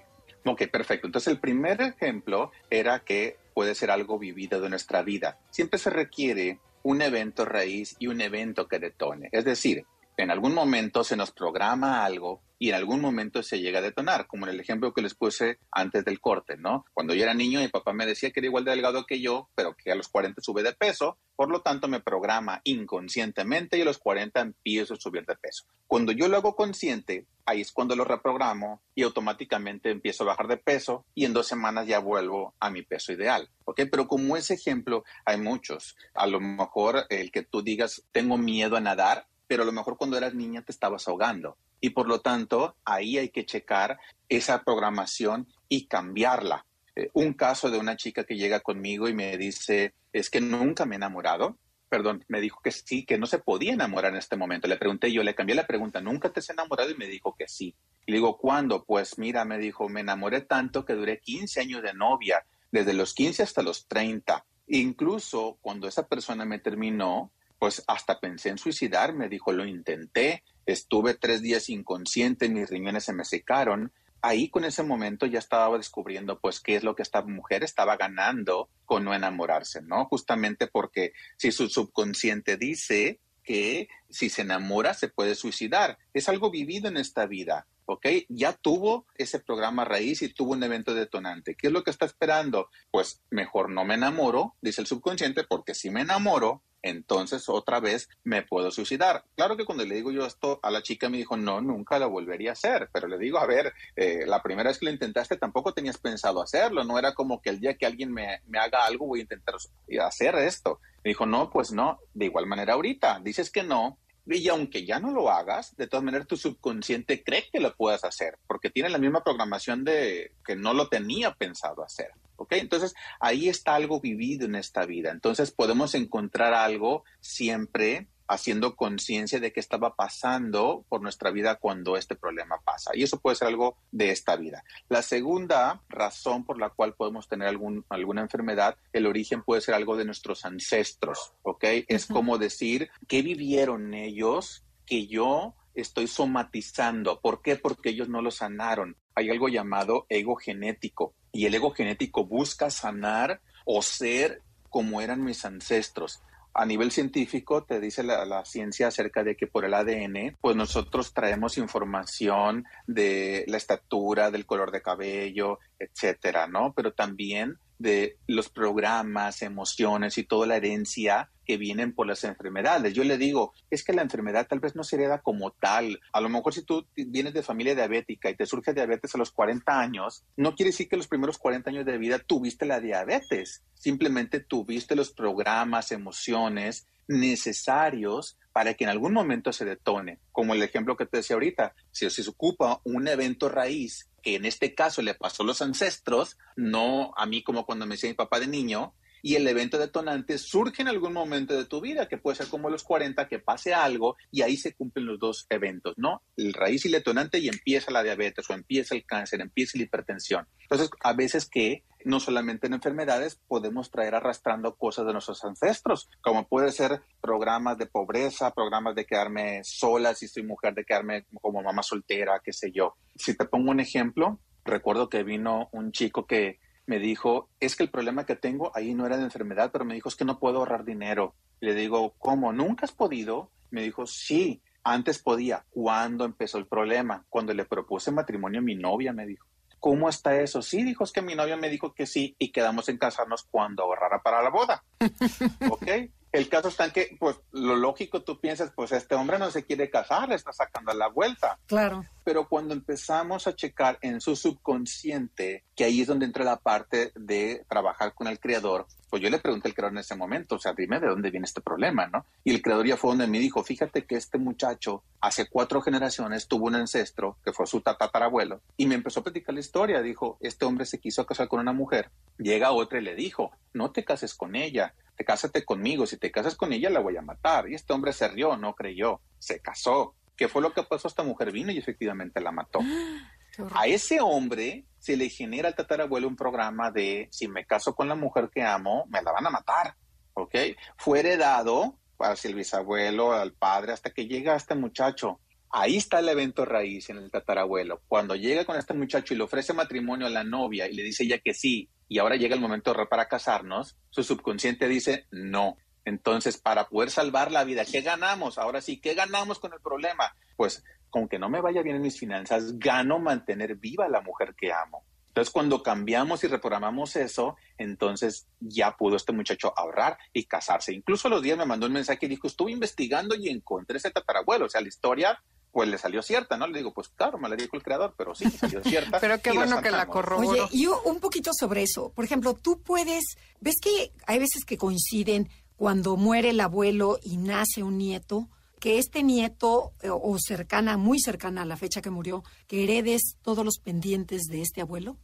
ok, 0.44 0.62
perfecto. 0.70 1.06
Entonces 1.06 1.32
el 1.32 1.40
primer 1.40 1.80
ejemplo 1.80 2.50
era 2.70 3.00
que 3.00 3.38
puede 3.54 3.74
ser 3.74 3.90
algo 3.90 4.18
vivido 4.18 4.60
de 4.60 4.68
nuestra 4.68 5.02
vida. 5.02 5.38
Siempre 5.50 5.78
se 5.78 5.90
requiere 5.90 6.58
un 6.82 7.00
evento 7.00 7.44
raíz 7.44 7.96
y 7.98 8.08
un 8.08 8.20
evento 8.20 8.68
que 8.68 8.78
detone. 8.78 9.30
Es 9.32 9.44
decir, 9.44 9.86
en 10.16 10.30
algún 10.30 10.54
momento 10.54 11.04
se 11.04 11.16
nos 11.16 11.32
programa 11.32 12.04
algo 12.04 12.42
y 12.58 12.68
en 12.70 12.76
algún 12.76 13.00
momento 13.00 13.42
se 13.42 13.60
llega 13.60 13.80
a 13.80 13.82
detonar, 13.82 14.26
como 14.26 14.46
en 14.46 14.54
el 14.54 14.60
ejemplo 14.60 14.94
que 14.94 15.02
les 15.02 15.14
puse 15.14 15.58
antes 15.70 16.04
del 16.04 16.20
corte, 16.20 16.56
¿no? 16.56 16.86
Cuando 16.94 17.14
yo 17.14 17.24
era 17.24 17.34
niño, 17.34 17.60
mi 17.60 17.68
papá 17.68 17.92
me 17.92 18.06
decía 18.06 18.30
que 18.30 18.40
era 18.40 18.46
igual 18.46 18.64
de 18.64 18.70
delgado 18.70 19.04
que 19.06 19.20
yo, 19.20 19.50
pero 19.54 19.76
que 19.76 19.90
a 19.92 19.94
los 19.94 20.08
40 20.08 20.40
sube 20.40 20.62
de 20.62 20.72
peso, 20.72 21.18
por 21.36 21.50
lo 21.50 21.60
tanto 21.60 21.88
me 21.88 22.00
programa 22.00 22.60
inconscientemente 22.64 23.76
y 23.76 23.82
a 23.82 23.84
los 23.84 23.98
40 23.98 24.40
empiezo 24.40 24.94
a 24.94 24.96
subir 24.96 25.26
de 25.26 25.36
peso. 25.36 25.64
Cuando 25.86 26.12
yo 26.12 26.28
lo 26.28 26.36
hago 26.36 26.54
consciente, 26.54 27.26
ahí 27.44 27.60
es 27.60 27.72
cuando 27.72 27.96
lo 27.96 28.04
reprogramo 28.04 28.82
y 28.94 29.02
automáticamente 29.02 29.90
empiezo 29.90 30.22
a 30.22 30.28
bajar 30.28 30.48
de 30.48 30.56
peso 30.56 31.04
y 31.14 31.24
en 31.24 31.32
dos 31.32 31.46
semanas 31.46 31.86
ya 31.86 31.98
vuelvo 31.98 32.54
a 32.60 32.70
mi 32.70 32.82
peso 32.82 33.12
ideal, 33.12 33.50
¿ok? 33.64 33.82
Pero 33.90 34.08
como 34.08 34.36
ese 34.36 34.54
ejemplo 34.54 35.04
hay 35.24 35.38
muchos. 35.38 35.96
A 36.14 36.26
lo 36.26 36.40
mejor 36.40 37.04
el 37.10 37.30
que 37.30 37.42
tú 37.42 37.62
digas, 37.62 38.04
tengo 38.12 38.38
miedo 38.38 38.76
a 38.76 38.80
nadar, 38.80 39.26
pero 39.54 39.62
a 39.62 39.66
lo 39.66 39.70
mejor 39.72 39.96
cuando 39.96 40.18
eras 40.18 40.34
niña 40.34 40.62
te 40.62 40.72
estabas 40.72 41.06
ahogando. 41.06 41.56
Y 41.80 41.90
por 41.90 42.08
lo 42.08 42.20
tanto, 42.20 42.74
ahí 42.84 43.18
hay 43.18 43.28
que 43.28 43.46
checar 43.46 44.00
esa 44.28 44.64
programación 44.64 45.46
y 45.68 45.86
cambiarla. 45.86 46.66
Eh, 46.96 47.08
un 47.12 47.34
caso 47.34 47.70
de 47.70 47.78
una 47.78 47.96
chica 47.96 48.24
que 48.24 48.36
llega 48.36 48.58
conmigo 48.58 49.08
y 49.08 49.14
me 49.14 49.38
dice, 49.38 49.94
es 50.12 50.28
que 50.28 50.40
nunca 50.40 50.86
me 50.86 50.96
he 50.96 50.98
enamorado. 50.98 51.56
Perdón, 51.88 52.24
me 52.26 52.40
dijo 52.40 52.58
que 52.64 52.72
sí, 52.72 53.04
que 53.04 53.16
no 53.16 53.26
se 53.26 53.38
podía 53.38 53.74
enamorar 53.74 54.10
en 54.10 54.18
este 54.18 54.34
momento. 54.34 54.66
Le 54.66 54.76
pregunté 54.76 55.12
yo, 55.12 55.22
le 55.22 55.36
cambié 55.36 55.54
la 55.54 55.68
pregunta, 55.68 56.00
¿nunca 56.00 56.32
te 56.32 56.40
has 56.40 56.50
enamorado? 56.50 56.90
Y 56.90 56.96
me 56.96 57.06
dijo 57.06 57.36
que 57.38 57.46
sí. 57.46 57.76
Le 58.06 58.16
digo, 58.16 58.36
¿cuándo? 58.36 58.82
Pues 58.84 59.18
mira, 59.18 59.44
me 59.44 59.58
dijo, 59.58 59.88
me 59.88 60.00
enamoré 60.00 60.40
tanto 60.40 60.84
que 60.84 60.94
duré 60.94 61.20
15 61.20 61.60
años 61.60 61.80
de 61.84 61.94
novia, 61.94 62.44
desde 62.72 62.92
los 62.92 63.14
15 63.14 63.44
hasta 63.44 63.62
los 63.62 63.86
30. 63.86 64.44
Incluso 64.66 65.58
cuando 65.60 65.86
esa 65.86 66.08
persona 66.08 66.44
me 66.44 66.58
terminó, 66.58 67.30
pues 67.58 67.82
hasta 67.86 68.20
pensé 68.20 68.50
en 68.50 68.58
suicidarme, 68.58 69.28
dijo, 69.28 69.52
lo 69.52 69.64
intenté, 69.64 70.42
estuve 70.66 71.14
tres 71.14 71.42
días 71.42 71.68
inconsciente, 71.68 72.48
mis 72.48 72.68
riñones 72.68 73.04
se 73.04 73.12
me 73.12 73.24
secaron. 73.24 73.92
Ahí 74.20 74.48
con 74.48 74.64
ese 74.64 74.82
momento 74.82 75.26
ya 75.26 75.38
estaba 75.38 75.76
descubriendo 75.76 76.40
pues 76.40 76.60
qué 76.60 76.76
es 76.76 76.82
lo 76.82 76.94
que 76.94 77.02
esta 77.02 77.22
mujer 77.22 77.62
estaba 77.62 77.96
ganando 77.96 78.70
con 78.86 79.04
no 79.04 79.14
enamorarse, 79.14 79.82
¿no? 79.82 80.06
Justamente 80.06 80.66
porque 80.66 81.12
si 81.36 81.52
su 81.52 81.68
subconsciente 81.68 82.56
dice 82.56 83.20
que 83.42 83.88
si 84.08 84.30
se 84.30 84.42
enamora 84.42 84.94
se 84.94 85.08
puede 85.08 85.34
suicidar, 85.34 85.98
es 86.14 86.28
algo 86.28 86.50
vivido 86.50 86.88
en 86.88 86.96
esta 86.96 87.26
vida. 87.26 87.66
¿ok? 87.86 88.06
Ya 88.28 88.52
tuvo 88.52 89.06
ese 89.16 89.40
programa 89.40 89.84
raíz 89.84 90.22
y 90.22 90.32
tuvo 90.32 90.52
un 90.52 90.62
evento 90.62 90.94
detonante. 90.94 91.54
¿Qué 91.54 91.68
es 91.68 91.72
lo 91.72 91.84
que 91.84 91.90
está 91.90 92.06
esperando? 92.06 92.68
Pues 92.90 93.22
mejor 93.30 93.70
no 93.70 93.84
me 93.84 93.94
enamoro, 93.94 94.54
dice 94.60 94.80
el 94.80 94.86
subconsciente, 94.86 95.44
porque 95.44 95.74
si 95.74 95.90
me 95.90 96.00
enamoro, 96.02 96.62
entonces 96.84 97.48
otra 97.48 97.80
vez 97.80 98.08
me 98.22 98.42
puedo 98.42 98.70
suicidar. 98.70 99.24
Claro 99.36 99.56
que 99.56 99.64
cuando 99.64 99.84
le 99.84 99.94
digo 99.94 100.12
yo 100.12 100.26
esto 100.26 100.60
a 100.62 100.70
la 100.70 100.82
chica 100.82 101.08
me 101.08 101.16
dijo, 101.16 101.36
no, 101.36 101.60
nunca 101.60 101.98
lo 101.98 102.10
volvería 102.10 102.50
a 102.50 102.52
hacer, 102.52 102.90
pero 102.92 103.08
le 103.08 103.18
digo, 103.18 103.38
a 103.38 103.46
ver, 103.46 103.72
eh, 103.96 104.24
la 104.26 104.42
primera 104.42 104.68
vez 104.68 104.78
que 104.78 104.84
lo 104.84 104.92
intentaste 104.92 105.36
tampoco 105.38 105.72
tenías 105.72 105.96
pensado 105.96 106.42
hacerlo, 106.42 106.84
no 106.84 106.98
era 106.98 107.14
como 107.14 107.40
que 107.40 107.50
el 107.50 107.58
día 107.58 107.74
que 107.74 107.86
alguien 107.86 108.12
me, 108.12 108.42
me 108.46 108.58
haga 108.58 108.84
algo 108.84 109.06
voy 109.06 109.20
a 109.20 109.22
intentar 109.22 109.54
hacer 110.02 110.34
esto. 110.36 110.80
Me 111.02 111.10
dijo, 111.10 111.24
no, 111.24 111.50
pues 111.50 111.72
no, 111.72 111.98
de 112.12 112.26
igual 112.26 112.46
manera 112.46 112.74
ahorita, 112.74 113.18
dices 113.22 113.50
que 113.50 113.62
no, 113.62 113.98
y 114.26 114.48
aunque 114.48 114.84
ya 114.84 115.00
no 115.00 115.10
lo 115.10 115.30
hagas, 115.30 115.76
de 115.76 115.86
todas 115.86 116.04
maneras 116.04 116.26
tu 116.26 116.36
subconsciente 116.36 117.22
cree 117.22 117.48
que 117.50 117.60
lo 117.60 117.74
puedas 117.74 118.04
hacer, 118.04 118.38
porque 118.46 118.70
tiene 118.70 118.88
la 118.88 118.98
misma 118.98 119.22
programación 119.22 119.84
de 119.84 120.32
que 120.44 120.56
no 120.56 120.72
lo 120.74 120.88
tenía 120.88 121.34
pensado 121.34 121.82
hacer. 121.82 122.10
¿Ok? 122.54 122.60
Entonces 122.60 122.94
ahí 123.20 123.48
está 123.48 123.74
algo 123.74 124.00
vivido 124.00 124.46
en 124.46 124.54
esta 124.54 124.86
vida. 124.86 125.10
Entonces 125.10 125.50
podemos 125.50 125.94
encontrar 125.94 126.54
algo 126.54 127.04
siempre 127.20 128.08
haciendo 128.26 128.74
conciencia 128.74 129.38
de 129.38 129.52
qué 129.52 129.60
estaba 129.60 129.96
pasando 129.96 130.84
por 130.88 131.02
nuestra 131.02 131.30
vida 131.30 131.56
cuando 131.56 131.96
este 131.96 132.16
problema 132.16 132.58
pasa. 132.64 132.92
Y 132.94 133.02
eso 133.02 133.20
puede 133.20 133.36
ser 133.36 133.48
algo 133.48 133.76
de 133.90 134.10
esta 134.10 134.36
vida. 134.36 134.64
La 134.88 135.02
segunda 135.02 135.82
razón 135.88 136.44
por 136.44 136.58
la 136.58 136.70
cual 136.70 136.94
podemos 136.94 137.28
tener 137.28 137.48
algún, 137.48 137.84
alguna 137.90 138.22
enfermedad, 138.22 138.76
el 138.92 139.06
origen 139.06 139.42
puede 139.42 139.60
ser 139.60 139.74
algo 139.74 139.96
de 139.96 140.06
nuestros 140.06 140.44
ancestros, 140.44 141.34
¿ok? 141.42 141.64
Es 141.88 142.06
como 142.06 142.38
decir, 142.38 142.90
¿qué 143.08 143.22
vivieron 143.22 143.92
ellos 143.94 144.64
que 144.86 145.06
yo 145.06 145.54
estoy 145.74 146.06
somatizando? 146.06 147.20
¿Por 147.20 147.42
qué? 147.42 147.56
Porque 147.56 147.90
ellos 147.90 148.08
no 148.08 148.22
lo 148.22 148.30
sanaron. 148.30 148.96
Hay 149.14 149.30
algo 149.30 149.48
llamado 149.48 150.06
ego 150.08 150.36
genético 150.36 151.14
y 151.34 151.44
el 151.44 151.54
ego 151.54 151.72
genético 151.72 152.24
busca 152.24 152.70
sanar 152.70 153.40
o 153.66 153.82
ser 153.82 154.40
como 154.70 155.02
eran 155.02 155.22
mis 155.22 155.44
ancestros 155.44 156.22
a 156.54 156.64
nivel 156.64 156.92
científico 156.92 157.64
te 157.64 157.80
dice 157.80 158.04
la, 158.04 158.44
ciencia 158.44 158.86
acerca 158.86 159.24
de 159.24 159.36
que 159.36 159.48
por 159.48 159.64
el 159.64 159.74
ADN, 159.74 160.36
pues 160.40 160.54
nosotros 160.54 161.12
traemos 161.12 161.58
información 161.58 162.64
de 162.86 163.44
la 163.48 163.56
estatura, 163.56 164.30
del 164.30 164.46
color 164.46 164.70
de 164.70 164.80
cabello, 164.80 165.58
etcétera, 165.80 166.46
¿no? 166.46 166.72
Pero 166.72 166.92
también 166.92 167.58
de 167.78 168.18
los 168.26 168.48
programas, 168.48 169.42
emociones 169.42 170.18
y 170.18 170.24
toda 170.24 170.46
la 170.46 170.56
herencia 170.56 171.30
que 171.44 171.56
vienen 171.56 171.94
por 171.94 172.06
las 172.06 172.24
enfermedades. 172.24 172.94
Yo 172.94 173.04
le 173.04 173.18
digo, 173.18 173.52
es 173.70 173.84
que 173.84 173.92
la 173.92 174.02
enfermedad 174.02 174.46
tal 174.48 174.60
vez 174.60 174.74
no 174.74 174.84
se 174.84 174.96
hereda 174.96 175.20
como 175.20 175.50
tal. 175.52 176.00
A 176.12 176.20
lo 176.20 176.28
mejor 176.28 176.54
si 176.54 176.62
tú 176.62 176.86
vienes 176.96 177.34
de 177.34 177.42
familia 177.42 177.74
diabética 177.74 178.30
y 178.30 178.36
te 178.36 178.46
surge 178.46 178.72
diabetes 178.72 179.14
a 179.14 179.18
los 179.18 179.30
40 179.30 179.78
años, 179.78 180.24
no 180.36 180.54
quiere 180.54 180.70
decir 180.70 180.88
que 180.88 180.96
los 180.96 181.08
primeros 181.08 181.38
40 181.38 181.70
años 181.70 181.84
de 181.84 181.98
vida 181.98 182.18
tuviste 182.18 182.66
la 182.66 182.80
diabetes. 182.80 183.62
Simplemente 183.74 184.40
tuviste 184.40 184.96
los 184.96 185.12
programas, 185.12 185.92
emociones 185.92 186.86
necesarios 187.08 188.38
para 188.52 188.74
que 188.74 188.84
en 188.84 188.90
algún 188.90 189.12
momento 189.12 189.52
se 189.52 189.64
detone. 189.64 190.20
Como 190.32 190.54
el 190.54 190.62
ejemplo 190.62 190.96
que 190.96 191.06
te 191.06 191.18
decía 191.18 191.34
ahorita, 191.34 191.74
si 191.90 192.08
se 192.08 192.28
ocupa 192.28 192.80
un 192.84 193.08
evento 193.08 193.48
raíz 193.48 194.08
que 194.22 194.36
en 194.36 194.44
este 194.46 194.74
caso 194.74 195.02
le 195.02 195.14
pasó 195.14 195.42
a 195.42 195.46
los 195.46 195.60
ancestros, 195.60 196.38
no 196.56 197.12
a 197.16 197.26
mí 197.26 197.42
como 197.42 197.66
cuando 197.66 197.84
me 197.84 197.94
decía 197.94 198.08
mi 198.08 198.14
papá 198.14 198.40
de 198.40 198.46
niño, 198.46 198.94
y 199.24 199.36
el 199.36 199.48
evento 199.48 199.78
detonante 199.78 200.36
surge 200.36 200.82
en 200.82 200.88
algún 200.88 201.14
momento 201.14 201.56
de 201.56 201.64
tu 201.64 201.80
vida, 201.80 202.08
que 202.08 202.18
puede 202.18 202.36
ser 202.36 202.48
como 202.48 202.68
los 202.68 202.84
40, 202.84 203.26
que 203.26 203.38
pase 203.38 203.72
algo 203.72 204.16
y 204.30 204.42
ahí 204.42 204.58
se 204.58 204.74
cumplen 204.74 205.06
los 205.06 205.18
dos 205.18 205.46
eventos, 205.48 205.94
¿no? 205.96 206.22
El 206.36 206.52
raíz 206.52 206.84
y 206.84 206.88
el 206.88 206.92
detonante 206.92 207.38
y 207.38 207.48
empieza 207.48 207.90
la 207.90 208.02
diabetes 208.02 208.50
o 208.50 208.52
empieza 208.52 208.94
el 208.94 209.06
cáncer, 209.06 209.40
empieza 209.40 209.78
la 209.78 209.84
hipertensión. 209.84 210.46
Entonces, 210.60 210.90
a 211.00 211.14
veces 211.14 211.46
que 211.46 211.84
no 212.04 212.20
solamente 212.20 212.66
en 212.66 212.74
enfermedades, 212.74 213.40
podemos 213.48 213.90
traer 213.90 214.14
arrastrando 214.14 214.76
cosas 214.76 215.06
de 215.06 215.12
nuestros 215.12 215.44
ancestros, 215.44 216.08
como 216.20 216.46
puede 216.46 216.70
ser 216.70 217.02
programas 217.20 217.78
de 217.78 217.86
pobreza, 217.86 218.52
programas 218.52 218.94
de 218.94 219.06
quedarme 219.06 219.62
sola 219.64 220.14
si 220.14 220.28
soy 220.28 220.42
mujer, 220.42 220.74
de 220.74 220.84
quedarme 220.84 221.26
como 221.40 221.62
mamá 221.62 221.82
soltera, 221.82 222.40
qué 222.44 222.52
sé 222.52 222.70
yo. 222.72 222.94
Si 223.16 223.36
te 223.36 223.46
pongo 223.46 223.70
un 223.70 223.80
ejemplo, 223.80 224.38
recuerdo 224.64 225.08
que 225.08 225.22
vino 225.22 225.68
un 225.72 225.92
chico 225.92 226.26
que 226.26 226.58
me 226.86 226.98
dijo, 226.98 227.48
es 227.60 227.76
que 227.76 227.82
el 227.82 227.90
problema 227.90 228.26
que 228.26 228.36
tengo 228.36 228.70
ahí 228.74 228.94
no 228.94 229.06
era 229.06 229.16
de 229.16 229.24
enfermedad, 229.24 229.70
pero 229.72 229.84
me 229.84 229.94
dijo, 229.94 230.08
es 230.08 230.16
que 230.16 230.24
no 230.24 230.38
puedo 230.38 230.58
ahorrar 230.58 230.84
dinero. 230.84 231.34
le 231.60 231.74
digo, 231.74 232.14
¿cómo? 232.18 232.52
¿Nunca 232.52 232.84
has 232.84 232.92
podido? 232.92 233.50
Me 233.70 233.82
dijo, 233.82 234.06
sí, 234.06 234.62
antes 234.82 235.18
podía. 235.18 235.64
¿Cuándo 235.70 236.26
empezó 236.26 236.58
el 236.58 236.66
problema? 236.66 237.24
Cuando 237.30 237.54
le 237.54 237.64
propuse 237.64 238.10
matrimonio 238.10 238.60
a 238.60 238.62
mi 238.62 238.74
novia, 238.74 239.12
me 239.12 239.26
dijo. 239.26 239.46
¿Cómo 239.84 240.08
está 240.08 240.40
eso? 240.40 240.62
Sí, 240.62 240.82
dijo, 240.82 241.04
es 241.04 241.12
que 241.12 241.20
mi 241.20 241.34
novia 241.34 241.58
me 241.58 241.68
dijo 241.68 241.92
que 241.92 242.06
sí 242.06 242.34
y 242.38 242.52
quedamos 242.52 242.88
en 242.88 242.96
casarnos 242.96 243.42
cuando 243.42 243.82
ahorrara 243.82 244.22
para 244.22 244.42
la 244.42 244.48
boda. 244.48 244.82
¿Ok? 245.70 245.86
El 246.32 246.48
caso 246.48 246.68
está 246.68 246.86
en 246.86 246.92
que, 246.92 247.14
pues, 247.20 247.36
lo 247.52 247.76
lógico, 247.76 248.22
tú 248.22 248.40
piensas, 248.40 248.72
pues, 248.74 248.92
este 248.92 249.14
hombre 249.14 249.38
no 249.38 249.50
se 249.50 249.66
quiere 249.66 249.90
casar, 249.90 250.30
le 250.30 250.36
está 250.36 250.54
sacando 250.54 250.94
la 250.94 251.08
vuelta. 251.08 251.58
Claro. 251.66 252.02
Pero 252.24 252.48
cuando 252.48 252.72
empezamos 252.72 253.46
a 253.46 253.54
checar 253.54 253.98
en 254.00 254.22
su 254.22 254.36
subconsciente, 254.36 255.64
que 255.76 255.84
ahí 255.84 256.00
es 256.00 256.06
donde 256.06 256.24
entra 256.24 256.46
la 256.46 256.56
parte 256.56 257.12
de 257.14 257.66
trabajar 257.68 258.14
con 258.14 258.26
el 258.26 258.40
creador, 258.40 258.86
pues 259.14 259.22
yo 259.22 259.30
le 259.30 259.38
pregunté 259.38 259.68
al 259.68 259.74
creador 259.74 259.92
en 259.92 260.00
ese 260.00 260.16
momento, 260.16 260.56
o 260.56 260.58
sea, 260.58 260.72
dime 260.72 260.98
de 260.98 261.06
dónde 261.06 261.30
viene 261.30 261.44
este 261.44 261.60
problema, 261.60 262.08
¿no? 262.08 262.26
Y 262.42 262.52
el 262.52 262.60
creador 262.60 262.84
ya 262.84 262.96
fue 262.96 263.10
donde 263.10 263.28
me 263.28 263.38
dijo, 263.38 263.62
fíjate 263.62 264.06
que 264.06 264.16
este 264.16 264.38
muchacho 264.38 265.04
hace 265.20 265.46
cuatro 265.46 265.80
generaciones 265.82 266.48
tuvo 266.48 266.66
un 266.66 266.74
ancestro 266.74 267.38
que 267.44 267.52
fue 267.52 267.64
su 267.68 267.80
tatarabuelo 267.80 268.60
y 268.76 268.86
me 268.86 268.96
empezó 268.96 269.20
a 269.20 269.22
platicar 269.22 269.54
la 269.54 269.60
historia. 269.60 270.02
Dijo, 270.02 270.36
este 270.40 270.64
hombre 270.64 270.84
se 270.84 270.98
quiso 270.98 271.24
casar 271.26 271.46
con 271.46 271.60
una 271.60 271.72
mujer, 271.72 272.10
llega 272.38 272.72
otra 272.72 272.98
y 272.98 273.02
le 273.02 273.14
dijo, 273.14 273.52
no 273.72 273.92
te 273.92 274.04
cases 274.04 274.34
con 274.34 274.56
ella, 274.56 274.94
te 275.14 275.24
cásate 275.24 275.64
conmigo, 275.64 276.06
si 276.06 276.16
te 276.16 276.32
casas 276.32 276.56
con 276.56 276.72
ella 276.72 276.90
la 276.90 276.98
voy 276.98 277.16
a 277.16 277.22
matar. 277.22 277.68
Y 277.68 277.76
este 277.76 277.92
hombre 277.92 278.12
se 278.12 278.26
rió, 278.26 278.56
no 278.56 278.74
creyó, 278.74 279.20
se 279.38 279.60
casó. 279.60 280.16
¿Qué 280.36 280.48
fue 280.48 280.60
lo 280.60 280.72
que 280.72 280.82
pasó? 280.82 281.06
Esta 281.06 281.22
mujer 281.22 281.52
vino 281.52 281.70
y 281.70 281.78
efectivamente 281.78 282.40
la 282.40 282.50
mató. 282.50 282.80
A 283.74 283.86
ese 283.86 284.20
hombre 284.20 284.84
se 284.98 285.16
le 285.16 285.28
genera 285.28 285.68
al 285.68 285.74
tatarabuelo 285.74 286.28
un 286.28 286.36
programa 286.36 286.90
de 286.90 287.28
si 287.30 287.48
me 287.48 287.66
caso 287.66 287.94
con 287.94 288.08
la 288.08 288.14
mujer 288.14 288.50
que 288.52 288.62
amo, 288.62 289.04
me 289.08 289.22
la 289.22 289.32
van 289.32 289.46
a 289.46 289.50
matar. 289.50 289.94
¿Ok? 290.34 290.54
Fue 290.96 291.20
heredado 291.20 291.98
para 292.16 292.34
el 292.42 292.54
bisabuelo, 292.54 293.32
al 293.32 293.52
padre, 293.52 293.92
hasta 293.92 294.10
que 294.10 294.26
llega 294.26 294.56
este 294.56 294.74
muchacho. 294.74 295.40
Ahí 295.70 295.96
está 295.96 296.20
el 296.20 296.28
evento 296.28 296.64
raíz 296.64 297.10
en 297.10 297.18
el 297.18 297.30
tatarabuelo. 297.30 298.00
Cuando 298.06 298.36
llega 298.36 298.64
con 298.64 298.76
este 298.76 298.94
muchacho 298.94 299.34
y 299.34 299.36
le 299.36 299.44
ofrece 299.44 299.72
matrimonio 299.72 300.26
a 300.26 300.30
la 300.30 300.44
novia 300.44 300.88
y 300.88 300.94
le 300.94 301.02
dice 301.02 301.24
ella 301.24 301.38
que 301.38 301.52
sí, 301.52 301.90
y 302.08 302.18
ahora 302.18 302.36
llega 302.36 302.54
el 302.54 302.60
momento 302.60 302.94
para 303.08 303.28
casarnos, 303.28 303.96
su 304.10 304.22
subconsciente 304.22 304.88
dice 304.88 305.26
no. 305.30 305.76
Entonces, 306.04 306.58
para 306.58 306.88
poder 306.88 307.10
salvar 307.10 307.50
la 307.50 307.64
vida, 307.64 307.84
¿qué 307.84 308.02
ganamos? 308.02 308.58
Ahora 308.58 308.80
sí, 308.80 309.00
¿qué 309.00 309.14
ganamos 309.14 309.58
con 309.58 309.72
el 309.72 309.80
problema? 309.80 310.36
Pues, 310.56 310.84
con 311.14 311.28
que 311.28 311.38
no 311.38 311.48
me 311.48 311.60
vaya 311.60 311.80
bien 311.80 311.94
en 311.94 312.02
mis 312.02 312.18
finanzas, 312.18 312.76
gano 312.76 313.20
mantener 313.20 313.76
viva 313.76 314.06
a 314.06 314.08
la 314.08 314.20
mujer 314.20 314.52
que 314.58 314.72
amo. 314.72 315.04
Entonces, 315.28 315.52
cuando 315.52 315.80
cambiamos 315.80 316.42
y 316.42 316.48
reprogramamos 316.48 317.14
eso, 317.14 317.56
entonces 317.78 318.48
ya 318.58 318.96
pudo 318.96 319.14
este 319.14 319.30
muchacho 319.30 319.72
ahorrar 319.76 320.18
y 320.32 320.46
casarse. 320.46 320.92
Incluso 320.92 321.28
los 321.28 321.40
días 321.40 321.56
me 321.56 321.66
mandó 321.66 321.86
un 321.86 321.92
mensaje 321.92 322.26
y 322.26 322.28
dijo, 322.28 322.48
estuve 322.48 322.72
investigando 322.72 323.36
y 323.36 323.48
encontré 323.48 323.98
ese 323.98 324.10
tatarabuelo. 324.10 324.66
O 324.66 324.68
sea, 324.68 324.80
la 324.80 324.88
historia 324.88 325.40
pues 325.70 325.88
le 325.88 325.98
salió 325.98 326.20
cierta, 326.20 326.56
¿no? 326.56 326.66
Le 326.66 326.78
digo, 326.78 326.92
pues 326.92 327.10
claro, 327.10 327.38
me 327.38 327.48
la 327.48 327.54
dijo 327.54 327.76
el 327.76 327.82
creador, 327.84 328.14
pero 328.18 328.34
sí, 328.34 328.50
salió 328.50 328.82
cierta. 328.82 329.18
pero 329.20 329.40
qué 329.40 329.52
bueno 329.52 329.80
que 329.80 329.92
la 329.92 330.06
corroboró. 330.06 330.64
Oye, 330.64 330.68
y 330.72 330.86
un 330.86 331.20
poquito 331.20 331.52
sobre 331.56 331.84
eso. 331.84 332.10
Por 332.12 332.24
ejemplo, 332.24 332.54
tú 332.54 332.82
puedes, 332.82 333.22
ves 333.60 333.76
que 333.80 334.10
hay 334.26 334.40
veces 334.40 334.64
que 334.64 334.78
coinciden 334.78 335.48
cuando 335.76 336.16
muere 336.16 336.50
el 336.50 336.58
abuelo 336.58 337.20
y 337.22 337.36
nace 337.36 337.84
un 337.84 337.98
nieto, 337.98 338.48
que 338.80 338.98
este 338.98 339.22
nieto, 339.22 339.92
eh, 340.02 340.08
o 340.10 340.36
cercana, 340.38 340.96
muy 340.96 341.18
cercana 341.18 341.62
a 341.62 341.64
la 341.64 341.76
fecha 341.76 342.02
que 342.02 342.10
murió, 342.10 342.42
que 342.66 342.84
heredes 342.84 343.38
todos 343.42 343.64
los 343.64 343.78
pendientes 343.78 344.44
de 344.44 344.62
este 344.62 344.80
abuelo. 344.80 345.16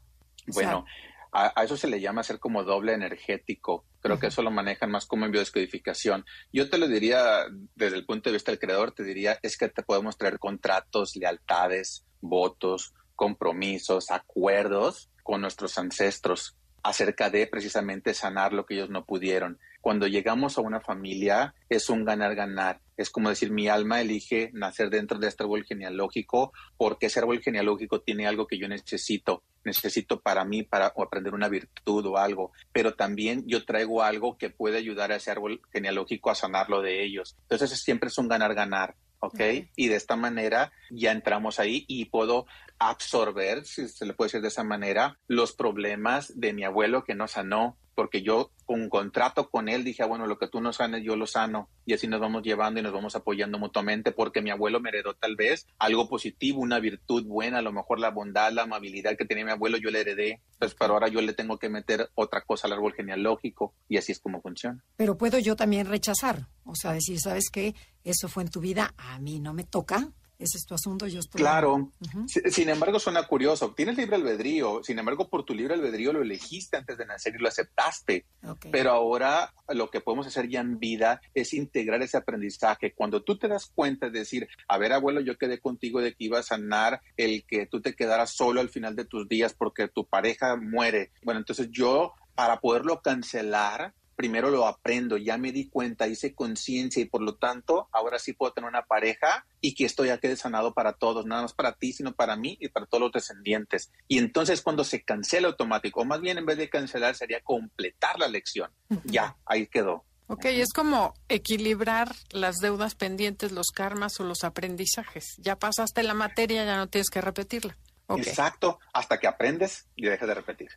bueno, 0.46 0.84
a, 1.32 1.52
eso 1.62 1.76
se 1.76 1.88
le 1.88 2.00
llama 2.00 2.22
ser 2.22 2.38
como 2.38 2.64
doble 2.64 2.92
energético. 2.92 3.84
Creo 4.00 4.18
que 4.18 4.28
eso 4.28 4.42
lo 4.42 4.50
manejan 4.50 4.90
más 4.90 5.06
como 5.06 5.26
en 5.26 5.32
biodescodificación. 5.32 6.24
Yo 6.52 6.70
te 6.70 6.78
lo 6.78 6.88
diría 6.88 7.44
desde 7.74 7.96
el 7.96 8.06
punto 8.06 8.30
de 8.30 8.34
vista 8.34 8.50
del 8.50 8.58
creador, 8.58 8.92
te 8.92 9.04
diría 9.04 9.38
es 9.42 9.56
que 9.56 9.68
te 9.68 9.82
podemos 9.82 10.16
traer 10.16 10.38
contratos, 10.38 11.16
lealtades, 11.16 12.04
votos, 12.20 12.94
compromisos, 13.14 14.10
acuerdos 14.10 15.10
con 15.22 15.42
nuestros 15.42 15.76
ancestros 15.78 16.56
acerca 16.82 17.28
de 17.28 17.46
precisamente 17.46 18.14
sanar 18.14 18.52
lo 18.52 18.64
que 18.64 18.74
ellos 18.74 18.90
no 18.90 19.04
pudieron. 19.04 19.58
Cuando 19.80 20.06
llegamos 20.06 20.58
a 20.58 20.60
una 20.60 20.80
familia 20.80 21.54
es 21.68 21.88
un 21.88 22.04
ganar-ganar. 22.04 22.80
Es 22.96 23.10
como 23.10 23.30
decir, 23.30 23.50
mi 23.50 23.68
alma 23.68 24.00
elige 24.00 24.50
nacer 24.52 24.90
dentro 24.90 25.18
de 25.18 25.28
este 25.28 25.42
árbol 25.42 25.64
genealógico 25.64 26.52
porque 26.76 27.06
ese 27.06 27.20
árbol 27.20 27.40
genealógico 27.40 28.00
tiene 28.00 28.26
algo 28.26 28.46
que 28.46 28.58
yo 28.58 28.68
necesito. 28.68 29.42
Necesito 29.64 30.20
para 30.20 30.44
mí, 30.44 30.62
para 30.62 30.86
aprender 30.86 31.34
una 31.34 31.48
virtud 31.48 32.06
o 32.06 32.18
algo. 32.18 32.52
Pero 32.72 32.94
también 32.94 33.44
yo 33.46 33.64
traigo 33.64 34.02
algo 34.02 34.36
que 34.36 34.50
puede 34.50 34.78
ayudar 34.78 35.12
a 35.12 35.16
ese 35.16 35.30
árbol 35.30 35.60
genealógico 35.72 36.30
a 36.30 36.34
sanarlo 36.34 36.82
de 36.82 37.02
ellos. 37.02 37.36
Entonces 37.42 37.70
siempre 37.80 38.08
es 38.08 38.18
un 38.18 38.28
ganar-ganar. 38.28 38.96
¿ok? 39.20 39.40
Y 39.76 39.88
de 39.88 39.96
esta 39.96 40.16
manera 40.16 40.72
ya 40.90 41.12
entramos 41.12 41.60
ahí 41.60 41.84
y 41.86 42.06
puedo 42.06 42.46
absorber, 42.78 43.64
si 43.64 43.88
se 43.88 44.06
le 44.06 44.14
puede 44.14 44.28
decir 44.28 44.40
de 44.40 44.48
esa 44.48 44.64
manera, 44.64 45.18
los 45.28 45.52
problemas 45.52 46.38
de 46.40 46.52
mi 46.52 46.64
abuelo 46.64 47.04
que 47.04 47.14
no 47.14 47.28
sanó, 47.28 47.76
porque 47.94 48.22
yo 48.22 48.50
con 48.70 48.82
un 48.82 48.88
contrato 48.88 49.50
con 49.50 49.68
él 49.68 49.82
dije, 49.82 50.04
ah, 50.04 50.06
bueno, 50.06 50.28
lo 50.28 50.38
que 50.38 50.46
tú 50.46 50.60
no 50.60 50.72
sanes, 50.72 51.02
yo 51.02 51.16
lo 51.16 51.26
sano, 51.26 51.68
y 51.84 51.92
así 51.92 52.06
nos 52.06 52.20
vamos 52.20 52.44
llevando 52.44 52.78
y 52.78 52.84
nos 52.84 52.92
vamos 52.92 53.16
apoyando 53.16 53.58
mutuamente, 53.58 54.12
porque 54.12 54.42
mi 54.42 54.50
abuelo 54.50 54.78
me 54.78 54.90
heredó 54.90 55.14
tal 55.14 55.34
vez 55.34 55.66
algo 55.76 56.08
positivo, 56.08 56.60
una 56.60 56.78
virtud 56.78 57.26
buena, 57.26 57.58
a 57.58 57.62
lo 57.62 57.72
mejor 57.72 57.98
la 57.98 58.12
bondad, 58.12 58.52
la 58.52 58.62
amabilidad 58.62 59.16
que 59.16 59.24
tenía 59.24 59.44
mi 59.44 59.50
abuelo, 59.50 59.76
yo 59.76 59.90
le 59.90 60.02
heredé, 60.02 60.40
pues 60.60 60.76
pero 60.78 60.92
ahora 60.92 61.08
yo 61.08 61.20
le 61.20 61.32
tengo 61.32 61.58
que 61.58 61.68
meter 61.68 62.10
otra 62.14 62.42
cosa 62.42 62.68
al 62.68 62.74
árbol 62.74 62.94
genealógico, 62.94 63.74
y 63.88 63.96
así 63.96 64.12
es 64.12 64.20
como 64.20 64.40
funciona. 64.40 64.84
Pero 64.94 65.18
puedo 65.18 65.40
yo 65.40 65.56
también 65.56 65.88
rechazar, 65.88 66.46
o 66.62 66.76
sea, 66.76 66.92
decir, 66.92 67.18
¿sabes 67.18 67.50
qué? 67.50 67.74
Eso 68.04 68.28
fue 68.28 68.44
en 68.44 68.50
tu 68.50 68.60
vida, 68.60 68.94
a 68.96 69.18
mí 69.18 69.40
no 69.40 69.52
me 69.52 69.64
toca, 69.64 70.12
ese 70.40 70.56
es 70.56 70.64
tu 70.64 70.74
asunto, 70.74 71.06
yo 71.06 71.20
estoy... 71.20 71.38
Claro, 71.40 71.92
sin 72.26 72.68
embargo 72.70 72.98
suena 72.98 73.26
curioso, 73.26 73.74
tienes 73.74 73.96
libre 73.96 74.16
albedrío, 74.16 74.82
sin 74.82 74.98
embargo 74.98 75.28
por 75.28 75.44
tu 75.44 75.54
libre 75.54 75.74
albedrío 75.74 76.14
lo 76.14 76.22
elegiste 76.22 76.78
antes 76.78 76.96
de 76.96 77.04
nacer 77.04 77.34
y 77.34 77.38
lo 77.38 77.48
aceptaste, 77.48 78.24
pero 78.72 78.90
ahora 78.90 79.52
lo 79.68 79.90
que 79.90 80.00
podemos 80.00 80.26
hacer 80.26 80.48
ya 80.48 80.60
en 80.60 80.78
vida 80.78 81.20
es 81.34 81.52
integrar 81.52 82.02
ese 82.02 82.16
aprendizaje. 82.16 82.94
Cuando 82.94 83.22
tú 83.22 83.38
te 83.38 83.48
das 83.48 83.66
cuenta 83.66 84.08
de 84.08 84.20
decir, 84.20 84.48
a 84.66 84.78
ver 84.78 84.94
abuelo, 84.94 85.20
yo 85.20 85.36
quedé 85.36 85.60
contigo 85.60 86.00
de 86.00 86.14
que 86.14 86.24
iba 86.24 86.38
a 86.38 86.42
sanar 86.42 87.02
el 87.16 87.44
que 87.44 87.66
tú 87.66 87.82
te 87.82 87.94
quedaras 87.94 88.30
solo 88.30 88.60
al 88.60 88.70
final 88.70 88.96
de 88.96 89.04
tus 89.04 89.28
días 89.28 89.52
porque 89.52 89.88
tu 89.88 90.06
pareja 90.06 90.56
muere. 90.56 91.10
Bueno, 91.22 91.40
entonces 91.40 91.68
yo 91.70 92.14
para 92.34 92.60
poderlo 92.60 93.02
cancelar, 93.02 93.92
primero 94.20 94.50
lo 94.50 94.66
aprendo, 94.66 95.16
ya 95.16 95.38
me 95.38 95.50
di 95.50 95.70
cuenta, 95.70 96.06
hice 96.06 96.34
conciencia 96.34 97.00
y 97.00 97.06
por 97.06 97.22
lo 97.22 97.36
tanto 97.36 97.88
ahora 97.90 98.18
sí 98.18 98.34
puedo 98.34 98.52
tener 98.52 98.68
una 98.68 98.84
pareja 98.84 99.46
y 99.62 99.74
que 99.74 99.86
esto 99.86 100.04
ya 100.04 100.18
quede 100.18 100.36
sanado 100.36 100.74
para 100.74 100.92
todos, 100.92 101.24
nada 101.24 101.40
más 101.40 101.54
para 101.54 101.72
ti, 101.72 101.94
sino 101.94 102.12
para 102.12 102.36
mí 102.36 102.58
y 102.60 102.68
para 102.68 102.84
todos 102.84 103.00
los 103.00 103.12
descendientes. 103.12 103.90
Y 104.08 104.18
entonces 104.18 104.60
cuando 104.60 104.84
se 104.84 105.02
cancela 105.04 105.48
automático, 105.48 106.02
o 106.02 106.04
más 106.04 106.20
bien 106.20 106.36
en 106.36 106.44
vez 106.44 106.58
de 106.58 106.68
cancelar 106.68 107.14
sería 107.14 107.40
completar 107.40 108.18
la 108.18 108.28
lección. 108.28 108.70
Ya, 109.04 109.38
ahí 109.46 109.66
quedó. 109.68 110.04
Ok, 110.26 110.44
es 110.44 110.74
como 110.74 111.14
equilibrar 111.30 112.14
las 112.28 112.56
deudas 112.56 112.96
pendientes, 112.96 113.52
los 113.52 113.68
karmas 113.68 114.20
o 114.20 114.24
los 114.24 114.44
aprendizajes. 114.44 115.34
Ya 115.38 115.56
pasaste 115.56 116.02
la 116.02 116.12
materia, 116.12 116.66
ya 116.66 116.76
no 116.76 116.90
tienes 116.90 117.08
que 117.08 117.22
repetirla. 117.22 117.78
Exacto, 118.18 118.80
hasta 118.92 119.18
que 119.18 119.26
aprendes 119.26 119.86
y 119.96 120.04
dejes 120.04 120.28
de 120.28 120.34
repetir. 120.34 120.68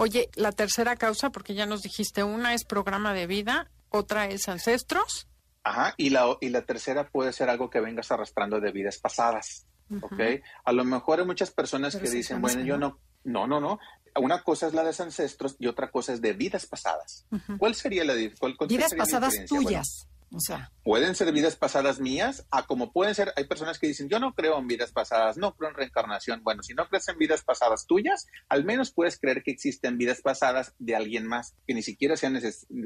Oye, 0.00 0.30
la 0.36 0.52
tercera 0.52 0.94
causa, 0.94 1.30
porque 1.30 1.54
ya 1.54 1.66
nos 1.66 1.82
dijiste, 1.82 2.22
una 2.22 2.54
es 2.54 2.64
programa 2.64 3.12
de 3.14 3.26
vida, 3.26 3.68
otra 3.88 4.28
es 4.28 4.48
ancestros. 4.48 5.26
Ajá, 5.64 5.94
y 5.96 6.10
la, 6.10 6.36
y 6.40 6.50
la 6.50 6.62
tercera 6.62 7.08
puede 7.08 7.32
ser 7.32 7.50
algo 7.50 7.68
que 7.68 7.80
vengas 7.80 8.12
arrastrando 8.12 8.60
de 8.60 8.70
vidas 8.70 8.98
pasadas, 8.98 9.66
¿ok? 10.00 10.20
A 10.64 10.72
lo 10.72 10.84
mejor 10.84 11.18
hay 11.18 11.26
muchas 11.26 11.50
personas 11.50 11.96
que 11.96 12.08
dicen, 12.08 12.40
bueno, 12.40 12.62
yo 12.62 12.78
no, 12.78 13.00
no, 13.24 13.48
no, 13.48 13.58
no. 13.58 13.80
Una 14.14 14.44
cosa 14.44 14.68
es 14.68 14.72
la 14.72 14.84
de 14.84 14.94
ancestros 15.02 15.56
y 15.58 15.66
otra 15.66 15.90
cosa 15.90 16.12
es 16.12 16.22
de 16.22 16.32
vidas 16.32 16.66
pasadas. 16.66 17.26
¿Cuál 17.58 17.74
sería 17.74 18.04
la 18.04 18.14
cuál, 18.38 18.56
Vidas 18.68 18.94
pasadas 18.94 19.34
tuyas. 19.48 20.06
O 20.30 20.40
sea. 20.40 20.70
Pueden 20.82 21.14
ser 21.14 21.32
vidas 21.32 21.56
pasadas 21.56 22.00
mías, 22.00 22.46
a 22.50 22.66
como 22.66 22.92
pueden 22.92 23.14
ser, 23.14 23.32
hay 23.36 23.44
personas 23.44 23.78
que 23.78 23.86
dicen, 23.86 24.08
yo 24.08 24.18
no 24.18 24.34
creo 24.34 24.58
en 24.58 24.66
vidas 24.66 24.92
pasadas, 24.92 25.36
no 25.36 25.54
creo 25.54 25.70
en 25.70 25.76
reencarnación. 25.76 26.42
Bueno, 26.42 26.62
si 26.62 26.74
no 26.74 26.88
crees 26.88 27.08
en 27.08 27.18
vidas 27.18 27.42
pasadas 27.42 27.86
tuyas, 27.86 28.26
al 28.48 28.64
menos 28.64 28.92
puedes 28.92 29.18
creer 29.18 29.42
que 29.42 29.50
existen 29.50 29.98
vidas 29.98 30.20
pasadas 30.22 30.74
de 30.78 30.96
alguien 30.96 31.26
más, 31.26 31.54
que 31.66 31.74
ni 31.74 31.82
siquiera 31.82 32.16
sean, 32.16 32.40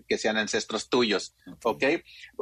que 0.09 0.19
sean 0.19 0.37
ancestros 0.37 0.89
tuyos, 0.89 1.35
¿ok? 1.65 1.85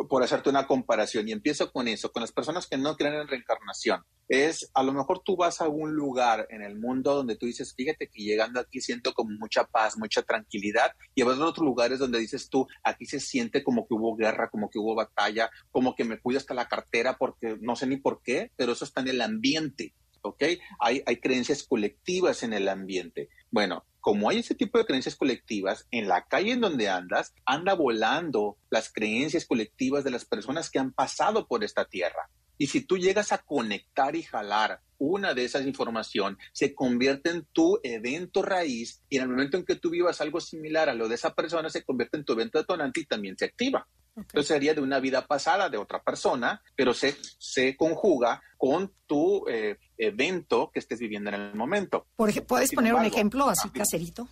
Por 0.08 0.22
hacerte 0.22 0.50
una 0.50 0.66
comparación. 0.66 1.28
Y 1.28 1.32
empiezo 1.32 1.72
con 1.72 1.88
eso, 1.88 2.12
con 2.12 2.22
las 2.22 2.32
personas 2.32 2.66
que 2.66 2.78
no 2.78 2.96
creen 2.96 3.14
en 3.14 3.28
reencarnación. 3.28 4.04
Es, 4.30 4.70
a 4.74 4.84
lo 4.84 4.92
mejor 4.92 5.22
tú 5.24 5.36
vas 5.36 5.60
a 5.60 5.64
algún 5.64 5.92
lugar 5.92 6.46
en 6.50 6.62
el 6.62 6.78
mundo 6.78 7.16
donde 7.16 7.34
tú 7.34 7.46
dices, 7.46 7.74
fíjate 7.74 8.06
que 8.06 8.22
llegando 8.22 8.60
aquí 8.60 8.80
siento 8.80 9.12
como 9.12 9.36
mucha 9.36 9.64
paz, 9.64 9.98
mucha 9.98 10.22
tranquilidad, 10.22 10.92
y 11.16 11.24
vas 11.24 11.36
a 11.40 11.46
otros 11.46 11.66
lugares 11.66 11.98
donde 11.98 12.20
dices 12.20 12.48
tú, 12.48 12.68
aquí 12.84 13.06
se 13.06 13.18
siente 13.18 13.64
como 13.64 13.88
que 13.88 13.94
hubo 13.94 14.14
guerra, 14.14 14.48
como 14.48 14.70
que 14.70 14.78
hubo 14.78 14.94
batalla, 14.94 15.50
como 15.72 15.96
que 15.96 16.04
me 16.04 16.20
cuida 16.20 16.38
hasta 16.38 16.54
la 16.54 16.68
cartera 16.68 17.16
porque 17.18 17.58
no 17.60 17.74
sé 17.74 17.88
ni 17.88 17.96
por 17.96 18.22
qué, 18.22 18.52
pero 18.54 18.70
eso 18.70 18.84
está 18.84 19.00
en 19.00 19.08
el 19.08 19.20
ambiente, 19.20 19.94
¿ok? 20.22 20.44
Hay, 20.78 21.02
hay 21.04 21.16
creencias 21.16 21.64
colectivas 21.64 22.44
en 22.44 22.52
el 22.52 22.68
ambiente. 22.68 23.30
Bueno, 23.50 23.84
como 23.98 24.30
hay 24.30 24.38
ese 24.38 24.54
tipo 24.54 24.78
de 24.78 24.86
creencias 24.86 25.16
colectivas, 25.16 25.88
en 25.90 26.06
la 26.06 26.24
calle 26.26 26.52
en 26.52 26.60
donde 26.60 26.88
andas, 26.88 27.34
anda 27.44 27.74
volando 27.74 28.56
las 28.70 28.92
creencias 28.92 29.44
colectivas 29.44 30.04
de 30.04 30.12
las 30.12 30.24
personas 30.24 30.70
que 30.70 30.78
han 30.78 30.92
pasado 30.92 31.48
por 31.48 31.64
esta 31.64 31.84
tierra. 31.84 32.30
Y 32.60 32.66
si 32.66 32.82
tú 32.82 32.98
llegas 32.98 33.32
a 33.32 33.38
conectar 33.38 34.14
y 34.14 34.22
jalar 34.22 34.82
una 34.98 35.32
de 35.32 35.46
esas 35.46 35.64
información, 35.64 36.36
se 36.52 36.74
convierte 36.74 37.30
en 37.30 37.46
tu 37.46 37.80
evento 37.82 38.42
raíz 38.42 39.02
y 39.08 39.16
en 39.16 39.22
el 39.22 39.28
momento 39.30 39.56
en 39.56 39.64
que 39.64 39.76
tú 39.76 39.88
vivas 39.88 40.20
algo 40.20 40.42
similar 40.42 40.90
a 40.90 40.94
lo 40.94 41.08
de 41.08 41.14
esa 41.14 41.34
persona, 41.34 41.70
se 41.70 41.82
convierte 41.82 42.18
en 42.18 42.24
tu 42.26 42.34
evento 42.34 42.58
detonante 42.58 43.00
y 43.00 43.06
también 43.06 43.38
se 43.38 43.46
activa. 43.46 43.88
Entonces 44.14 44.46
sería 44.46 44.74
de 44.74 44.82
una 44.82 45.00
vida 45.00 45.26
pasada 45.26 45.70
de 45.70 45.78
otra 45.78 46.02
persona, 46.02 46.60
pero 46.76 46.92
se, 46.92 47.16
se 47.38 47.78
conjuga 47.78 48.42
con 48.58 48.92
tu 49.06 49.48
eh, 49.48 49.78
evento 49.96 50.70
que 50.70 50.80
estés 50.80 50.98
viviendo 50.98 51.30
en 51.30 51.36
el 51.36 51.54
momento. 51.54 52.08
Por 52.14 52.30
¿Puedes 52.44 52.72
poner 52.72 52.92
un 52.92 53.06
ejemplo 53.06 53.48
así 53.48 53.70
caserito? 53.70 54.28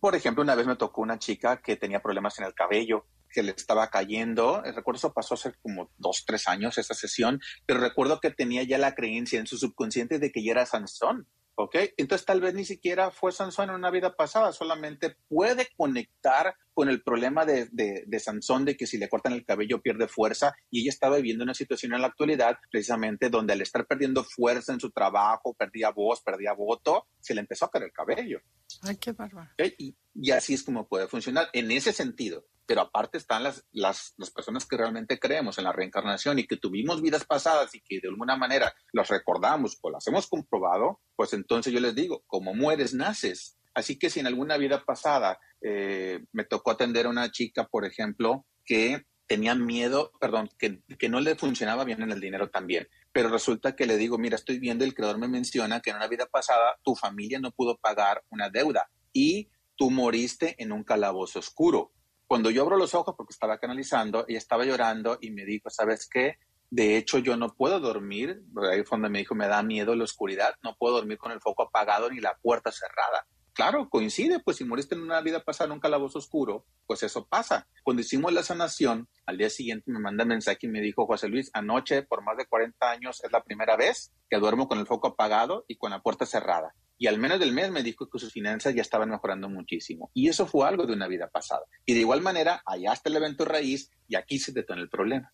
Por 0.00 0.16
ejemplo, 0.16 0.42
una 0.42 0.56
vez 0.56 0.66
me 0.66 0.74
tocó 0.74 1.00
una 1.00 1.20
chica 1.20 1.62
que 1.62 1.76
tenía 1.76 2.02
problemas 2.02 2.36
en 2.40 2.46
el 2.46 2.54
cabello 2.54 3.06
que 3.36 3.42
le 3.42 3.52
estaba 3.52 3.90
cayendo. 3.90 4.64
Eh, 4.64 4.72
recuerdo 4.72 4.96
eso 4.96 5.12
pasó 5.12 5.34
hace 5.34 5.52
como 5.60 5.90
dos, 5.98 6.24
tres 6.26 6.48
años 6.48 6.78
esa 6.78 6.94
sesión, 6.94 7.38
pero 7.66 7.80
recuerdo 7.80 8.18
que 8.18 8.30
tenía 8.30 8.62
ya 8.62 8.78
la 8.78 8.94
creencia 8.94 9.38
en 9.38 9.46
su 9.46 9.58
subconsciente 9.58 10.18
de 10.18 10.32
que 10.32 10.42
ya 10.42 10.52
era 10.52 10.64
Sansón. 10.64 11.28
¿Ok? 11.54 11.74
Entonces 11.98 12.24
tal 12.26 12.40
vez 12.40 12.54
ni 12.54 12.64
siquiera 12.64 13.10
fue 13.10 13.32
Sansón 13.32 13.68
en 13.68 13.76
una 13.76 13.90
vida 13.90 14.16
pasada, 14.16 14.52
solamente 14.52 15.16
puede 15.28 15.68
conectar 15.76 16.54
con 16.72 16.90
el 16.90 17.02
problema 17.02 17.46
de, 17.46 17.68
de, 17.72 18.20
Sansón 18.20 18.66
de 18.66 18.76
que 18.76 18.86
si 18.86 18.98
le 18.98 19.08
cortan 19.08 19.32
el 19.32 19.46
cabello 19.46 19.80
pierde 19.80 20.08
fuerza 20.08 20.54
y 20.70 20.82
ella 20.82 20.90
estaba 20.90 21.16
viviendo 21.16 21.44
una 21.44 21.54
situación 21.54 21.94
en 21.94 22.02
la 22.02 22.08
actualidad 22.08 22.58
precisamente 22.70 23.30
donde 23.30 23.54
al 23.54 23.62
estar 23.62 23.86
perdiendo 23.86 24.24
fuerza 24.24 24.74
en 24.74 24.80
su 24.80 24.90
trabajo, 24.90 25.54
perdía 25.54 25.90
voz, 25.90 26.22
perdía 26.22 26.52
voto, 26.52 27.06
se 27.20 27.34
le 27.34 27.40
empezó 27.40 27.64
a 27.66 27.70
caer 27.70 27.84
el 27.84 27.92
cabello. 27.92 28.40
Ay, 28.82 28.96
qué 28.96 29.12
bárbaro. 29.12 29.50
Y, 29.78 29.96
así 30.30 30.54
es 30.54 30.62
como 30.62 30.88
puede 30.88 31.08
funcionar 31.08 31.48
en 31.52 31.70
ese 31.70 31.92
sentido. 31.92 32.46
Pero 32.66 32.80
aparte 32.80 33.16
están 33.16 33.44
las, 33.44 33.64
las, 33.70 34.14
las 34.16 34.30
personas 34.30 34.66
que 34.66 34.76
realmente 34.76 35.20
creemos 35.20 35.58
en 35.58 35.64
la 35.64 35.72
reencarnación 35.72 36.38
y 36.38 36.46
que 36.46 36.56
tuvimos 36.56 37.00
vidas 37.00 37.24
pasadas 37.24 37.74
y 37.74 37.80
que 37.80 38.00
de 38.00 38.08
alguna 38.08 38.36
manera 38.36 38.74
las 38.92 39.08
recordamos 39.08 39.78
o 39.82 39.90
las 39.90 40.06
hemos 40.08 40.26
comprobado, 40.26 41.00
pues 41.14 41.32
entonces 41.32 41.72
yo 41.72 41.78
les 41.78 41.94
digo, 41.94 42.24
como 42.26 42.54
mueres, 42.54 42.92
naces. 42.92 43.56
Así 43.72 43.98
que 43.98 44.10
si 44.10 44.20
en 44.20 44.26
alguna 44.26 44.56
vida 44.56 44.82
pasada 44.84 45.38
eh, 45.60 46.24
me 46.32 46.44
tocó 46.44 46.72
atender 46.72 47.06
a 47.06 47.10
una 47.10 47.30
chica, 47.30 47.68
por 47.68 47.84
ejemplo, 47.84 48.46
que 48.64 49.04
tenía 49.26 49.54
miedo, 49.54 50.12
perdón, 50.20 50.48
que, 50.58 50.82
que, 50.98 51.08
no 51.08 51.20
le 51.20 51.34
funcionaba 51.34 51.84
bien 51.84 52.02
en 52.02 52.12
el 52.12 52.20
dinero 52.20 52.48
también. 52.50 52.88
Pero 53.12 53.28
resulta 53.28 53.74
que 53.74 53.86
le 53.86 53.96
digo, 53.96 54.18
mira, 54.18 54.36
estoy 54.36 54.58
viendo, 54.58 54.84
el 54.84 54.94
creador 54.94 55.18
me 55.18 55.28
menciona 55.28 55.80
que 55.80 55.90
en 55.90 55.96
una 55.96 56.08
vida 56.08 56.26
pasada 56.26 56.78
tu 56.82 56.94
familia 56.94 57.40
no 57.40 57.50
pudo 57.50 57.76
pagar 57.76 58.22
una 58.30 58.50
deuda 58.50 58.88
y 59.12 59.48
tú 59.76 59.90
moriste 59.90 60.54
en 60.62 60.72
un 60.72 60.84
calabozo 60.84 61.38
oscuro. 61.38 61.92
Cuando 62.26 62.50
yo 62.50 62.62
abro 62.62 62.76
los 62.76 62.94
ojos, 62.94 63.14
porque 63.16 63.32
estaba 63.32 63.58
canalizando, 63.58 64.24
y 64.26 64.36
estaba 64.36 64.64
llorando 64.64 65.18
y 65.20 65.30
me 65.30 65.44
dijo, 65.44 65.70
¿sabes 65.70 66.08
qué? 66.08 66.38
De 66.70 66.96
hecho, 66.96 67.18
yo 67.18 67.36
no 67.36 67.54
puedo 67.54 67.78
dormir, 67.78 68.42
ahí 68.72 68.82
fue 68.82 68.96
donde 68.96 69.10
me 69.10 69.20
dijo, 69.20 69.36
me 69.36 69.46
da 69.46 69.62
miedo 69.62 69.94
la 69.94 70.04
oscuridad, 70.04 70.54
no 70.62 70.74
puedo 70.76 70.96
dormir 70.96 71.18
con 71.18 71.30
el 71.30 71.40
foco 71.40 71.62
apagado 71.62 72.10
ni 72.10 72.20
la 72.20 72.36
puerta 72.36 72.72
cerrada. 72.72 73.26
Claro, 73.56 73.88
coincide, 73.88 74.38
pues 74.38 74.58
si 74.58 74.64
moriste 74.66 74.96
en 74.96 75.00
una 75.00 75.22
vida 75.22 75.42
pasada 75.42 75.68
en 75.68 75.72
un 75.72 75.80
calabozo 75.80 76.18
oscuro, 76.18 76.66
pues 76.86 77.02
eso 77.02 77.26
pasa. 77.26 77.66
Cuando 77.84 78.02
hicimos 78.02 78.30
la 78.34 78.42
sanación, 78.42 79.08
al 79.24 79.38
día 79.38 79.48
siguiente 79.48 79.90
me 79.90 79.98
manda 79.98 80.26
mensaje 80.26 80.66
y 80.66 80.68
me 80.68 80.82
dijo, 80.82 81.06
José 81.06 81.28
Luis, 81.28 81.50
anoche 81.54 82.02
por 82.02 82.22
más 82.22 82.36
de 82.36 82.44
40 82.44 82.90
años 82.90 83.24
es 83.24 83.32
la 83.32 83.42
primera 83.42 83.74
vez 83.78 84.12
que 84.28 84.36
duermo 84.36 84.68
con 84.68 84.78
el 84.78 84.86
foco 84.86 85.08
apagado 85.08 85.64
y 85.68 85.76
con 85.76 85.90
la 85.90 86.02
puerta 86.02 86.26
cerrada 86.26 86.74
y 86.98 87.06
al 87.06 87.18
menos 87.18 87.38
del 87.38 87.52
mes 87.52 87.70
me 87.70 87.82
dijo 87.82 88.08
que 88.08 88.18
sus 88.18 88.32
finanzas 88.32 88.74
ya 88.74 88.82
estaban 88.82 89.10
mejorando 89.10 89.48
muchísimo. 89.48 90.10
Y 90.14 90.28
eso 90.28 90.46
fue 90.46 90.66
algo 90.66 90.86
de 90.86 90.94
una 90.94 91.08
vida 91.08 91.28
pasada. 91.28 91.62
Y 91.84 91.94
de 91.94 92.00
igual 92.00 92.20
manera, 92.20 92.62
allá 92.64 92.92
está 92.92 93.10
el 93.10 93.16
evento 93.16 93.44
raíz 93.44 93.90
y 94.08 94.16
aquí 94.16 94.38
se 94.38 94.52
detonó 94.52 94.82
el 94.82 94.88
problema. 94.88 95.32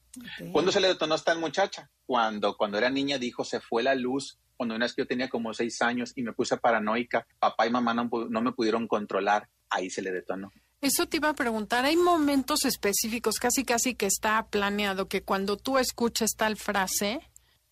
¿Cuándo 0.53 0.73
se 0.73 0.81
le 0.81 0.89
detonó 0.89 1.15
a 1.15 1.19
esta 1.19 1.35
muchacha? 1.35 1.91
Cuando, 2.05 2.57
cuando 2.57 2.79
era 2.79 2.91
niña 2.91 3.19
dijo, 3.19 3.45
se 3.45 3.61
fue 3.61 3.83
la 3.83 3.95
luz 3.95 4.39
cuando 4.57 4.77
una 4.77 4.85
vez 4.85 4.95
que 4.95 5.03
yo 5.03 5.09
tenía 5.09 5.29
como 5.29 5.53
seis 5.53 5.83
años 5.83 6.13
y 6.15 6.23
me 6.23 6.35
puse 6.35 6.57
paranoica, 6.57 7.27
papá 7.41 7.67
y 7.67 7.71
mamá 7.71 7.95
no, 7.95 8.09
no 8.31 8.43
me 8.43 8.53
pudieron 8.53 8.87
controlar, 8.87 9.49
ahí 9.69 9.91
se 9.91 10.03
le 10.03 10.13
detonó. 10.13 10.53
Eso 10.81 11.07
te 11.07 11.17
iba 11.17 11.31
a 11.31 11.35
preguntar, 11.35 11.85
hay 11.85 11.97
momentos 11.97 12.65
específicos, 12.65 13.41
casi 13.41 13.65
casi 13.65 13.97
que 13.97 14.07
está 14.07 14.47
planeado, 14.47 15.09
que 15.09 15.23
cuando 15.23 15.57
tú 15.57 15.79
escuchas 15.79 16.37
tal 16.37 16.57
frase, 16.57 17.21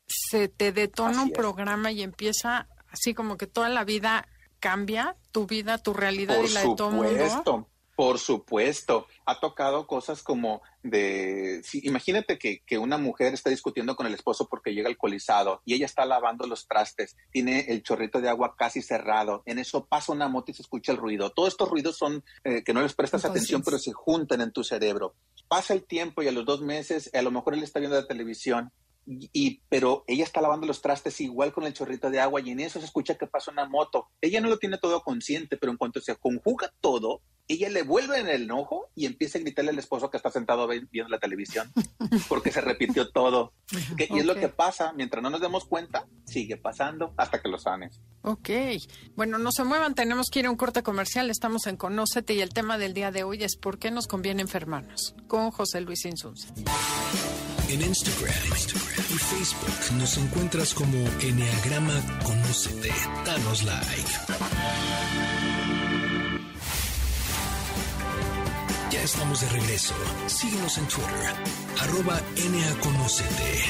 se 0.07 0.49
te 0.49 0.73
detona 0.73 1.23
un 1.23 1.31
programa 1.31 1.93
y 1.93 2.03
empieza 2.03 2.69
así 2.91 3.15
como 3.15 3.37
que 3.37 3.47
toda 3.47 3.69
la 3.69 3.85
vida 3.85 4.27
cambia, 4.61 5.17
tu 5.33 5.47
vida, 5.47 5.79
tu 5.79 5.95
realidad 5.95 6.37
y 6.43 6.53
la 6.53 6.61
de 6.61 6.75
todo 6.77 6.91
mundo. 6.91 7.67
Por 8.01 8.19
supuesto, 8.19 9.07
ha 9.27 9.41
tocado 9.41 9.87
cosas 9.87 10.23
como 10.23 10.63
de, 10.83 11.61
imagínate 11.83 12.39
que, 12.39 12.63
que, 12.65 12.79
una 12.79 12.97
mujer 12.97 13.35
está 13.35 13.51
discutiendo 13.51 13.95
con 13.95 14.07
el 14.07 14.15
esposo 14.15 14.49
porque 14.49 14.73
llega 14.73 14.89
alcoholizado 14.89 15.61
y 15.67 15.75
ella 15.75 15.85
está 15.85 16.07
lavando 16.07 16.47
los 16.47 16.67
trastes, 16.67 17.15
tiene 17.31 17.67
el 17.69 17.83
chorrito 17.83 18.23
de 18.23 18.31
agua 18.31 18.55
casi 18.57 18.81
cerrado, 18.81 19.43
en 19.45 19.59
eso 19.59 19.85
pasa 19.85 20.13
una 20.13 20.29
moto 20.29 20.51
y 20.51 20.55
se 20.55 20.63
escucha 20.63 20.93
el 20.93 20.99
ruido. 20.99 21.29
Todos 21.29 21.51
estos 21.51 21.69
ruidos 21.69 21.99
son 21.99 22.25
eh, 22.43 22.65
que 22.65 22.73
no 22.73 22.81
les 22.81 22.95
prestas 22.95 23.27
atención, 23.27 23.61
pero 23.63 23.79
se 23.79 23.93
juntan 23.93 24.41
en 24.41 24.53
tu 24.53 24.65
cerebro. 24.65 25.15
Pasa 25.47 25.75
el 25.75 25.85
tiempo 25.85 26.23
y 26.23 26.29
a 26.29 26.33
los 26.33 26.47
dos 26.47 26.63
meses, 26.63 27.11
a 27.13 27.21
lo 27.21 27.31
mejor 27.31 27.53
él 27.53 27.63
está 27.63 27.81
viendo 27.81 28.01
la 28.01 28.07
televisión 28.07 28.73
y, 29.07 29.63
pero 29.69 30.05
ella 30.07 30.25
está 30.25 30.41
lavando 30.41 30.67
los 30.67 30.83
trastes 30.83 31.21
igual 31.21 31.53
con 31.53 31.65
el 31.65 31.73
chorrito 31.73 32.11
de 32.11 32.21
agua 32.21 32.41
y 32.41 32.51
en 32.51 32.61
eso 32.61 32.79
se 32.79 32.87
escucha 32.87 33.17
que 33.17 33.27
pasa 33.27 33.51
una 33.51 33.69
moto. 33.69 34.09
Ella 34.21 34.41
no 34.41 34.49
lo 34.49 34.59
tiene 34.59 34.79
todo 34.79 35.03
consciente, 35.03 35.57
pero 35.57 35.73
en 35.73 35.79
cuanto 35.79 36.01
se 36.01 36.17
conjuga 36.17 36.73
todo, 36.81 37.23
ella 37.49 37.69
le 37.69 37.83
vuelve 37.83 38.21
en 38.21 38.29
el 38.29 38.43
enojo 38.43 38.91
y 38.95 39.07
empieza 39.07 39.39
a 39.39 39.41
gritarle 39.41 39.71
al 39.73 39.79
esposo 39.79 40.09
que 40.09 40.17
está 40.17 40.31
sentado 40.31 40.69
viendo 40.69 41.09
la 41.09 41.19
televisión 41.19 41.73
porque 42.29 42.53
se 42.53 42.61
repitió 42.61 43.11
todo. 43.11 43.53
Y 43.99 44.19
es 44.19 44.25
lo 44.25 44.37
que 44.37 44.49
pasa, 44.49 44.93
mientras 44.93 45.23
no 45.23 45.31
nos 45.31 45.41
demos 45.41 45.65
cuenta, 45.65 46.07
sigue 46.25 46.57
pasando 46.57 47.13
hasta 47.17 47.43
que 47.43 47.49
lo 47.49 47.59
sanes. 47.59 48.01
Ok, 48.23 48.51
bueno, 49.17 49.39
no 49.39 49.51
se 49.51 49.65
muevan, 49.65 49.95
tenemos 49.95 50.29
que 50.31 50.41
ir 50.41 50.47
a 50.47 50.51
un 50.51 50.57
corte 50.57 50.85
comercial, 50.85 51.29
estamos 51.31 51.67
en 51.67 51.77
Conócete 51.77 52.35
y 52.35 52.41
el 52.41 52.51
tema 52.51 52.79
del 52.79 52.95
día 52.95 53.11
de 53.11 53.25
hoy 53.25 53.43
es 53.43 53.57
¿por 53.57 53.79
qué 53.79 53.91
nos 53.91 54.07
conviene 54.07 54.43
enfermarnos? 54.43 55.17
Con 55.27 55.51
José 55.51 55.81
Luis 55.81 56.05
Insunza. 56.05 56.55
En 57.71 57.83
Instagram, 57.83 58.35
y 59.11 59.17
Facebook 59.17 59.97
nos 59.97 60.19
encuentras 60.19 60.75
como 60.75 60.99
Enneagrama 61.21 62.03
Conócete. 62.25 62.91
Danos 63.25 63.63
like. 63.63 64.11
Ya 68.91 69.03
estamos 69.05 69.41
de 69.43 69.49
regreso. 69.51 69.95
Síguenos 70.27 70.79
en 70.79 70.89
Twitter, 70.89 71.35
arroba 71.81 72.21
Conocete. 72.83 73.61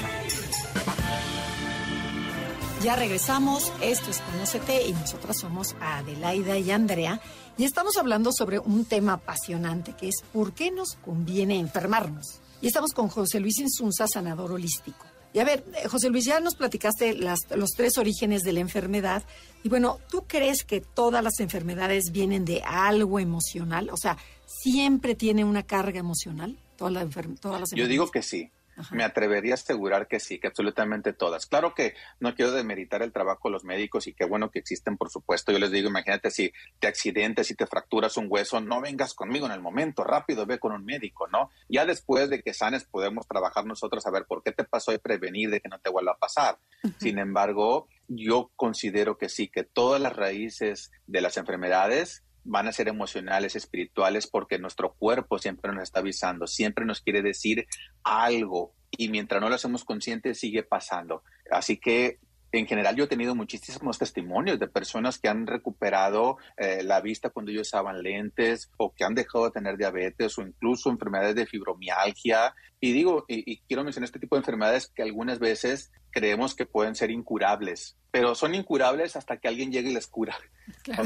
Ya 2.82 2.96
regresamos, 2.96 3.70
esto 3.82 4.10
es 4.10 4.20
Conócete 4.20 4.86
y 4.86 4.94
nosotras 4.94 5.38
somos 5.38 5.76
Adelaida 5.78 6.56
y 6.56 6.70
Andrea 6.70 7.20
y 7.58 7.64
estamos 7.64 7.98
hablando 7.98 8.32
sobre 8.32 8.60
un 8.60 8.86
tema 8.86 9.12
apasionante 9.12 9.92
que 9.92 10.08
es 10.08 10.22
¿por 10.32 10.54
qué 10.54 10.70
nos 10.70 10.94
conviene 11.04 11.58
enfermarnos? 11.58 12.39
Y 12.60 12.66
estamos 12.66 12.92
con 12.92 13.08
José 13.08 13.40
Luis 13.40 13.58
Insunza, 13.58 14.06
sanador 14.06 14.52
holístico. 14.52 15.06
Y 15.32 15.38
a 15.38 15.44
ver, 15.44 15.64
eh, 15.76 15.88
José 15.88 16.10
Luis, 16.10 16.24
ya 16.24 16.40
nos 16.40 16.56
platicaste 16.56 17.14
los 17.14 17.70
tres 17.76 17.98
orígenes 17.98 18.42
de 18.42 18.52
la 18.52 18.60
enfermedad. 18.60 19.22
Y 19.62 19.68
bueno, 19.68 19.98
¿tú 20.10 20.24
crees 20.26 20.64
que 20.64 20.80
todas 20.80 21.22
las 21.22 21.38
enfermedades 21.40 22.10
vienen 22.12 22.44
de 22.44 22.62
algo 22.64 23.20
emocional? 23.20 23.90
O 23.90 23.96
sea, 23.96 24.18
¿siempre 24.46 25.14
tiene 25.14 25.44
una 25.44 25.62
carga 25.62 26.00
emocional? 26.00 26.58
Toda 26.76 26.90
la 26.90 27.06
todas 27.40 27.60
las 27.60 27.70
Yo 27.74 27.86
digo 27.86 28.10
que 28.10 28.22
sí. 28.22 28.50
Me 28.92 29.04
atrevería 29.04 29.52
a 29.52 29.54
asegurar 29.54 30.08
que 30.08 30.20
sí, 30.20 30.38
que 30.38 30.46
absolutamente 30.46 31.12
todas. 31.12 31.46
Claro 31.46 31.74
que 31.74 31.94
no 32.18 32.34
quiero 32.34 32.52
demeritar 32.52 33.02
el 33.02 33.12
trabajo 33.12 33.48
de 33.48 33.52
los 33.52 33.64
médicos 33.64 34.06
y 34.06 34.14
qué 34.14 34.24
bueno 34.24 34.50
que 34.50 34.58
existen, 34.58 34.96
por 34.96 35.10
supuesto. 35.10 35.52
Yo 35.52 35.58
les 35.58 35.70
digo, 35.70 35.88
imagínate 35.88 36.30
si 36.30 36.52
te 36.78 36.86
accidentes, 36.86 37.46
si 37.46 37.54
te 37.54 37.66
fracturas 37.66 38.16
un 38.16 38.26
hueso, 38.28 38.60
no 38.60 38.80
vengas 38.80 39.14
conmigo 39.14 39.46
en 39.46 39.52
el 39.52 39.60
momento, 39.60 40.04
rápido 40.04 40.46
ve 40.46 40.58
con 40.58 40.72
un 40.72 40.84
médico, 40.84 41.26
¿no? 41.28 41.50
Ya 41.68 41.84
después 41.84 42.30
de 42.30 42.42
que 42.42 42.54
sanes 42.54 42.84
podemos 42.84 43.26
trabajar 43.26 43.66
nosotros 43.66 44.06
a 44.06 44.10
ver 44.10 44.24
por 44.26 44.42
qué 44.42 44.52
te 44.52 44.64
pasó 44.64 44.92
y 44.92 44.98
prevenir 44.98 45.50
de 45.50 45.60
que 45.60 45.68
no 45.68 45.78
te 45.78 45.90
vuelva 45.90 46.12
a 46.12 46.18
pasar. 46.18 46.58
Sin 46.98 47.18
embargo, 47.18 47.88
yo 48.08 48.50
considero 48.56 49.18
que 49.18 49.28
sí, 49.28 49.48
que 49.48 49.64
todas 49.64 50.00
las 50.00 50.16
raíces 50.16 50.90
de 51.06 51.20
las 51.20 51.36
enfermedades 51.36 52.24
van 52.44 52.68
a 52.68 52.72
ser 52.72 52.88
emocionales, 52.88 53.56
espirituales, 53.56 54.26
porque 54.26 54.58
nuestro 54.58 54.94
cuerpo 54.94 55.38
siempre 55.38 55.72
nos 55.72 55.82
está 55.82 56.00
avisando, 56.00 56.46
siempre 56.46 56.84
nos 56.84 57.00
quiere 57.00 57.22
decir 57.22 57.66
algo 58.02 58.74
y 58.90 59.08
mientras 59.08 59.40
no 59.40 59.48
lo 59.48 59.54
hacemos 59.54 59.84
conscientes 59.84 60.38
sigue 60.38 60.62
pasando. 60.62 61.22
Así 61.50 61.78
que 61.78 62.18
en 62.52 62.66
general 62.66 62.96
yo 62.96 63.04
he 63.04 63.08
tenido 63.08 63.34
muchísimos 63.34 63.98
testimonios 63.98 64.58
de 64.58 64.68
personas 64.68 65.18
que 65.18 65.28
han 65.28 65.46
recuperado 65.46 66.38
eh, 66.56 66.82
la 66.82 67.00
vista 67.00 67.30
cuando 67.30 67.52
ellos 67.52 67.68
usaban 67.68 68.02
lentes 68.02 68.70
o 68.76 68.92
que 68.92 69.04
han 69.04 69.14
dejado 69.14 69.44
de 69.44 69.50
tener 69.52 69.76
diabetes 69.76 70.36
o 70.38 70.42
incluso 70.42 70.90
enfermedades 70.90 71.34
de 71.34 71.46
fibromialgia. 71.46 72.54
Y 72.80 72.92
digo, 72.92 73.24
y, 73.28 73.58
quiero 73.68 73.84
mencionar 73.84 74.06
este 74.06 74.18
tipo 74.18 74.36
de 74.36 74.40
enfermedades 74.40 74.88
que 74.88 75.02
algunas 75.02 75.38
veces 75.38 75.92
creemos 76.10 76.54
que 76.54 76.66
pueden 76.66 76.94
ser 76.94 77.10
incurables, 77.10 77.96
pero 78.10 78.34
son 78.34 78.54
incurables 78.54 79.16
hasta 79.16 79.36
que 79.36 79.48
alguien 79.48 79.70
llegue 79.70 79.90
y 79.90 79.94
les 79.94 80.08
cura. 80.08 80.36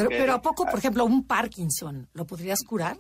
pero 0.09 0.35
¿a 0.35 0.43
poco, 0.43 0.65
por 0.65 0.79
ejemplo, 0.79 1.05
un 1.05 1.27
Parkinson, 1.27 2.09
lo 2.15 2.27
podrías 2.27 2.63
curar? 2.63 2.97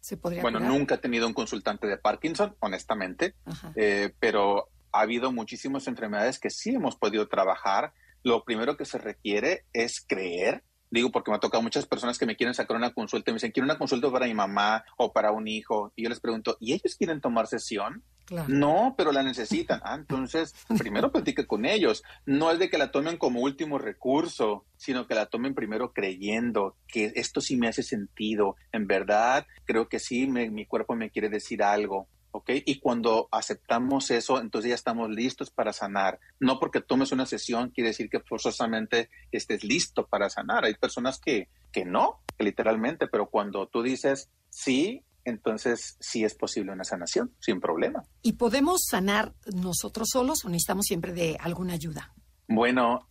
¿Se 0.00 0.16
podría 0.16 0.42
bueno, 0.42 0.60
nunca 0.60 0.96
he 0.96 0.98
tenido 0.98 1.26
un 1.26 1.34
consultante 1.34 1.88
de 1.88 1.96
Parkinson, 1.96 2.54
honestamente, 2.60 3.34
eh, 3.74 4.12
pero 4.20 4.68
ha 4.96 5.02
habido 5.02 5.32
muchísimas 5.32 5.86
enfermedades 5.86 6.38
que 6.38 6.50
sí 6.50 6.74
hemos 6.74 6.96
podido 6.96 7.28
trabajar. 7.28 7.92
Lo 8.22 8.44
primero 8.44 8.76
que 8.76 8.84
se 8.84 8.98
requiere 8.98 9.64
es 9.72 10.04
creer. 10.06 10.64
Digo, 10.90 11.10
porque 11.10 11.30
me 11.30 11.36
ha 11.36 11.40
tocado 11.40 11.62
muchas 11.62 11.86
personas 11.86 12.18
que 12.18 12.26
me 12.26 12.36
quieren 12.36 12.54
sacar 12.54 12.76
una 12.76 12.94
consulta 12.94 13.30
y 13.30 13.32
me 13.32 13.36
dicen, 13.36 13.50
quiero 13.50 13.64
una 13.64 13.78
consulta 13.78 14.10
para 14.10 14.26
mi 14.26 14.34
mamá 14.34 14.84
o 14.96 15.12
para 15.12 15.32
un 15.32 15.48
hijo. 15.48 15.92
Y 15.96 16.04
yo 16.04 16.08
les 16.08 16.20
pregunto, 16.20 16.56
¿y 16.60 16.72
ellos 16.72 16.96
quieren 16.96 17.20
tomar 17.20 17.46
sesión? 17.46 18.02
No, 18.48 18.94
pero 18.96 19.12
la 19.12 19.22
necesitan. 19.22 19.80
Ah, 19.84 19.94
entonces, 19.96 20.54
primero 20.78 21.12
platique 21.12 21.46
con 21.46 21.64
ellos. 21.64 22.02
No 22.24 22.50
es 22.50 22.58
de 22.58 22.70
que 22.70 22.78
la 22.78 22.90
tomen 22.90 23.18
como 23.18 23.40
último 23.40 23.78
recurso, 23.78 24.64
sino 24.76 25.06
que 25.06 25.14
la 25.14 25.26
tomen 25.26 25.54
primero 25.54 25.92
creyendo 25.92 26.76
que 26.88 27.12
esto 27.16 27.40
sí 27.40 27.56
me 27.56 27.68
hace 27.68 27.82
sentido. 27.82 28.56
En 28.72 28.86
verdad, 28.86 29.46
creo 29.64 29.88
que 29.88 29.98
sí, 29.98 30.26
mi 30.26 30.66
cuerpo 30.66 30.94
me 30.94 31.10
quiere 31.10 31.28
decir 31.28 31.62
algo. 31.62 32.08
Y 32.46 32.80
cuando 32.80 33.28
aceptamos 33.30 34.10
eso, 34.10 34.40
entonces 34.40 34.70
ya 34.70 34.74
estamos 34.74 35.10
listos 35.10 35.50
para 35.50 35.72
sanar. 35.72 36.18
No 36.40 36.58
porque 36.58 36.80
tomes 36.80 37.12
una 37.12 37.26
sesión 37.26 37.70
quiere 37.70 37.88
decir 37.88 38.08
que 38.08 38.20
forzosamente 38.20 39.10
estés 39.32 39.64
listo 39.64 40.06
para 40.06 40.30
sanar. 40.30 40.64
Hay 40.64 40.74
personas 40.74 41.18
que, 41.18 41.48
que 41.72 41.84
no, 41.84 42.20
literalmente, 42.38 43.06
pero 43.08 43.28
cuando 43.28 43.66
tú 43.66 43.82
dices 43.82 44.30
sí, 44.50 45.04
entonces 45.24 45.96
sí 46.00 46.24
es 46.24 46.34
posible 46.34 46.72
una 46.72 46.84
sanación, 46.84 47.34
sin 47.40 47.60
problema. 47.60 48.04
¿Y 48.22 48.34
podemos 48.34 48.82
sanar 48.88 49.34
nosotros 49.52 50.08
solos 50.10 50.44
o 50.44 50.48
necesitamos 50.48 50.86
siempre 50.86 51.12
de 51.12 51.36
alguna 51.40 51.74
ayuda? 51.74 52.14
Bueno, 52.48 53.08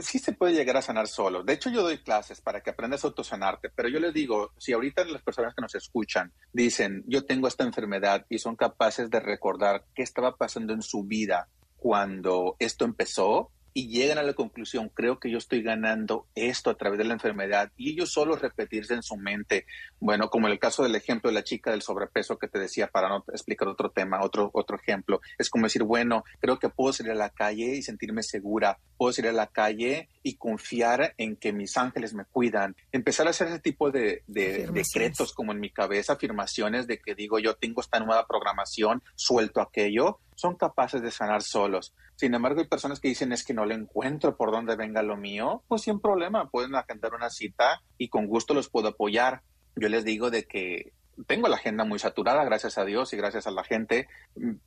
sí 0.00 0.18
se 0.18 0.32
puede 0.32 0.54
llegar 0.54 0.76
a 0.76 0.82
sanar 0.82 1.08
solo. 1.08 1.42
De 1.42 1.52
hecho, 1.52 1.70
yo 1.70 1.82
doy 1.82 1.98
clases 1.98 2.40
para 2.40 2.62
que 2.62 2.70
aprendas 2.70 3.04
a 3.04 3.08
autosanarte, 3.08 3.70
pero 3.70 3.88
yo 3.88 4.00
les 4.00 4.14
digo, 4.14 4.52
si 4.56 4.72
ahorita 4.72 5.04
las 5.04 5.22
personas 5.22 5.54
que 5.54 5.62
nos 5.62 5.74
escuchan 5.74 6.32
dicen, 6.52 7.04
yo 7.06 7.24
tengo 7.24 7.48
esta 7.48 7.64
enfermedad 7.64 8.24
y 8.28 8.38
son 8.38 8.56
capaces 8.56 9.10
de 9.10 9.20
recordar 9.20 9.84
qué 9.94 10.02
estaba 10.02 10.36
pasando 10.36 10.72
en 10.72 10.82
su 10.82 11.04
vida 11.04 11.48
cuando 11.76 12.56
esto 12.58 12.84
empezó, 12.84 13.50
y 13.78 13.86
llegan 13.86 14.18
a 14.18 14.24
la 14.24 14.32
conclusión, 14.32 14.90
creo 14.92 15.20
que 15.20 15.30
yo 15.30 15.38
estoy 15.38 15.62
ganando 15.62 16.26
esto 16.34 16.68
a 16.68 16.76
través 16.76 16.98
de 16.98 17.04
la 17.04 17.14
enfermedad 17.14 17.70
y 17.76 17.92
ellos 17.92 18.10
solo 18.10 18.34
repetirse 18.34 18.94
en 18.94 19.04
su 19.04 19.16
mente, 19.16 19.66
bueno, 20.00 20.30
como 20.30 20.48
en 20.48 20.54
el 20.54 20.58
caso 20.58 20.82
del 20.82 20.96
ejemplo 20.96 21.30
de 21.30 21.34
la 21.34 21.44
chica 21.44 21.70
del 21.70 21.82
sobrepeso 21.82 22.38
que 22.38 22.48
te 22.48 22.58
decía 22.58 22.88
para 22.88 23.08
no 23.08 23.24
explicar 23.32 23.68
otro 23.68 23.90
tema, 23.90 24.24
otro, 24.24 24.50
otro 24.52 24.76
ejemplo, 24.76 25.20
es 25.38 25.48
como 25.48 25.66
decir, 25.66 25.84
bueno, 25.84 26.24
creo 26.40 26.58
que 26.58 26.70
puedo 26.70 26.92
salir 26.92 27.12
a 27.12 27.14
la 27.14 27.30
calle 27.30 27.76
y 27.76 27.82
sentirme 27.82 28.24
segura, 28.24 28.80
puedo 28.96 29.12
salir 29.12 29.30
a 29.30 29.34
la 29.34 29.46
calle 29.46 30.08
y 30.24 30.34
confiar 30.34 31.14
en 31.16 31.36
que 31.36 31.52
mis 31.52 31.76
ángeles 31.76 32.14
me 32.14 32.24
cuidan, 32.24 32.74
empezar 32.90 33.28
a 33.28 33.30
hacer 33.30 33.46
ese 33.46 33.60
tipo 33.60 33.92
de, 33.92 34.24
de 34.26 34.66
decretos 34.72 35.32
como 35.32 35.52
en 35.52 35.60
mi 35.60 35.70
cabeza, 35.70 36.14
afirmaciones 36.14 36.88
de 36.88 36.98
que 36.98 37.14
digo, 37.14 37.38
yo 37.38 37.54
tengo 37.54 37.80
esta 37.80 38.00
nueva 38.00 38.26
programación, 38.26 39.04
suelto 39.14 39.60
aquello, 39.60 40.18
son 40.38 40.54
capaces 40.54 41.02
de 41.02 41.10
sanar 41.10 41.42
solos. 41.42 41.96
Sin 42.14 42.32
embargo, 42.32 42.60
hay 42.60 42.68
personas 42.68 43.00
que 43.00 43.08
dicen 43.08 43.32
es 43.32 43.42
que 43.44 43.54
no 43.54 43.66
le 43.66 43.74
encuentro 43.74 44.36
por 44.36 44.52
dónde 44.52 44.76
venga 44.76 45.02
lo 45.02 45.16
mío, 45.16 45.64
pues 45.66 45.82
sin 45.82 45.98
problema, 45.98 46.48
pueden 46.48 46.76
agendar 46.76 47.12
una 47.12 47.28
cita 47.28 47.82
y 47.98 48.08
con 48.08 48.28
gusto 48.28 48.54
los 48.54 48.70
puedo 48.70 48.86
apoyar. 48.86 49.42
Yo 49.74 49.88
les 49.88 50.04
digo 50.04 50.30
de 50.30 50.44
que 50.44 50.92
tengo 51.26 51.48
la 51.48 51.56
agenda 51.56 51.84
muy 51.84 51.98
saturada, 51.98 52.44
gracias 52.44 52.78
a 52.78 52.84
Dios 52.84 53.12
y 53.12 53.16
gracias 53.16 53.48
a 53.48 53.50
la 53.50 53.64
gente, 53.64 54.06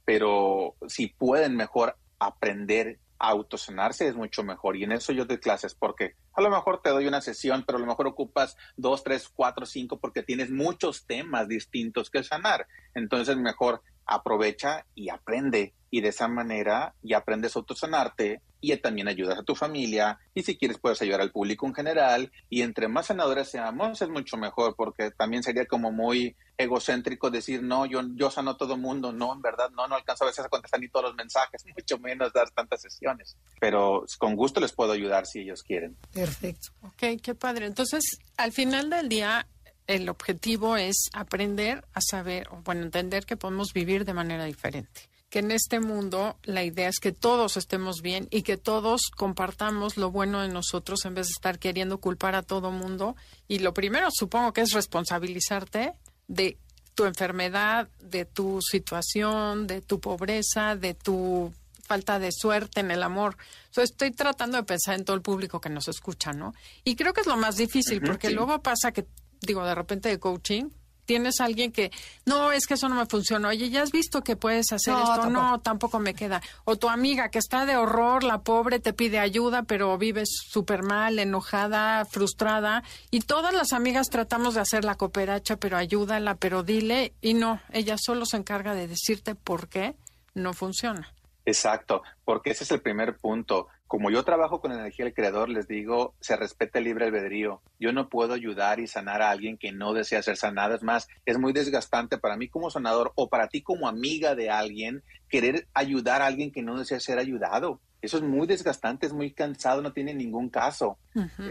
pero 0.04 0.76
si 0.88 1.08
pueden 1.08 1.56
mejor 1.56 1.96
aprender 2.20 3.00
a 3.18 3.30
autosanarse 3.30 4.10
es 4.10 4.16
mucho 4.16 4.44
mejor. 4.44 4.76
Y 4.76 4.84
en 4.84 4.92
eso 4.92 5.14
yo 5.14 5.24
doy 5.24 5.38
clases 5.38 5.74
porque 5.74 6.16
a 6.34 6.42
lo 6.42 6.50
mejor 6.50 6.82
te 6.82 6.90
doy 6.90 7.08
una 7.08 7.22
sesión, 7.22 7.64
pero 7.66 7.78
a 7.78 7.82
lo 7.82 7.88
mejor 7.88 8.08
ocupas 8.08 8.58
dos, 8.76 9.06
tres, 9.06 9.30
cuatro, 9.30 9.66
cinco 9.66 10.00
porque 10.00 10.22
tienes 10.22 10.50
muchos 10.50 11.06
temas 11.06 11.48
distintos 11.48 12.10
que 12.10 12.24
sanar. 12.24 12.68
Entonces 12.94 13.38
mejor 13.38 13.84
aprovecha 14.12 14.86
y 14.96 15.10
aprende. 15.10 15.74
Y 15.90 16.02
de 16.02 16.10
esa 16.10 16.28
manera 16.28 16.96
ya 17.02 17.18
aprendes 17.18 17.56
a 17.56 17.60
autosanarte 17.60 18.42
y 18.62 18.78
también 18.78 19.08
ayudas 19.08 19.40
a 19.40 19.44
tu 19.44 19.56
familia. 19.56 20.20
Y 20.34 20.44
si 20.44 20.56
quieres, 20.56 20.78
puedes 20.78 21.02
ayudar 21.02 21.20
al 21.20 21.32
público 21.32 21.66
en 21.66 21.74
general. 21.74 22.32
Y 22.50 22.62
entre 22.62 22.88
más 22.88 23.08
sanadores 23.08 23.50
seamos, 23.50 24.02
es 24.02 24.10
mucho 24.10 24.38
mejor, 24.38 24.76
porque 24.78 25.12
también 25.12 25.44
sería 25.44 25.66
como 25.66 25.92
muy 25.92 26.36
egocéntrico 26.58 27.32
decir, 27.32 27.64
no, 27.64 27.86
yo, 27.88 28.02
yo 28.16 28.30
sano 28.30 28.52
a 28.52 28.58
todo 28.58 28.78
mundo. 28.78 29.12
No, 29.12 29.34
en 29.34 29.42
verdad, 29.42 29.70
no, 29.72 29.88
no 29.88 29.96
alcanzo 29.96 30.24
a 30.24 30.28
veces 30.28 30.46
a 30.46 30.50
contestar 30.50 30.80
ni 30.80 30.88
todos 30.88 31.08
los 31.08 31.16
mensajes, 31.16 31.66
mucho 31.76 31.98
menos 31.98 32.32
dar 32.32 32.50
tantas 32.52 32.82
sesiones. 32.82 33.36
Pero 33.60 34.06
con 34.20 34.36
gusto 34.36 34.60
les 34.60 34.72
puedo 34.72 34.94
ayudar 34.94 35.26
si 35.26 35.40
ellos 35.40 35.64
quieren. 35.64 35.98
Perfecto. 36.14 36.70
Ok, 36.84 37.22
qué 37.22 37.36
padre. 37.36 37.66
Entonces, 37.66 38.20
al 38.38 38.52
final 38.52 38.90
del 38.90 39.10
día, 39.10 39.48
el 39.88 40.10
objetivo 40.10 40.78
es 40.78 41.10
aprender 41.14 41.86
a 41.94 42.02
saber, 42.02 42.48
o 42.50 42.62
bueno, 42.64 42.84
entender 42.84 43.26
que 43.26 43.38
podemos 43.38 43.74
vivir 43.74 44.06
de 44.06 44.14
manera 44.14 44.46
diferente. 44.46 45.10
Que 45.30 45.40
en 45.40 45.52
este 45.52 45.80
mundo 45.80 46.38
la 46.44 46.64
idea 46.64 46.90
es 46.90 47.00
que 47.00 47.14
todos 47.14 47.56
estemos 47.56 48.02
bien 48.02 48.28
y 48.32 48.42
que 48.42 48.58
todos 48.58 49.10
compartamos 49.16 49.96
lo 49.96 50.12
bueno 50.12 50.42
de 50.42 50.50
nosotros 50.50 51.06
en 51.06 51.16
vez 51.16 51.28
de 51.28 51.32
estar 51.32 51.58
queriendo 51.58 52.00
culpar 52.00 52.36
a 52.36 52.44
todo 52.44 52.72
mundo. 52.72 53.16
Y 53.48 53.60
lo 53.60 53.74
primero, 53.74 54.10
supongo 54.12 54.52
que 54.52 54.62
es 54.62 54.74
responsabilizarte 54.74 55.94
de 56.28 56.58
tu 56.96 57.06
enfermedad, 57.06 57.88
de 58.02 58.26
tu 58.26 58.60
situación, 58.62 59.68
de 59.68 59.82
tu 59.82 60.02
pobreza, 60.02 60.76
de 60.76 60.94
tu 60.94 61.54
falta 61.92 62.20
de 62.20 62.32
suerte 62.32 62.80
en 62.80 62.90
el 62.90 63.04
amor. 63.04 63.36
estoy 63.76 64.12
tratando 64.12 64.56
de 64.56 64.64
pensar 64.64 64.96
en 64.96 65.04
todo 65.04 65.16
el 65.16 65.22
público 65.22 65.60
que 65.60 65.70
nos 65.70 65.90
escucha, 65.90 66.32
¿no? 66.32 66.54
Y 66.86 66.96
creo 66.96 67.12
que 67.12 67.20
es 67.20 67.28
lo 67.28 67.36
más 67.36 67.58
difícil, 67.58 68.02
porque 68.02 68.30
luego 68.30 68.62
pasa 68.62 68.94
que 68.94 69.06
digo, 69.42 69.66
de 69.66 69.76
repente 69.76 70.10
de 70.10 70.20
coaching, 70.20 70.70
tienes 71.06 71.42
a 71.42 71.46
alguien 71.46 71.72
que, 71.72 71.92
no, 72.26 72.52
es 72.52 72.66
que 72.66 72.76
eso 72.76 72.88
no 72.88 72.96
me 72.96 73.06
funciona. 73.06 73.50
Oye, 73.50 73.70
¿ya 73.70 73.82
has 73.82 73.92
visto 73.92 74.22
que 74.22 74.36
puedes 74.36 74.72
hacer 74.72 74.94
esto? 74.94 75.30
No, 75.30 75.60
tampoco 75.60 76.00
me 76.00 76.14
queda. 76.14 76.42
O 76.64 76.78
tu 76.78 76.88
amiga 76.88 77.30
que 77.30 77.40
está 77.40 77.66
de 77.66 77.76
horror, 77.76 78.24
la 78.24 78.42
pobre, 78.44 78.80
te 78.80 78.94
pide 78.94 79.20
ayuda, 79.20 79.64
pero 79.64 79.98
vives 79.98 80.30
súper 80.50 80.84
mal, 80.84 81.20
enojada, 81.20 82.06
frustrada. 82.06 82.84
Y 83.10 83.22
todas 83.22 83.54
las 83.54 83.74
amigas 83.74 84.08
tratamos 84.08 84.54
de 84.54 84.62
hacer 84.62 84.86
la 84.86 84.96
cooperacha, 84.96 85.58
pero 85.58 85.76
ayúdala, 85.76 86.36
pero 86.36 86.64
dile. 86.64 87.14
Y 87.22 87.34
no, 87.34 87.60
ella 87.74 87.98
solo 87.98 88.26
se 88.26 88.38
encarga 88.38 88.74
de 88.74 88.88
decirte 88.88 89.36
por 89.36 89.68
qué 89.68 89.96
no 90.34 90.54
funciona. 90.54 91.14
Exacto, 91.46 92.04
porque 92.24 92.52
ese 92.52 92.64
es 92.64 92.72
el 92.72 92.82
primer 92.82 93.18
punto. 93.18 93.68
Como 93.88 94.12
yo 94.12 94.24
trabajo 94.24 94.62
con 94.62 94.72
energía 94.72 95.06
del 95.06 95.14
creador, 95.14 95.50
les 95.50 95.68
digo, 95.68 96.14
se 96.22 96.38
respeta 96.38 96.80
el 96.80 96.86
libre 96.86 97.06
albedrío. 97.06 97.62
Yo 97.80 97.92
no 97.92 98.10
puedo 98.10 98.34
ayudar 98.34 98.80
y 98.80 98.88
sanar 98.88 99.22
a 99.22 99.32
alguien 99.32 99.58
que 99.58 99.72
no 99.72 99.94
desea 99.94 100.22
ser 100.22 100.38
sanado. 100.38 100.76
Es 100.76 100.84
más, 100.84 101.08
es 101.26 101.40
muy 101.40 101.52
desgastante 101.52 102.18
para 102.18 102.38
mí 102.38 102.48
como 102.48 102.70
sanador 102.70 103.12
o 103.16 103.28
para 103.28 103.50
ti 103.50 103.64
como 103.64 103.88
amiga 103.88 104.36
de 104.36 104.50
alguien 104.50 105.04
querer 105.30 105.68
ayudar 105.74 106.22
a 106.22 106.28
alguien 106.28 106.52
que 106.52 106.62
no 106.62 106.78
desea 106.78 107.00
ser 107.00 107.18
ayudado. 107.18 107.82
Eso 108.02 108.18
es 108.18 108.24
muy 108.24 108.48
desgastante, 108.48 109.06
es 109.06 109.14
muy 109.14 109.32
cansado, 109.32 109.82
no 109.82 109.94
tiene 109.94 110.14
ningún 110.14 110.50
caso. 110.50 110.98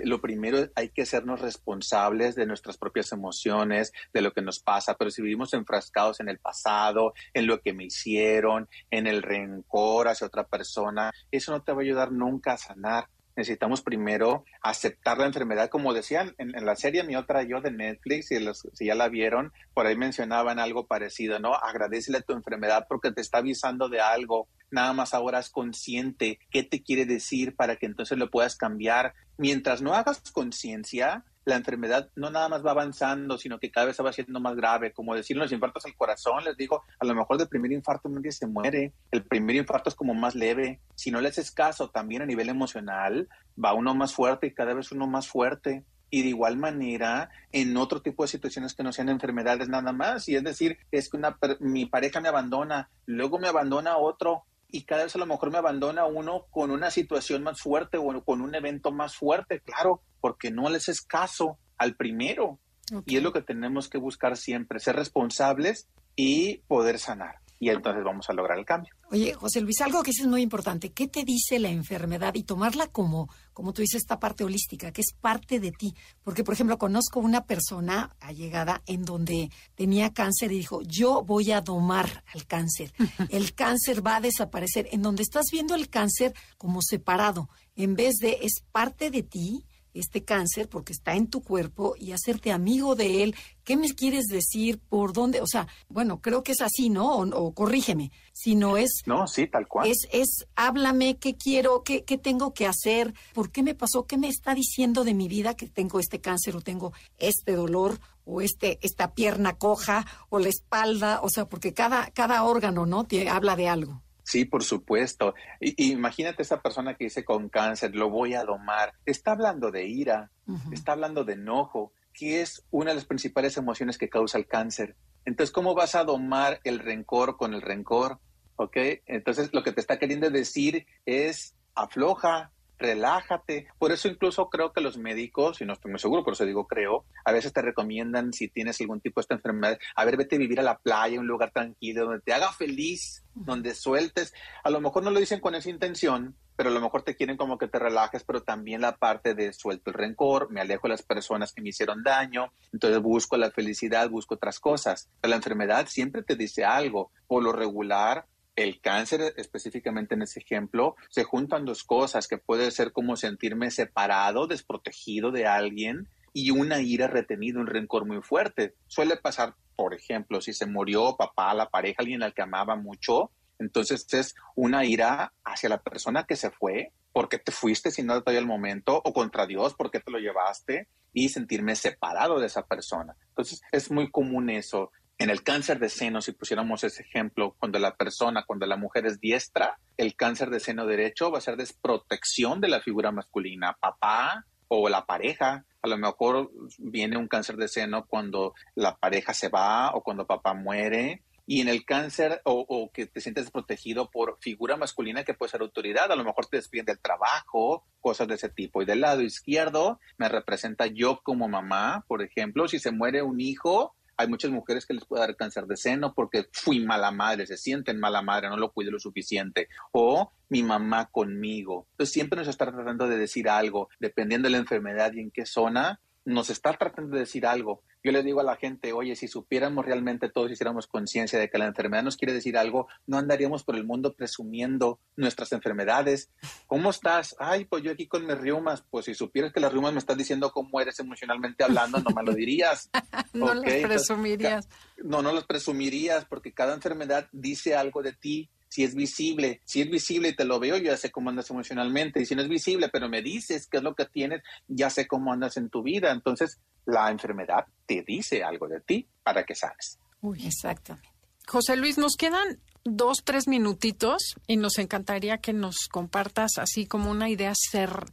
Lo 0.04 0.20
primero 0.20 0.68
hay 0.74 0.88
que 0.88 1.02
hacernos 1.02 1.40
responsables 1.40 2.34
de 2.34 2.46
nuestras 2.46 2.76
propias 2.76 3.12
emociones, 3.12 3.92
de 4.12 4.22
lo 4.22 4.32
que 4.32 4.42
nos 4.42 4.58
pasa, 4.60 4.96
pero 4.96 5.10
si 5.10 5.22
vivimos 5.22 5.54
enfrascados 5.54 6.20
en 6.20 6.28
el 6.28 6.38
pasado, 6.38 7.14
en 7.34 7.46
lo 7.46 7.60
que 7.60 7.72
me 7.72 7.84
hicieron, 7.84 8.68
en 8.90 9.06
el 9.06 9.22
rencor 9.22 10.08
hacia 10.08 10.26
otra 10.26 10.44
persona, 10.44 11.12
eso 11.30 11.52
no 11.52 11.62
te 11.62 11.72
va 11.72 11.78
a 11.78 11.84
ayudar 11.84 12.12
nunca 12.12 12.54
a 12.54 12.58
sanar 12.58 13.06
necesitamos 13.36 13.82
primero 13.82 14.44
aceptar 14.62 15.18
la 15.18 15.26
enfermedad, 15.26 15.70
como 15.70 15.94
decían 15.94 16.34
en, 16.38 16.52
la 16.64 16.76
serie 16.76 17.04
Mi 17.04 17.16
Otra 17.16 17.42
Yo 17.42 17.60
de 17.60 17.70
Netflix, 17.70 18.28
si, 18.28 18.38
si, 18.74 18.86
ya 18.86 18.94
la 18.94 19.08
vieron, 19.08 19.52
por 19.72 19.86
ahí 19.86 19.96
mencionaban 19.96 20.58
algo 20.58 20.86
parecido, 20.86 21.38
¿no? 21.38 21.54
Agradecele 21.54 22.22
tu 22.22 22.32
enfermedad 22.32 22.86
porque 22.88 23.12
te 23.12 23.20
está 23.20 23.38
avisando 23.38 23.88
de 23.88 24.00
algo, 24.00 24.48
nada 24.70 24.92
más 24.92 25.14
ahora 25.14 25.38
es 25.38 25.50
consciente 25.50 26.38
qué 26.50 26.62
te 26.62 26.82
quiere 26.82 27.06
decir 27.06 27.56
para 27.56 27.76
que 27.76 27.86
entonces 27.86 28.18
lo 28.18 28.30
puedas 28.30 28.56
cambiar. 28.56 29.14
Mientras 29.36 29.82
no 29.82 29.94
hagas 29.94 30.20
conciencia, 30.32 31.24
la 31.44 31.56
enfermedad 31.56 32.10
no 32.16 32.30
nada 32.30 32.48
más 32.48 32.64
va 32.64 32.72
avanzando, 32.72 33.38
sino 33.38 33.58
que 33.58 33.70
cada 33.70 33.86
vez 33.86 33.96
se 33.96 34.02
va 34.02 34.10
haciendo 34.10 34.40
más 34.40 34.56
grave. 34.56 34.92
Como 34.92 35.14
decir 35.14 35.36
los 35.36 35.52
infartos 35.52 35.84
al 35.86 35.96
corazón, 35.96 36.44
les 36.44 36.56
digo, 36.56 36.82
a 36.98 37.04
lo 37.04 37.14
mejor 37.14 37.38
del 37.38 37.48
primer 37.48 37.72
infarto 37.72 38.08
nadie 38.08 38.32
se 38.32 38.46
muere. 38.46 38.92
El 39.10 39.24
primer 39.24 39.56
infarto 39.56 39.88
es 39.88 39.94
como 39.94 40.14
más 40.14 40.34
leve. 40.34 40.80
Si 40.94 41.10
no 41.10 41.20
le 41.20 41.28
haces 41.28 41.50
caso 41.50 41.90
también 41.90 42.22
a 42.22 42.26
nivel 42.26 42.48
emocional, 42.48 43.28
va 43.62 43.74
uno 43.74 43.94
más 43.94 44.14
fuerte 44.14 44.48
y 44.48 44.54
cada 44.54 44.74
vez 44.74 44.92
uno 44.92 45.06
más 45.06 45.28
fuerte. 45.28 45.84
Y 46.12 46.22
de 46.22 46.28
igual 46.28 46.56
manera, 46.56 47.30
en 47.52 47.76
otro 47.76 48.02
tipo 48.02 48.24
de 48.24 48.28
situaciones 48.28 48.74
que 48.74 48.82
no 48.82 48.92
sean 48.92 49.08
enfermedades 49.08 49.68
nada 49.68 49.92
más. 49.92 50.28
Y 50.28 50.36
es 50.36 50.42
decir, 50.42 50.78
es 50.90 51.08
que 51.08 51.16
una, 51.16 51.38
mi 51.60 51.86
pareja 51.86 52.20
me 52.20 52.28
abandona, 52.28 52.90
luego 53.06 53.38
me 53.38 53.48
abandona 53.48 53.96
otro, 53.96 54.44
y 54.72 54.84
cada 54.84 55.04
vez 55.04 55.14
a 55.14 55.18
lo 55.18 55.26
mejor 55.26 55.50
me 55.50 55.58
abandona 55.58 56.04
uno 56.06 56.46
con 56.50 56.70
una 56.70 56.90
situación 56.90 57.42
más 57.42 57.60
fuerte 57.60 57.98
o 57.98 58.24
con 58.24 58.40
un 58.40 58.54
evento 58.54 58.92
más 58.92 59.16
fuerte, 59.16 59.60
claro, 59.60 60.02
porque 60.20 60.50
no 60.50 60.68
les 60.70 60.88
es 60.88 61.00
caso 61.00 61.58
al 61.76 61.96
primero. 61.96 62.58
Y 63.06 63.16
es 63.16 63.22
lo 63.22 63.32
que 63.32 63.42
tenemos 63.42 63.88
que 63.88 63.98
buscar 63.98 64.36
siempre, 64.36 64.80
ser 64.80 64.96
responsables 64.96 65.88
y 66.16 66.58
poder 66.66 66.98
sanar 66.98 67.39
y 67.62 67.68
entonces 67.68 68.02
vamos 68.02 68.28
a 68.30 68.32
lograr 68.32 68.58
el 68.58 68.64
cambio. 68.64 68.94
Oye, 69.10 69.34
José 69.34 69.60
Luis, 69.60 69.82
algo 69.82 70.02
que 70.02 70.12
es 70.12 70.26
muy 70.26 70.40
importante, 70.40 70.92
¿qué 70.92 71.06
te 71.08 71.24
dice 71.24 71.58
la 71.58 71.68
enfermedad? 71.68 72.34
Y 72.34 72.44
tomarla 72.44 72.86
como, 72.86 73.28
como 73.52 73.74
tú 73.74 73.82
dices, 73.82 74.00
esta 74.00 74.18
parte 74.18 74.44
holística, 74.44 74.92
que 74.92 75.02
es 75.02 75.12
parte 75.12 75.60
de 75.60 75.70
ti. 75.70 75.94
Porque, 76.24 76.42
por 76.42 76.54
ejemplo, 76.54 76.78
conozco 76.78 77.20
una 77.20 77.44
persona 77.44 78.16
allegada 78.18 78.82
en 78.86 79.04
donde 79.04 79.50
tenía 79.74 80.14
cáncer 80.14 80.52
y 80.52 80.56
dijo, 80.56 80.80
yo 80.80 81.22
voy 81.22 81.52
a 81.52 81.60
domar 81.60 82.24
al 82.32 82.46
cáncer. 82.46 82.94
El 83.28 83.52
cáncer 83.54 84.04
va 84.04 84.16
a 84.16 84.20
desaparecer. 84.22 84.88
En 84.90 85.02
donde 85.02 85.22
estás 85.22 85.46
viendo 85.52 85.74
el 85.74 85.90
cáncer 85.90 86.32
como 86.56 86.80
separado, 86.80 87.50
en 87.76 87.94
vez 87.94 88.14
de 88.16 88.38
es 88.40 88.64
parte 88.72 89.10
de 89.10 89.22
ti, 89.22 89.66
este 89.94 90.24
cáncer 90.24 90.68
porque 90.68 90.92
está 90.92 91.14
en 91.14 91.28
tu 91.28 91.42
cuerpo 91.42 91.94
y 91.98 92.12
hacerte 92.12 92.52
amigo 92.52 92.94
de 92.94 93.22
él. 93.22 93.34
¿Qué 93.64 93.76
me 93.76 93.88
quieres 93.94 94.26
decir? 94.26 94.80
¿Por 94.80 95.12
dónde? 95.12 95.40
O 95.40 95.46
sea, 95.46 95.66
bueno, 95.88 96.20
creo 96.20 96.42
que 96.42 96.52
es 96.52 96.60
así, 96.60 96.90
¿no? 96.90 97.18
O, 97.18 97.54
corrígeme. 97.54 98.10
Si 98.32 98.54
no 98.54 98.76
es... 98.76 99.02
No, 99.06 99.26
sí, 99.26 99.46
tal 99.46 99.68
cual. 99.68 99.88
Es, 99.88 100.08
es 100.12 100.46
háblame, 100.56 101.18
¿qué 101.18 101.36
quiero? 101.36 101.82
Qué, 101.82 102.04
¿Qué 102.04 102.18
tengo 102.18 102.54
que 102.54 102.66
hacer? 102.66 103.14
¿Por 103.34 103.50
qué 103.50 103.62
me 103.62 103.74
pasó? 103.74 104.06
¿Qué 104.06 104.18
me 104.18 104.28
está 104.28 104.54
diciendo 104.54 105.04
de 105.04 105.14
mi 105.14 105.28
vida 105.28 105.54
que 105.54 105.68
tengo 105.68 106.00
este 106.00 106.20
cáncer 106.20 106.56
o 106.56 106.60
tengo 106.60 106.92
este 107.18 107.52
dolor 107.52 108.00
o 108.24 108.40
este, 108.40 108.78
esta 108.82 109.14
pierna 109.14 109.58
coja 109.58 110.06
o 110.28 110.38
la 110.38 110.48
espalda? 110.48 111.20
O 111.22 111.28
sea, 111.28 111.48
porque 111.48 111.72
cada, 111.74 112.10
cada 112.10 112.42
órgano, 112.44 112.86
¿no? 112.86 113.06
habla 113.30 113.56
de 113.56 113.68
algo. 113.68 114.02
Sí, 114.30 114.44
por 114.44 114.62
supuesto. 114.62 115.34
Y, 115.58 115.90
imagínate 115.90 116.42
esa 116.42 116.62
persona 116.62 116.94
que 116.94 117.02
dice 117.02 117.24
con 117.24 117.48
cáncer, 117.48 117.96
lo 117.96 118.10
voy 118.10 118.34
a 118.34 118.44
domar. 118.44 118.92
Está 119.04 119.32
hablando 119.32 119.72
de 119.72 119.88
ira, 119.88 120.30
está 120.70 120.92
hablando 120.92 121.24
de 121.24 121.32
enojo, 121.32 121.92
que 122.12 122.40
es 122.40 122.64
una 122.70 122.92
de 122.92 122.94
las 122.94 123.06
principales 123.06 123.56
emociones 123.56 123.98
que 123.98 124.08
causa 124.08 124.38
el 124.38 124.46
cáncer. 124.46 124.94
Entonces, 125.24 125.52
¿cómo 125.52 125.74
vas 125.74 125.96
a 125.96 126.04
domar 126.04 126.60
el 126.62 126.78
rencor 126.78 127.36
con 127.38 127.54
el 127.54 127.60
rencor? 127.60 128.20
¿Ok? 128.54 128.76
Entonces, 129.06 129.50
lo 129.52 129.64
que 129.64 129.72
te 129.72 129.80
está 129.80 129.98
queriendo 129.98 130.30
decir 130.30 130.86
es 131.06 131.56
afloja, 131.74 132.52
relájate. 132.80 133.68
Por 133.78 133.92
eso 133.92 134.08
incluso 134.08 134.48
creo 134.48 134.72
que 134.72 134.80
los 134.80 134.96
médicos, 134.96 135.60
y 135.60 135.64
no 135.64 135.74
estoy 135.74 135.90
muy 135.90 136.00
seguro, 136.00 136.24
por 136.24 136.32
eso 136.32 136.44
digo 136.44 136.66
creo, 136.66 137.04
a 137.24 137.32
veces 137.32 137.52
te 137.52 137.62
recomiendan 137.62 138.32
si 138.32 138.48
tienes 138.48 138.80
algún 138.80 139.00
tipo 139.00 139.20
de 139.20 139.22
esta 139.22 139.34
enfermedad, 139.34 139.78
a 139.94 140.04
ver, 140.04 140.16
vete 140.16 140.36
a 140.36 140.38
vivir 140.38 140.58
a 140.60 140.64
la 140.64 140.78
playa, 140.78 141.20
un 141.20 141.26
lugar 141.26 141.52
tranquilo, 141.52 142.06
donde 142.06 142.20
te 142.20 142.32
haga 142.32 142.52
feliz, 142.52 143.24
donde 143.34 143.74
sueltes. 143.74 144.34
A 144.64 144.70
lo 144.70 144.80
mejor 144.80 145.02
no 145.02 145.10
lo 145.10 145.20
dicen 145.20 145.40
con 145.40 145.54
esa 145.54 145.70
intención, 145.70 146.34
pero 146.56 146.70
a 146.70 146.72
lo 146.72 146.80
mejor 146.80 147.02
te 147.02 147.16
quieren 147.16 147.36
como 147.36 147.56
que 147.56 147.68
te 147.68 147.78
relajes, 147.78 148.24
pero 148.24 148.42
también 148.42 148.82
la 148.82 148.96
parte 148.96 149.34
de 149.34 149.52
suelto 149.52 149.90
el 149.90 149.94
rencor, 149.94 150.50
me 150.50 150.60
alejo 150.60 150.88
de 150.88 150.90
las 150.90 151.02
personas 151.02 151.52
que 151.52 151.62
me 151.62 151.70
hicieron 151.70 152.02
daño, 152.02 152.52
entonces 152.72 153.00
busco 153.00 153.36
la 153.36 153.50
felicidad, 153.50 154.10
busco 154.10 154.34
otras 154.34 154.60
cosas. 154.60 155.08
la 155.22 155.36
enfermedad 155.36 155.86
siempre 155.86 156.22
te 156.22 156.36
dice 156.36 156.64
algo. 156.64 157.12
Por 157.26 157.42
lo 157.42 157.52
regular, 157.52 158.26
el 158.62 158.80
cáncer, 158.80 159.34
específicamente 159.36 160.14
en 160.14 160.22
ese 160.22 160.40
ejemplo, 160.40 160.96
se 161.08 161.24
juntan 161.24 161.64
dos 161.64 161.84
cosas, 161.84 162.28
que 162.28 162.38
puede 162.38 162.70
ser 162.70 162.92
como 162.92 163.16
sentirme 163.16 163.70
separado, 163.70 164.46
desprotegido 164.46 165.30
de 165.30 165.46
alguien 165.46 166.08
y 166.32 166.50
una 166.50 166.80
ira 166.80 167.06
retenida, 167.06 167.60
un 167.60 167.66
rencor 167.66 168.06
muy 168.06 168.22
fuerte. 168.22 168.74
Suele 168.86 169.16
pasar, 169.16 169.54
por 169.76 169.94
ejemplo, 169.94 170.40
si 170.40 170.52
se 170.52 170.66
murió 170.66 171.16
papá, 171.16 171.54
la 171.54 171.68
pareja, 171.68 171.96
alguien 172.00 172.22
al 172.22 172.34
que 172.34 172.42
amaba 172.42 172.76
mucho, 172.76 173.30
entonces 173.58 174.06
es 174.12 174.34
una 174.54 174.84
ira 174.84 175.32
hacia 175.44 175.68
la 175.68 175.82
persona 175.82 176.24
que 176.24 176.36
se 176.36 176.50
fue, 176.50 176.92
porque 177.12 177.38
te 177.38 177.52
fuiste 177.52 177.90
si 177.90 178.02
no 178.02 178.22
te 178.22 178.36
el 178.36 178.46
momento, 178.46 179.00
o 179.04 179.12
contra 179.12 179.46
Dios, 179.46 179.74
porque 179.74 180.00
te 180.00 180.10
lo 180.10 180.18
llevaste, 180.18 180.88
y 181.12 181.28
sentirme 181.28 181.76
separado 181.76 182.38
de 182.38 182.46
esa 182.46 182.66
persona. 182.66 183.16
Entonces 183.30 183.62
es 183.72 183.90
muy 183.90 184.10
común 184.10 184.50
eso. 184.50 184.92
En 185.20 185.28
el 185.28 185.42
cáncer 185.42 185.78
de 185.78 185.90
seno, 185.90 186.22
si 186.22 186.32
pusiéramos 186.32 186.82
ese 186.82 187.02
ejemplo, 187.02 187.54
cuando 187.58 187.78
la 187.78 187.94
persona, 187.94 188.44
cuando 188.46 188.64
la 188.64 188.78
mujer 188.78 189.04
es 189.04 189.20
diestra, 189.20 189.78
el 189.98 190.16
cáncer 190.16 190.48
de 190.48 190.60
seno 190.60 190.86
derecho 190.86 191.30
va 191.30 191.36
a 191.36 191.42
ser 191.42 191.58
desprotección 191.58 192.62
de 192.62 192.68
la 192.68 192.80
figura 192.80 193.12
masculina, 193.12 193.76
papá 193.78 194.46
o 194.68 194.88
la 194.88 195.04
pareja. 195.04 195.66
A 195.82 195.88
lo 195.88 195.98
mejor 195.98 196.50
viene 196.78 197.18
un 197.18 197.28
cáncer 197.28 197.56
de 197.56 197.68
seno 197.68 198.06
cuando 198.06 198.54
la 198.74 198.96
pareja 198.96 199.34
se 199.34 199.50
va 199.50 199.94
o 199.94 200.02
cuando 200.02 200.26
papá 200.26 200.54
muere 200.54 201.22
Y 201.46 201.60
en 201.60 201.68
el 201.68 201.84
cáncer 201.84 202.40
o, 202.44 202.90
que 202.90 203.04
te 203.04 203.20
sientes 203.20 203.44
desprotegido 203.44 204.10
por 204.10 204.38
figura 204.40 204.78
masculina 204.78 205.22
que 205.22 205.34
puede 205.34 205.50
ser 205.50 205.60
autoridad, 205.60 206.10
a 206.10 206.16
lo 206.16 206.24
mejor 206.24 206.46
te 206.46 206.56
despiden 206.56 206.86
del 206.86 206.98
trabajo, 206.98 207.84
cosas 208.00 208.26
de 208.26 208.36
ese 208.36 208.48
tipo. 208.48 208.80
Y 208.80 208.86
del 208.86 209.02
lado 209.02 209.20
izquierdo 209.20 210.00
me 210.16 210.30
representa 210.30 210.86
yo 210.86 211.20
como 211.22 211.46
mamá, 211.46 212.06
por 212.08 212.22
ejemplo, 212.22 212.68
si 212.68 212.78
se 212.78 212.90
muere 212.90 213.20
un 213.20 213.38
hijo, 213.42 213.94
hay 214.20 214.28
muchas 214.28 214.50
mujeres 214.50 214.86
que 214.86 214.94
les 214.94 215.04
puede 215.04 215.22
dar 215.22 215.36
cáncer 215.36 215.66
de 215.66 215.76
seno 215.76 216.14
porque 216.14 216.46
fui 216.52 216.84
mala 216.84 217.10
madre, 217.10 217.46
se 217.46 217.56
sienten 217.56 217.98
mala 217.98 218.20
madre, 218.22 218.48
no 218.48 218.56
lo 218.56 218.70
cuido 218.72 218.90
lo 218.90 218.98
suficiente. 218.98 219.68
O 219.92 220.32
mi 220.48 220.62
mamá 220.62 221.08
conmigo. 221.10 221.86
Entonces 221.92 222.12
siempre 222.12 222.38
nos 222.38 222.48
está 222.48 222.70
tratando 222.70 223.08
de 223.08 223.16
decir 223.16 223.48
algo, 223.48 223.88
dependiendo 223.98 224.46
de 224.46 224.52
la 224.52 224.58
enfermedad 224.58 225.12
y 225.14 225.20
en 225.20 225.30
qué 225.30 225.46
zona, 225.46 226.00
nos 226.24 226.50
está 226.50 226.74
tratando 226.74 227.14
de 227.14 227.20
decir 227.20 227.46
algo. 227.46 227.82
Yo 228.02 228.12
le 228.12 228.22
digo 228.22 228.40
a 228.40 228.44
la 228.44 228.56
gente, 228.56 228.92
oye, 228.92 229.14
si 229.14 229.28
supiéramos 229.28 229.84
realmente 229.84 230.28
todos, 230.28 230.50
hiciéramos 230.50 230.86
conciencia 230.86 231.38
de 231.38 231.50
que 231.50 231.58
la 231.58 231.66
enfermedad 231.66 232.02
nos 232.02 232.16
quiere 232.16 232.32
decir 232.32 232.56
algo, 232.56 232.88
no 233.06 233.18
andaríamos 233.18 233.62
por 233.62 233.76
el 233.76 233.84
mundo 233.84 234.14
presumiendo 234.14 235.00
nuestras 235.16 235.52
enfermedades. 235.52 236.30
¿Cómo 236.66 236.90
estás? 236.90 237.36
Ay, 237.38 237.66
pues 237.66 237.82
yo 237.82 237.92
aquí 237.92 238.06
con 238.06 238.26
mis 238.26 238.38
riumas. 238.38 238.82
Pues 238.88 239.04
si 239.04 239.14
supieras 239.14 239.52
que 239.52 239.60
las 239.60 239.72
riumas 239.72 239.92
me 239.92 239.98
están 239.98 240.18
diciendo 240.18 240.50
cómo 240.50 240.80
eres 240.80 240.98
emocionalmente 240.98 241.62
hablando, 241.62 241.98
no 241.98 242.10
me 242.10 242.22
lo 242.22 242.32
dirías. 242.32 242.90
no 243.34 243.52
las 243.52 243.74
presumirías. 243.82 244.68
no, 245.02 245.20
no 245.20 245.32
las 245.32 245.44
presumirías 245.44 246.24
porque 246.24 246.52
cada 246.52 246.74
enfermedad 246.74 247.28
dice 247.32 247.74
algo 247.74 248.02
de 248.02 248.12
ti 248.12 248.50
si 248.70 248.84
es 248.84 248.94
visible, 248.94 249.60
si 249.64 249.82
es 249.82 249.90
visible 249.90 250.28
y 250.28 250.36
te 250.36 250.44
lo 250.44 250.58
veo, 250.60 250.76
yo 250.78 250.84
ya 250.84 250.96
sé 250.96 251.10
cómo 251.10 251.28
andas 251.28 251.50
emocionalmente, 251.50 252.22
y 252.22 252.26
si 252.26 252.34
no 252.34 252.42
es 252.42 252.48
visible, 252.48 252.88
pero 252.88 253.08
me 253.08 253.20
dices 253.20 253.66
qué 253.66 253.78
es 253.78 253.82
lo 253.82 253.94
que 253.94 254.06
tienes, 254.06 254.42
ya 254.68 254.88
sé 254.88 255.06
cómo 255.06 255.32
andas 255.32 255.56
en 255.56 255.68
tu 255.68 255.82
vida. 255.82 256.12
Entonces, 256.12 256.60
la 256.86 257.10
enfermedad 257.10 257.66
te 257.84 258.02
dice 258.06 258.42
algo 258.44 258.68
de 258.68 258.80
ti 258.80 259.08
para 259.22 259.44
que 259.44 259.54
sabes. 259.54 259.98
Uy, 260.20 260.46
exactamente. 260.46 261.10
José 261.46 261.76
Luis, 261.76 261.98
nos 261.98 262.14
quedan 262.16 262.60
dos, 262.84 263.18
tres 263.24 263.48
minutitos 263.48 264.36
y 264.46 264.56
nos 264.56 264.78
encantaría 264.78 265.38
que 265.38 265.52
nos 265.52 265.88
compartas 265.90 266.52
así 266.58 266.86
como 266.86 267.10
una 267.10 267.28
idea 267.28 267.52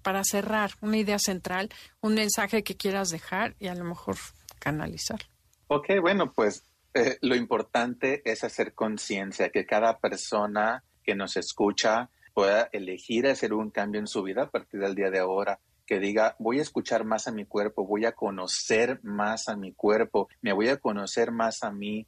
para 0.01 0.23
cerrar, 0.23 0.71
una 0.81 0.97
idea 0.97 1.19
central, 1.19 1.69
un 2.01 2.15
mensaje 2.15 2.63
que 2.63 2.75
quieras 2.75 3.09
dejar 3.09 3.55
y 3.59 3.67
a 3.67 3.75
lo 3.75 3.83
mejor 3.83 4.17
canalizar. 4.59 5.19
Ok, 5.67 5.87
bueno, 6.01 6.31
pues 6.33 6.63
eh, 6.97 7.17
lo 7.21 7.35
importante 7.35 8.21
es 8.25 8.43
hacer 8.43 8.73
conciencia, 8.73 9.49
que 9.49 9.65
cada 9.65 9.99
persona 9.99 10.83
que 11.03 11.15
nos 11.15 11.37
escucha 11.37 12.09
pueda 12.33 12.69
elegir 12.71 13.27
hacer 13.27 13.53
un 13.53 13.71
cambio 13.71 13.99
en 13.99 14.07
su 14.07 14.23
vida 14.23 14.43
a 14.43 14.49
partir 14.49 14.79
del 14.79 14.95
día 14.95 15.09
de 15.09 15.19
ahora 15.19 15.59
que 15.87 15.99
diga, 15.99 16.35
voy 16.37 16.59
a 16.59 16.61
escuchar 16.61 17.05
más 17.05 17.27
a 17.27 17.31
mi 17.31 17.45
cuerpo, 17.45 17.87
voy 17.87 18.05
a 18.05 18.11
conocer 18.11 18.99
más 19.03 19.47
a 19.47 19.55
mi 19.55 19.71
cuerpo, 19.71 20.27
me 20.41 20.51
voy 20.51 20.67
a 20.67 20.77
conocer 20.77 21.31
más 21.31 21.63
a 21.63 21.71
mí. 21.71 22.05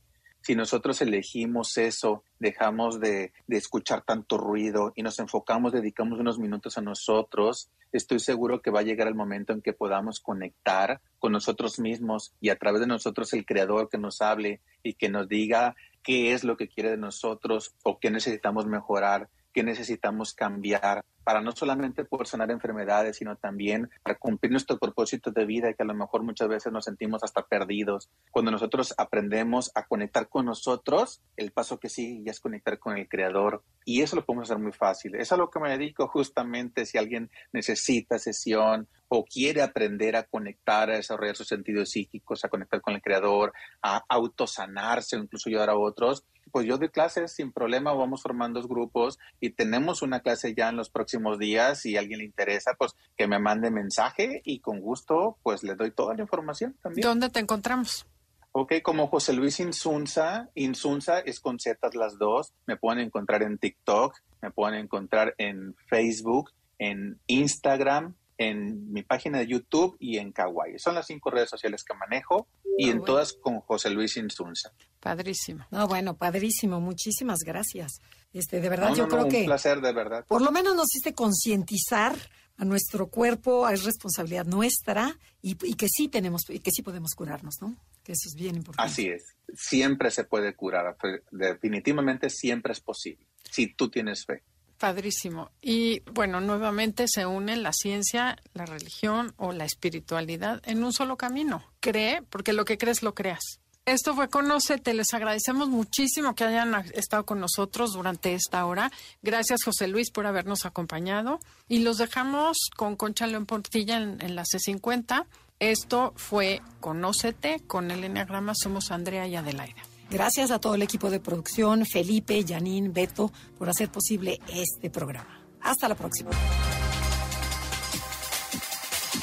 Si 0.50 0.56
nosotros 0.56 1.00
elegimos 1.04 1.78
eso, 1.78 2.24
dejamos 2.40 3.00
de, 3.00 3.34
de, 3.46 3.58
escuchar 3.58 4.02
tanto 4.02 4.40
ruido 4.40 4.94
y 4.96 5.04
nos 5.04 5.20
enfocamos, 5.20 5.72
dedicamos 5.72 6.18
unos 6.18 6.40
minutos 6.40 6.76
a 6.80 6.82
nosotros, 6.82 7.70
estoy 7.92 8.18
seguro 8.18 8.60
que 8.60 8.72
va 8.72 8.80
a 8.80 8.82
llegar 8.82 9.08
el 9.08 9.14
momento 9.14 9.54
en 9.54 9.62
que 9.62 9.74
podamos 9.74 10.20
conectar 10.20 11.02
con 11.20 11.34
nosotros 11.34 11.78
mismos 11.78 12.34
y 12.42 12.50
a 12.50 12.56
través 12.56 12.82
de 12.82 12.88
nosotros 12.88 13.32
el 13.34 13.46
Creador 13.46 13.90
que 13.90 14.00
nos 14.00 14.24
hable 14.24 14.60
y 14.82 14.96
que 14.96 15.08
nos 15.08 15.30
diga 15.30 15.76
qué 16.02 16.34
es 16.34 16.44
lo 16.44 16.58
que 16.58 16.68
quiere 16.68 16.90
de 16.90 16.98
nosotros 16.98 17.76
o 17.84 18.00
qué 18.00 18.10
necesitamos 18.10 18.66
mejorar, 18.66 19.30
qué 19.60 19.64
necesitamos 19.64 20.34
cambiar 20.34 21.04
para 21.26 21.42
no 21.42 21.52
solamente 21.52 22.06
poder 22.06 22.28
sanar 22.28 22.50
enfermedades, 22.50 23.18
sino 23.18 23.36
también 23.36 23.90
para 24.04 24.18
cumplir 24.18 24.54
nuestro 24.54 24.80
propósito 24.80 25.32
de 25.32 25.46
vida, 25.46 25.74
que 25.74 25.84
a 25.84 25.86
lo 25.86 25.94
mejor 25.94 26.24
muchas 26.24 26.48
veces 26.48 26.72
nos 26.72 26.86
sentimos 26.86 27.26
hasta 27.26 27.46
perdidos. 27.46 28.10
Cuando 28.32 28.52
nosotros 28.52 28.94
aprendemos 28.98 29.70
a 29.76 29.86
conectar 29.86 30.30
con 30.30 30.46
nosotros, 30.46 31.22
el 31.36 31.52
paso 31.52 31.78
que 31.78 31.90
sigue 31.90 32.24
ya 32.24 32.32
es 32.32 32.40
conectar 32.40 32.80
con 32.80 32.98
el 32.98 33.10
Creador. 33.10 33.62
Y 33.84 34.02
eso 34.02 34.16
lo 34.16 34.26
podemos 34.26 34.50
hacer 34.50 34.64
muy 34.64 34.72
fácil. 34.72 35.16
Es 35.16 35.34
a 35.34 35.38
lo 35.38 35.50
que 35.50 35.60
me 35.60 35.70
dedico 35.70 36.08
justamente 36.08 36.86
si 36.86 36.98
alguien 36.98 37.30
necesita 37.52 38.18
sesión 38.18 38.88
o 39.10 39.26
quiere 39.26 39.62
aprender 39.62 40.16
a 40.16 40.24
conectar, 40.24 40.90
a 40.90 40.96
desarrollar 40.96 41.36
sus 41.36 41.50
sentidos 41.50 41.90
psíquicos, 41.90 42.46
a 42.46 42.50
conectar 42.50 42.80
con 42.80 42.94
el 42.94 43.02
Creador, 43.02 43.52
a 43.82 44.06
autosanarse 44.08 45.18
o 45.18 45.20
incluso 45.20 45.50
ayudar 45.50 45.70
a 45.70 45.78
otros 45.78 46.24
pues 46.52 46.66
yo 46.66 46.78
doy 46.78 46.90
clases 46.90 47.34
sin 47.34 47.52
problema, 47.52 47.94
vamos 47.94 48.22
formando 48.22 48.62
grupos 48.68 49.20
y 49.40 49.52
tenemos 49.52 50.02
una 50.02 50.20
clase 50.22 50.54
ya 50.56 50.70
en 50.70 50.76
los 50.76 50.90
próximos 50.90 51.40
días. 51.40 51.82
Si 51.82 51.96
a 51.96 52.00
alguien 52.00 52.20
le 52.20 52.26
interesa, 52.26 52.74
pues 52.78 52.96
que 53.18 53.28
me 53.28 53.40
mande 53.40 53.72
mensaje 53.72 54.42
y 54.44 54.60
con 54.60 54.80
gusto, 54.80 55.38
pues 55.44 55.64
le 55.64 55.76
doy 55.76 55.92
toda 55.92 56.16
la 56.16 56.22
información 56.22 56.76
también. 56.82 57.08
¿Dónde 57.08 57.30
te 57.30 57.40
encontramos? 57.40 58.06
Ok, 58.52 58.74
como 58.84 59.08
José 59.08 59.34
Luis 59.34 59.60
Insunza, 59.60 60.50
Insunza 60.56 61.20
es 61.20 61.40
con 61.40 61.60
Z 61.60 61.78
las 61.94 62.18
dos. 62.18 62.54
Me 62.66 62.78
pueden 62.78 63.00
encontrar 63.00 63.44
en 63.44 63.60
TikTok, 63.60 64.16
me 64.42 64.50
pueden 64.52 64.80
encontrar 64.80 65.36
en 65.38 65.76
Facebook, 65.88 66.52
en 66.80 67.20
Instagram, 67.28 68.16
en 68.40 68.92
mi 68.92 69.04
página 69.04 69.38
de 69.40 69.48
YouTube 69.48 69.98
y 70.00 70.18
en 70.18 70.32
Kawaii. 70.32 70.80
Son 70.80 70.96
las 70.96 71.06
cinco 71.06 71.30
redes 71.30 71.50
sociales 71.50 71.84
que 71.84 71.94
manejo 71.94 72.48
y 72.80 72.90
en 72.90 73.04
todas 73.04 73.34
con 73.34 73.60
José 73.60 73.90
Luis 73.90 74.16
Insunza. 74.16 74.72
Padrísimo. 75.02 75.66
No, 75.70 75.86
bueno, 75.88 76.16
padrísimo. 76.16 76.80
Muchísimas 76.80 77.40
gracias. 77.40 78.00
Este, 78.32 78.62
de 78.62 78.70
verdad, 78.70 78.96
yo 78.96 79.08
creo 79.10 79.28
que. 79.28 79.42
Un 79.42 79.46
placer, 79.48 79.82
de 79.82 79.92
verdad. 79.92 80.26
Por 80.26 80.42
lo 80.42 80.52
menos 80.52 80.76
nos 80.76 80.86
hiciste 80.86 81.14
concientizar 81.14 82.16
a 82.58 82.64
nuestro 82.64 83.10
cuerpo, 83.10 83.68
es 83.70 83.84
responsabilidad 83.84 84.46
nuestra 84.46 85.18
y, 85.42 85.56
que 85.56 85.88
sí 85.90 86.08
tenemos, 86.08 86.50
y 86.50 86.60
que 86.60 86.72
sí 86.72 86.82
podemos 86.82 87.16
curarnos, 87.16 87.56
¿no? 87.62 87.76
Que 88.04 88.14
eso 88.14 88.28
es 88.28 88.36
bien 88.36 88.56
importante. 88.56 88.92
Así 88.92 89.08
es. 89.08 89.24
Siempre 89.56 90.10
se 90.10 90.24
puede 90.24 90.56
curar. 90.56 90.96
Definitivamente 91.32 92.30
siempre 92.30 92.72
es 92.72 92.80
posible. 92.80 93.26
Si 93.50 93.74
tú 93.74 93.90
tienes 93.90 94.26
fe. 94.26 94.44
Padrísimo. 94.80 95.52
Y 95.62 96.00
bueno, 96.14 96.40
nuevamente 96.40 97.06
se 97.08 97.26
unen 97.26 97.64
la 97.64 97.74
ciencia, 97.74 98.38
la 98.54 98.66
religión 98.66 99.34
o 99.36 99.52
la 99.52 99.66
espiritualidad 99.66 100.62
en 100.66 100.84
un 100.84 100.94
solo 100.94 101.18
camino. 101.18 101.64
Cree, 101.82 102.22
porque 102.30 102.54
lo 102.54 102.64
que 102.64 102.78
crees 102.78 103.04
lo 103.04 103.14
creas. 103.14 103.60
Esto 103.86 104.16
fue 104.16 104.30
Conócete. 104.30 104.94
Les 104.94 105.14
agradecemos 105.14 105.68
muchísimo 105.68 106.34
que 106.34 106.46
hayan 106.46 106.74
estado 106.94 107.26
con 107.26 107.40
nosotros 107.40 107.92
durante 107.92 108.34
esta 108.36 108.66
hora. 108.66 108.92
Gracias, 109.22 109.64
José 109.66 109.88
Luis, 109.88 110.12
por 110.12 110.28
habernos 110.28 110.66
acompañado. 110.66 111.40
Y 111.68 111.80
los 111.80 111.98
dejamos 111.98 112.58
con 112.78 112.96
Concha 112.96 113.28
León 113.28 113.46
Portilla 113.46 113.98
en, 113.98 114.36
la 114.36 114.44
C50. 114.44 115.26
Esto 115.60 116.14
fue 116.16 116.62
Conócete. 116.80 117.62
Con 117.68 117.92
el 117.92 118.04
Enneagrama 118.04 118.54
somos 118.56 118.92
Andrea 118.92 119.28
y 119.28 119.36
Adelaida. 119.36 119.89
Gracias 120.10 120.50
a 120.52 120.60
todo 120.60 120.76
el 120.76 120.82
equipo 120.82 121.10
de 121.10 121.20
producción, 121.20 121.86
Felipe, 121.86 122.44
Janine, 122.48 122.90
Beto, 122.90 123.32
por 123.58 123.70
hacer 123.70 123.92
posible 123.92 124.40
este 124.48 124.90
programa. 124.90 125.40
Hasta 125.62 125.88
la 125.88 125.96
próxima. 125.96 126.32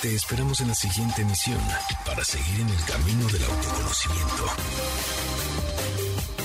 Te 0.00 0.14
esperamos 0.14 0.60
en 0.60 0.68
la 0.68 0.74
siguiente 0.74 1.22
emisión 1.22 1.58
para 2.04 2.22
seguir 2.22 2.60
en 2.60 2.68
el 2.68 2.84
camino 2.84 3.26
del 3.28 3.42
autoconocimiento. 3.44 4.44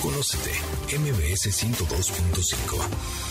Conócete, 0.02 0.52
MBS 0.98 1.52
102.5. 1.52 3.31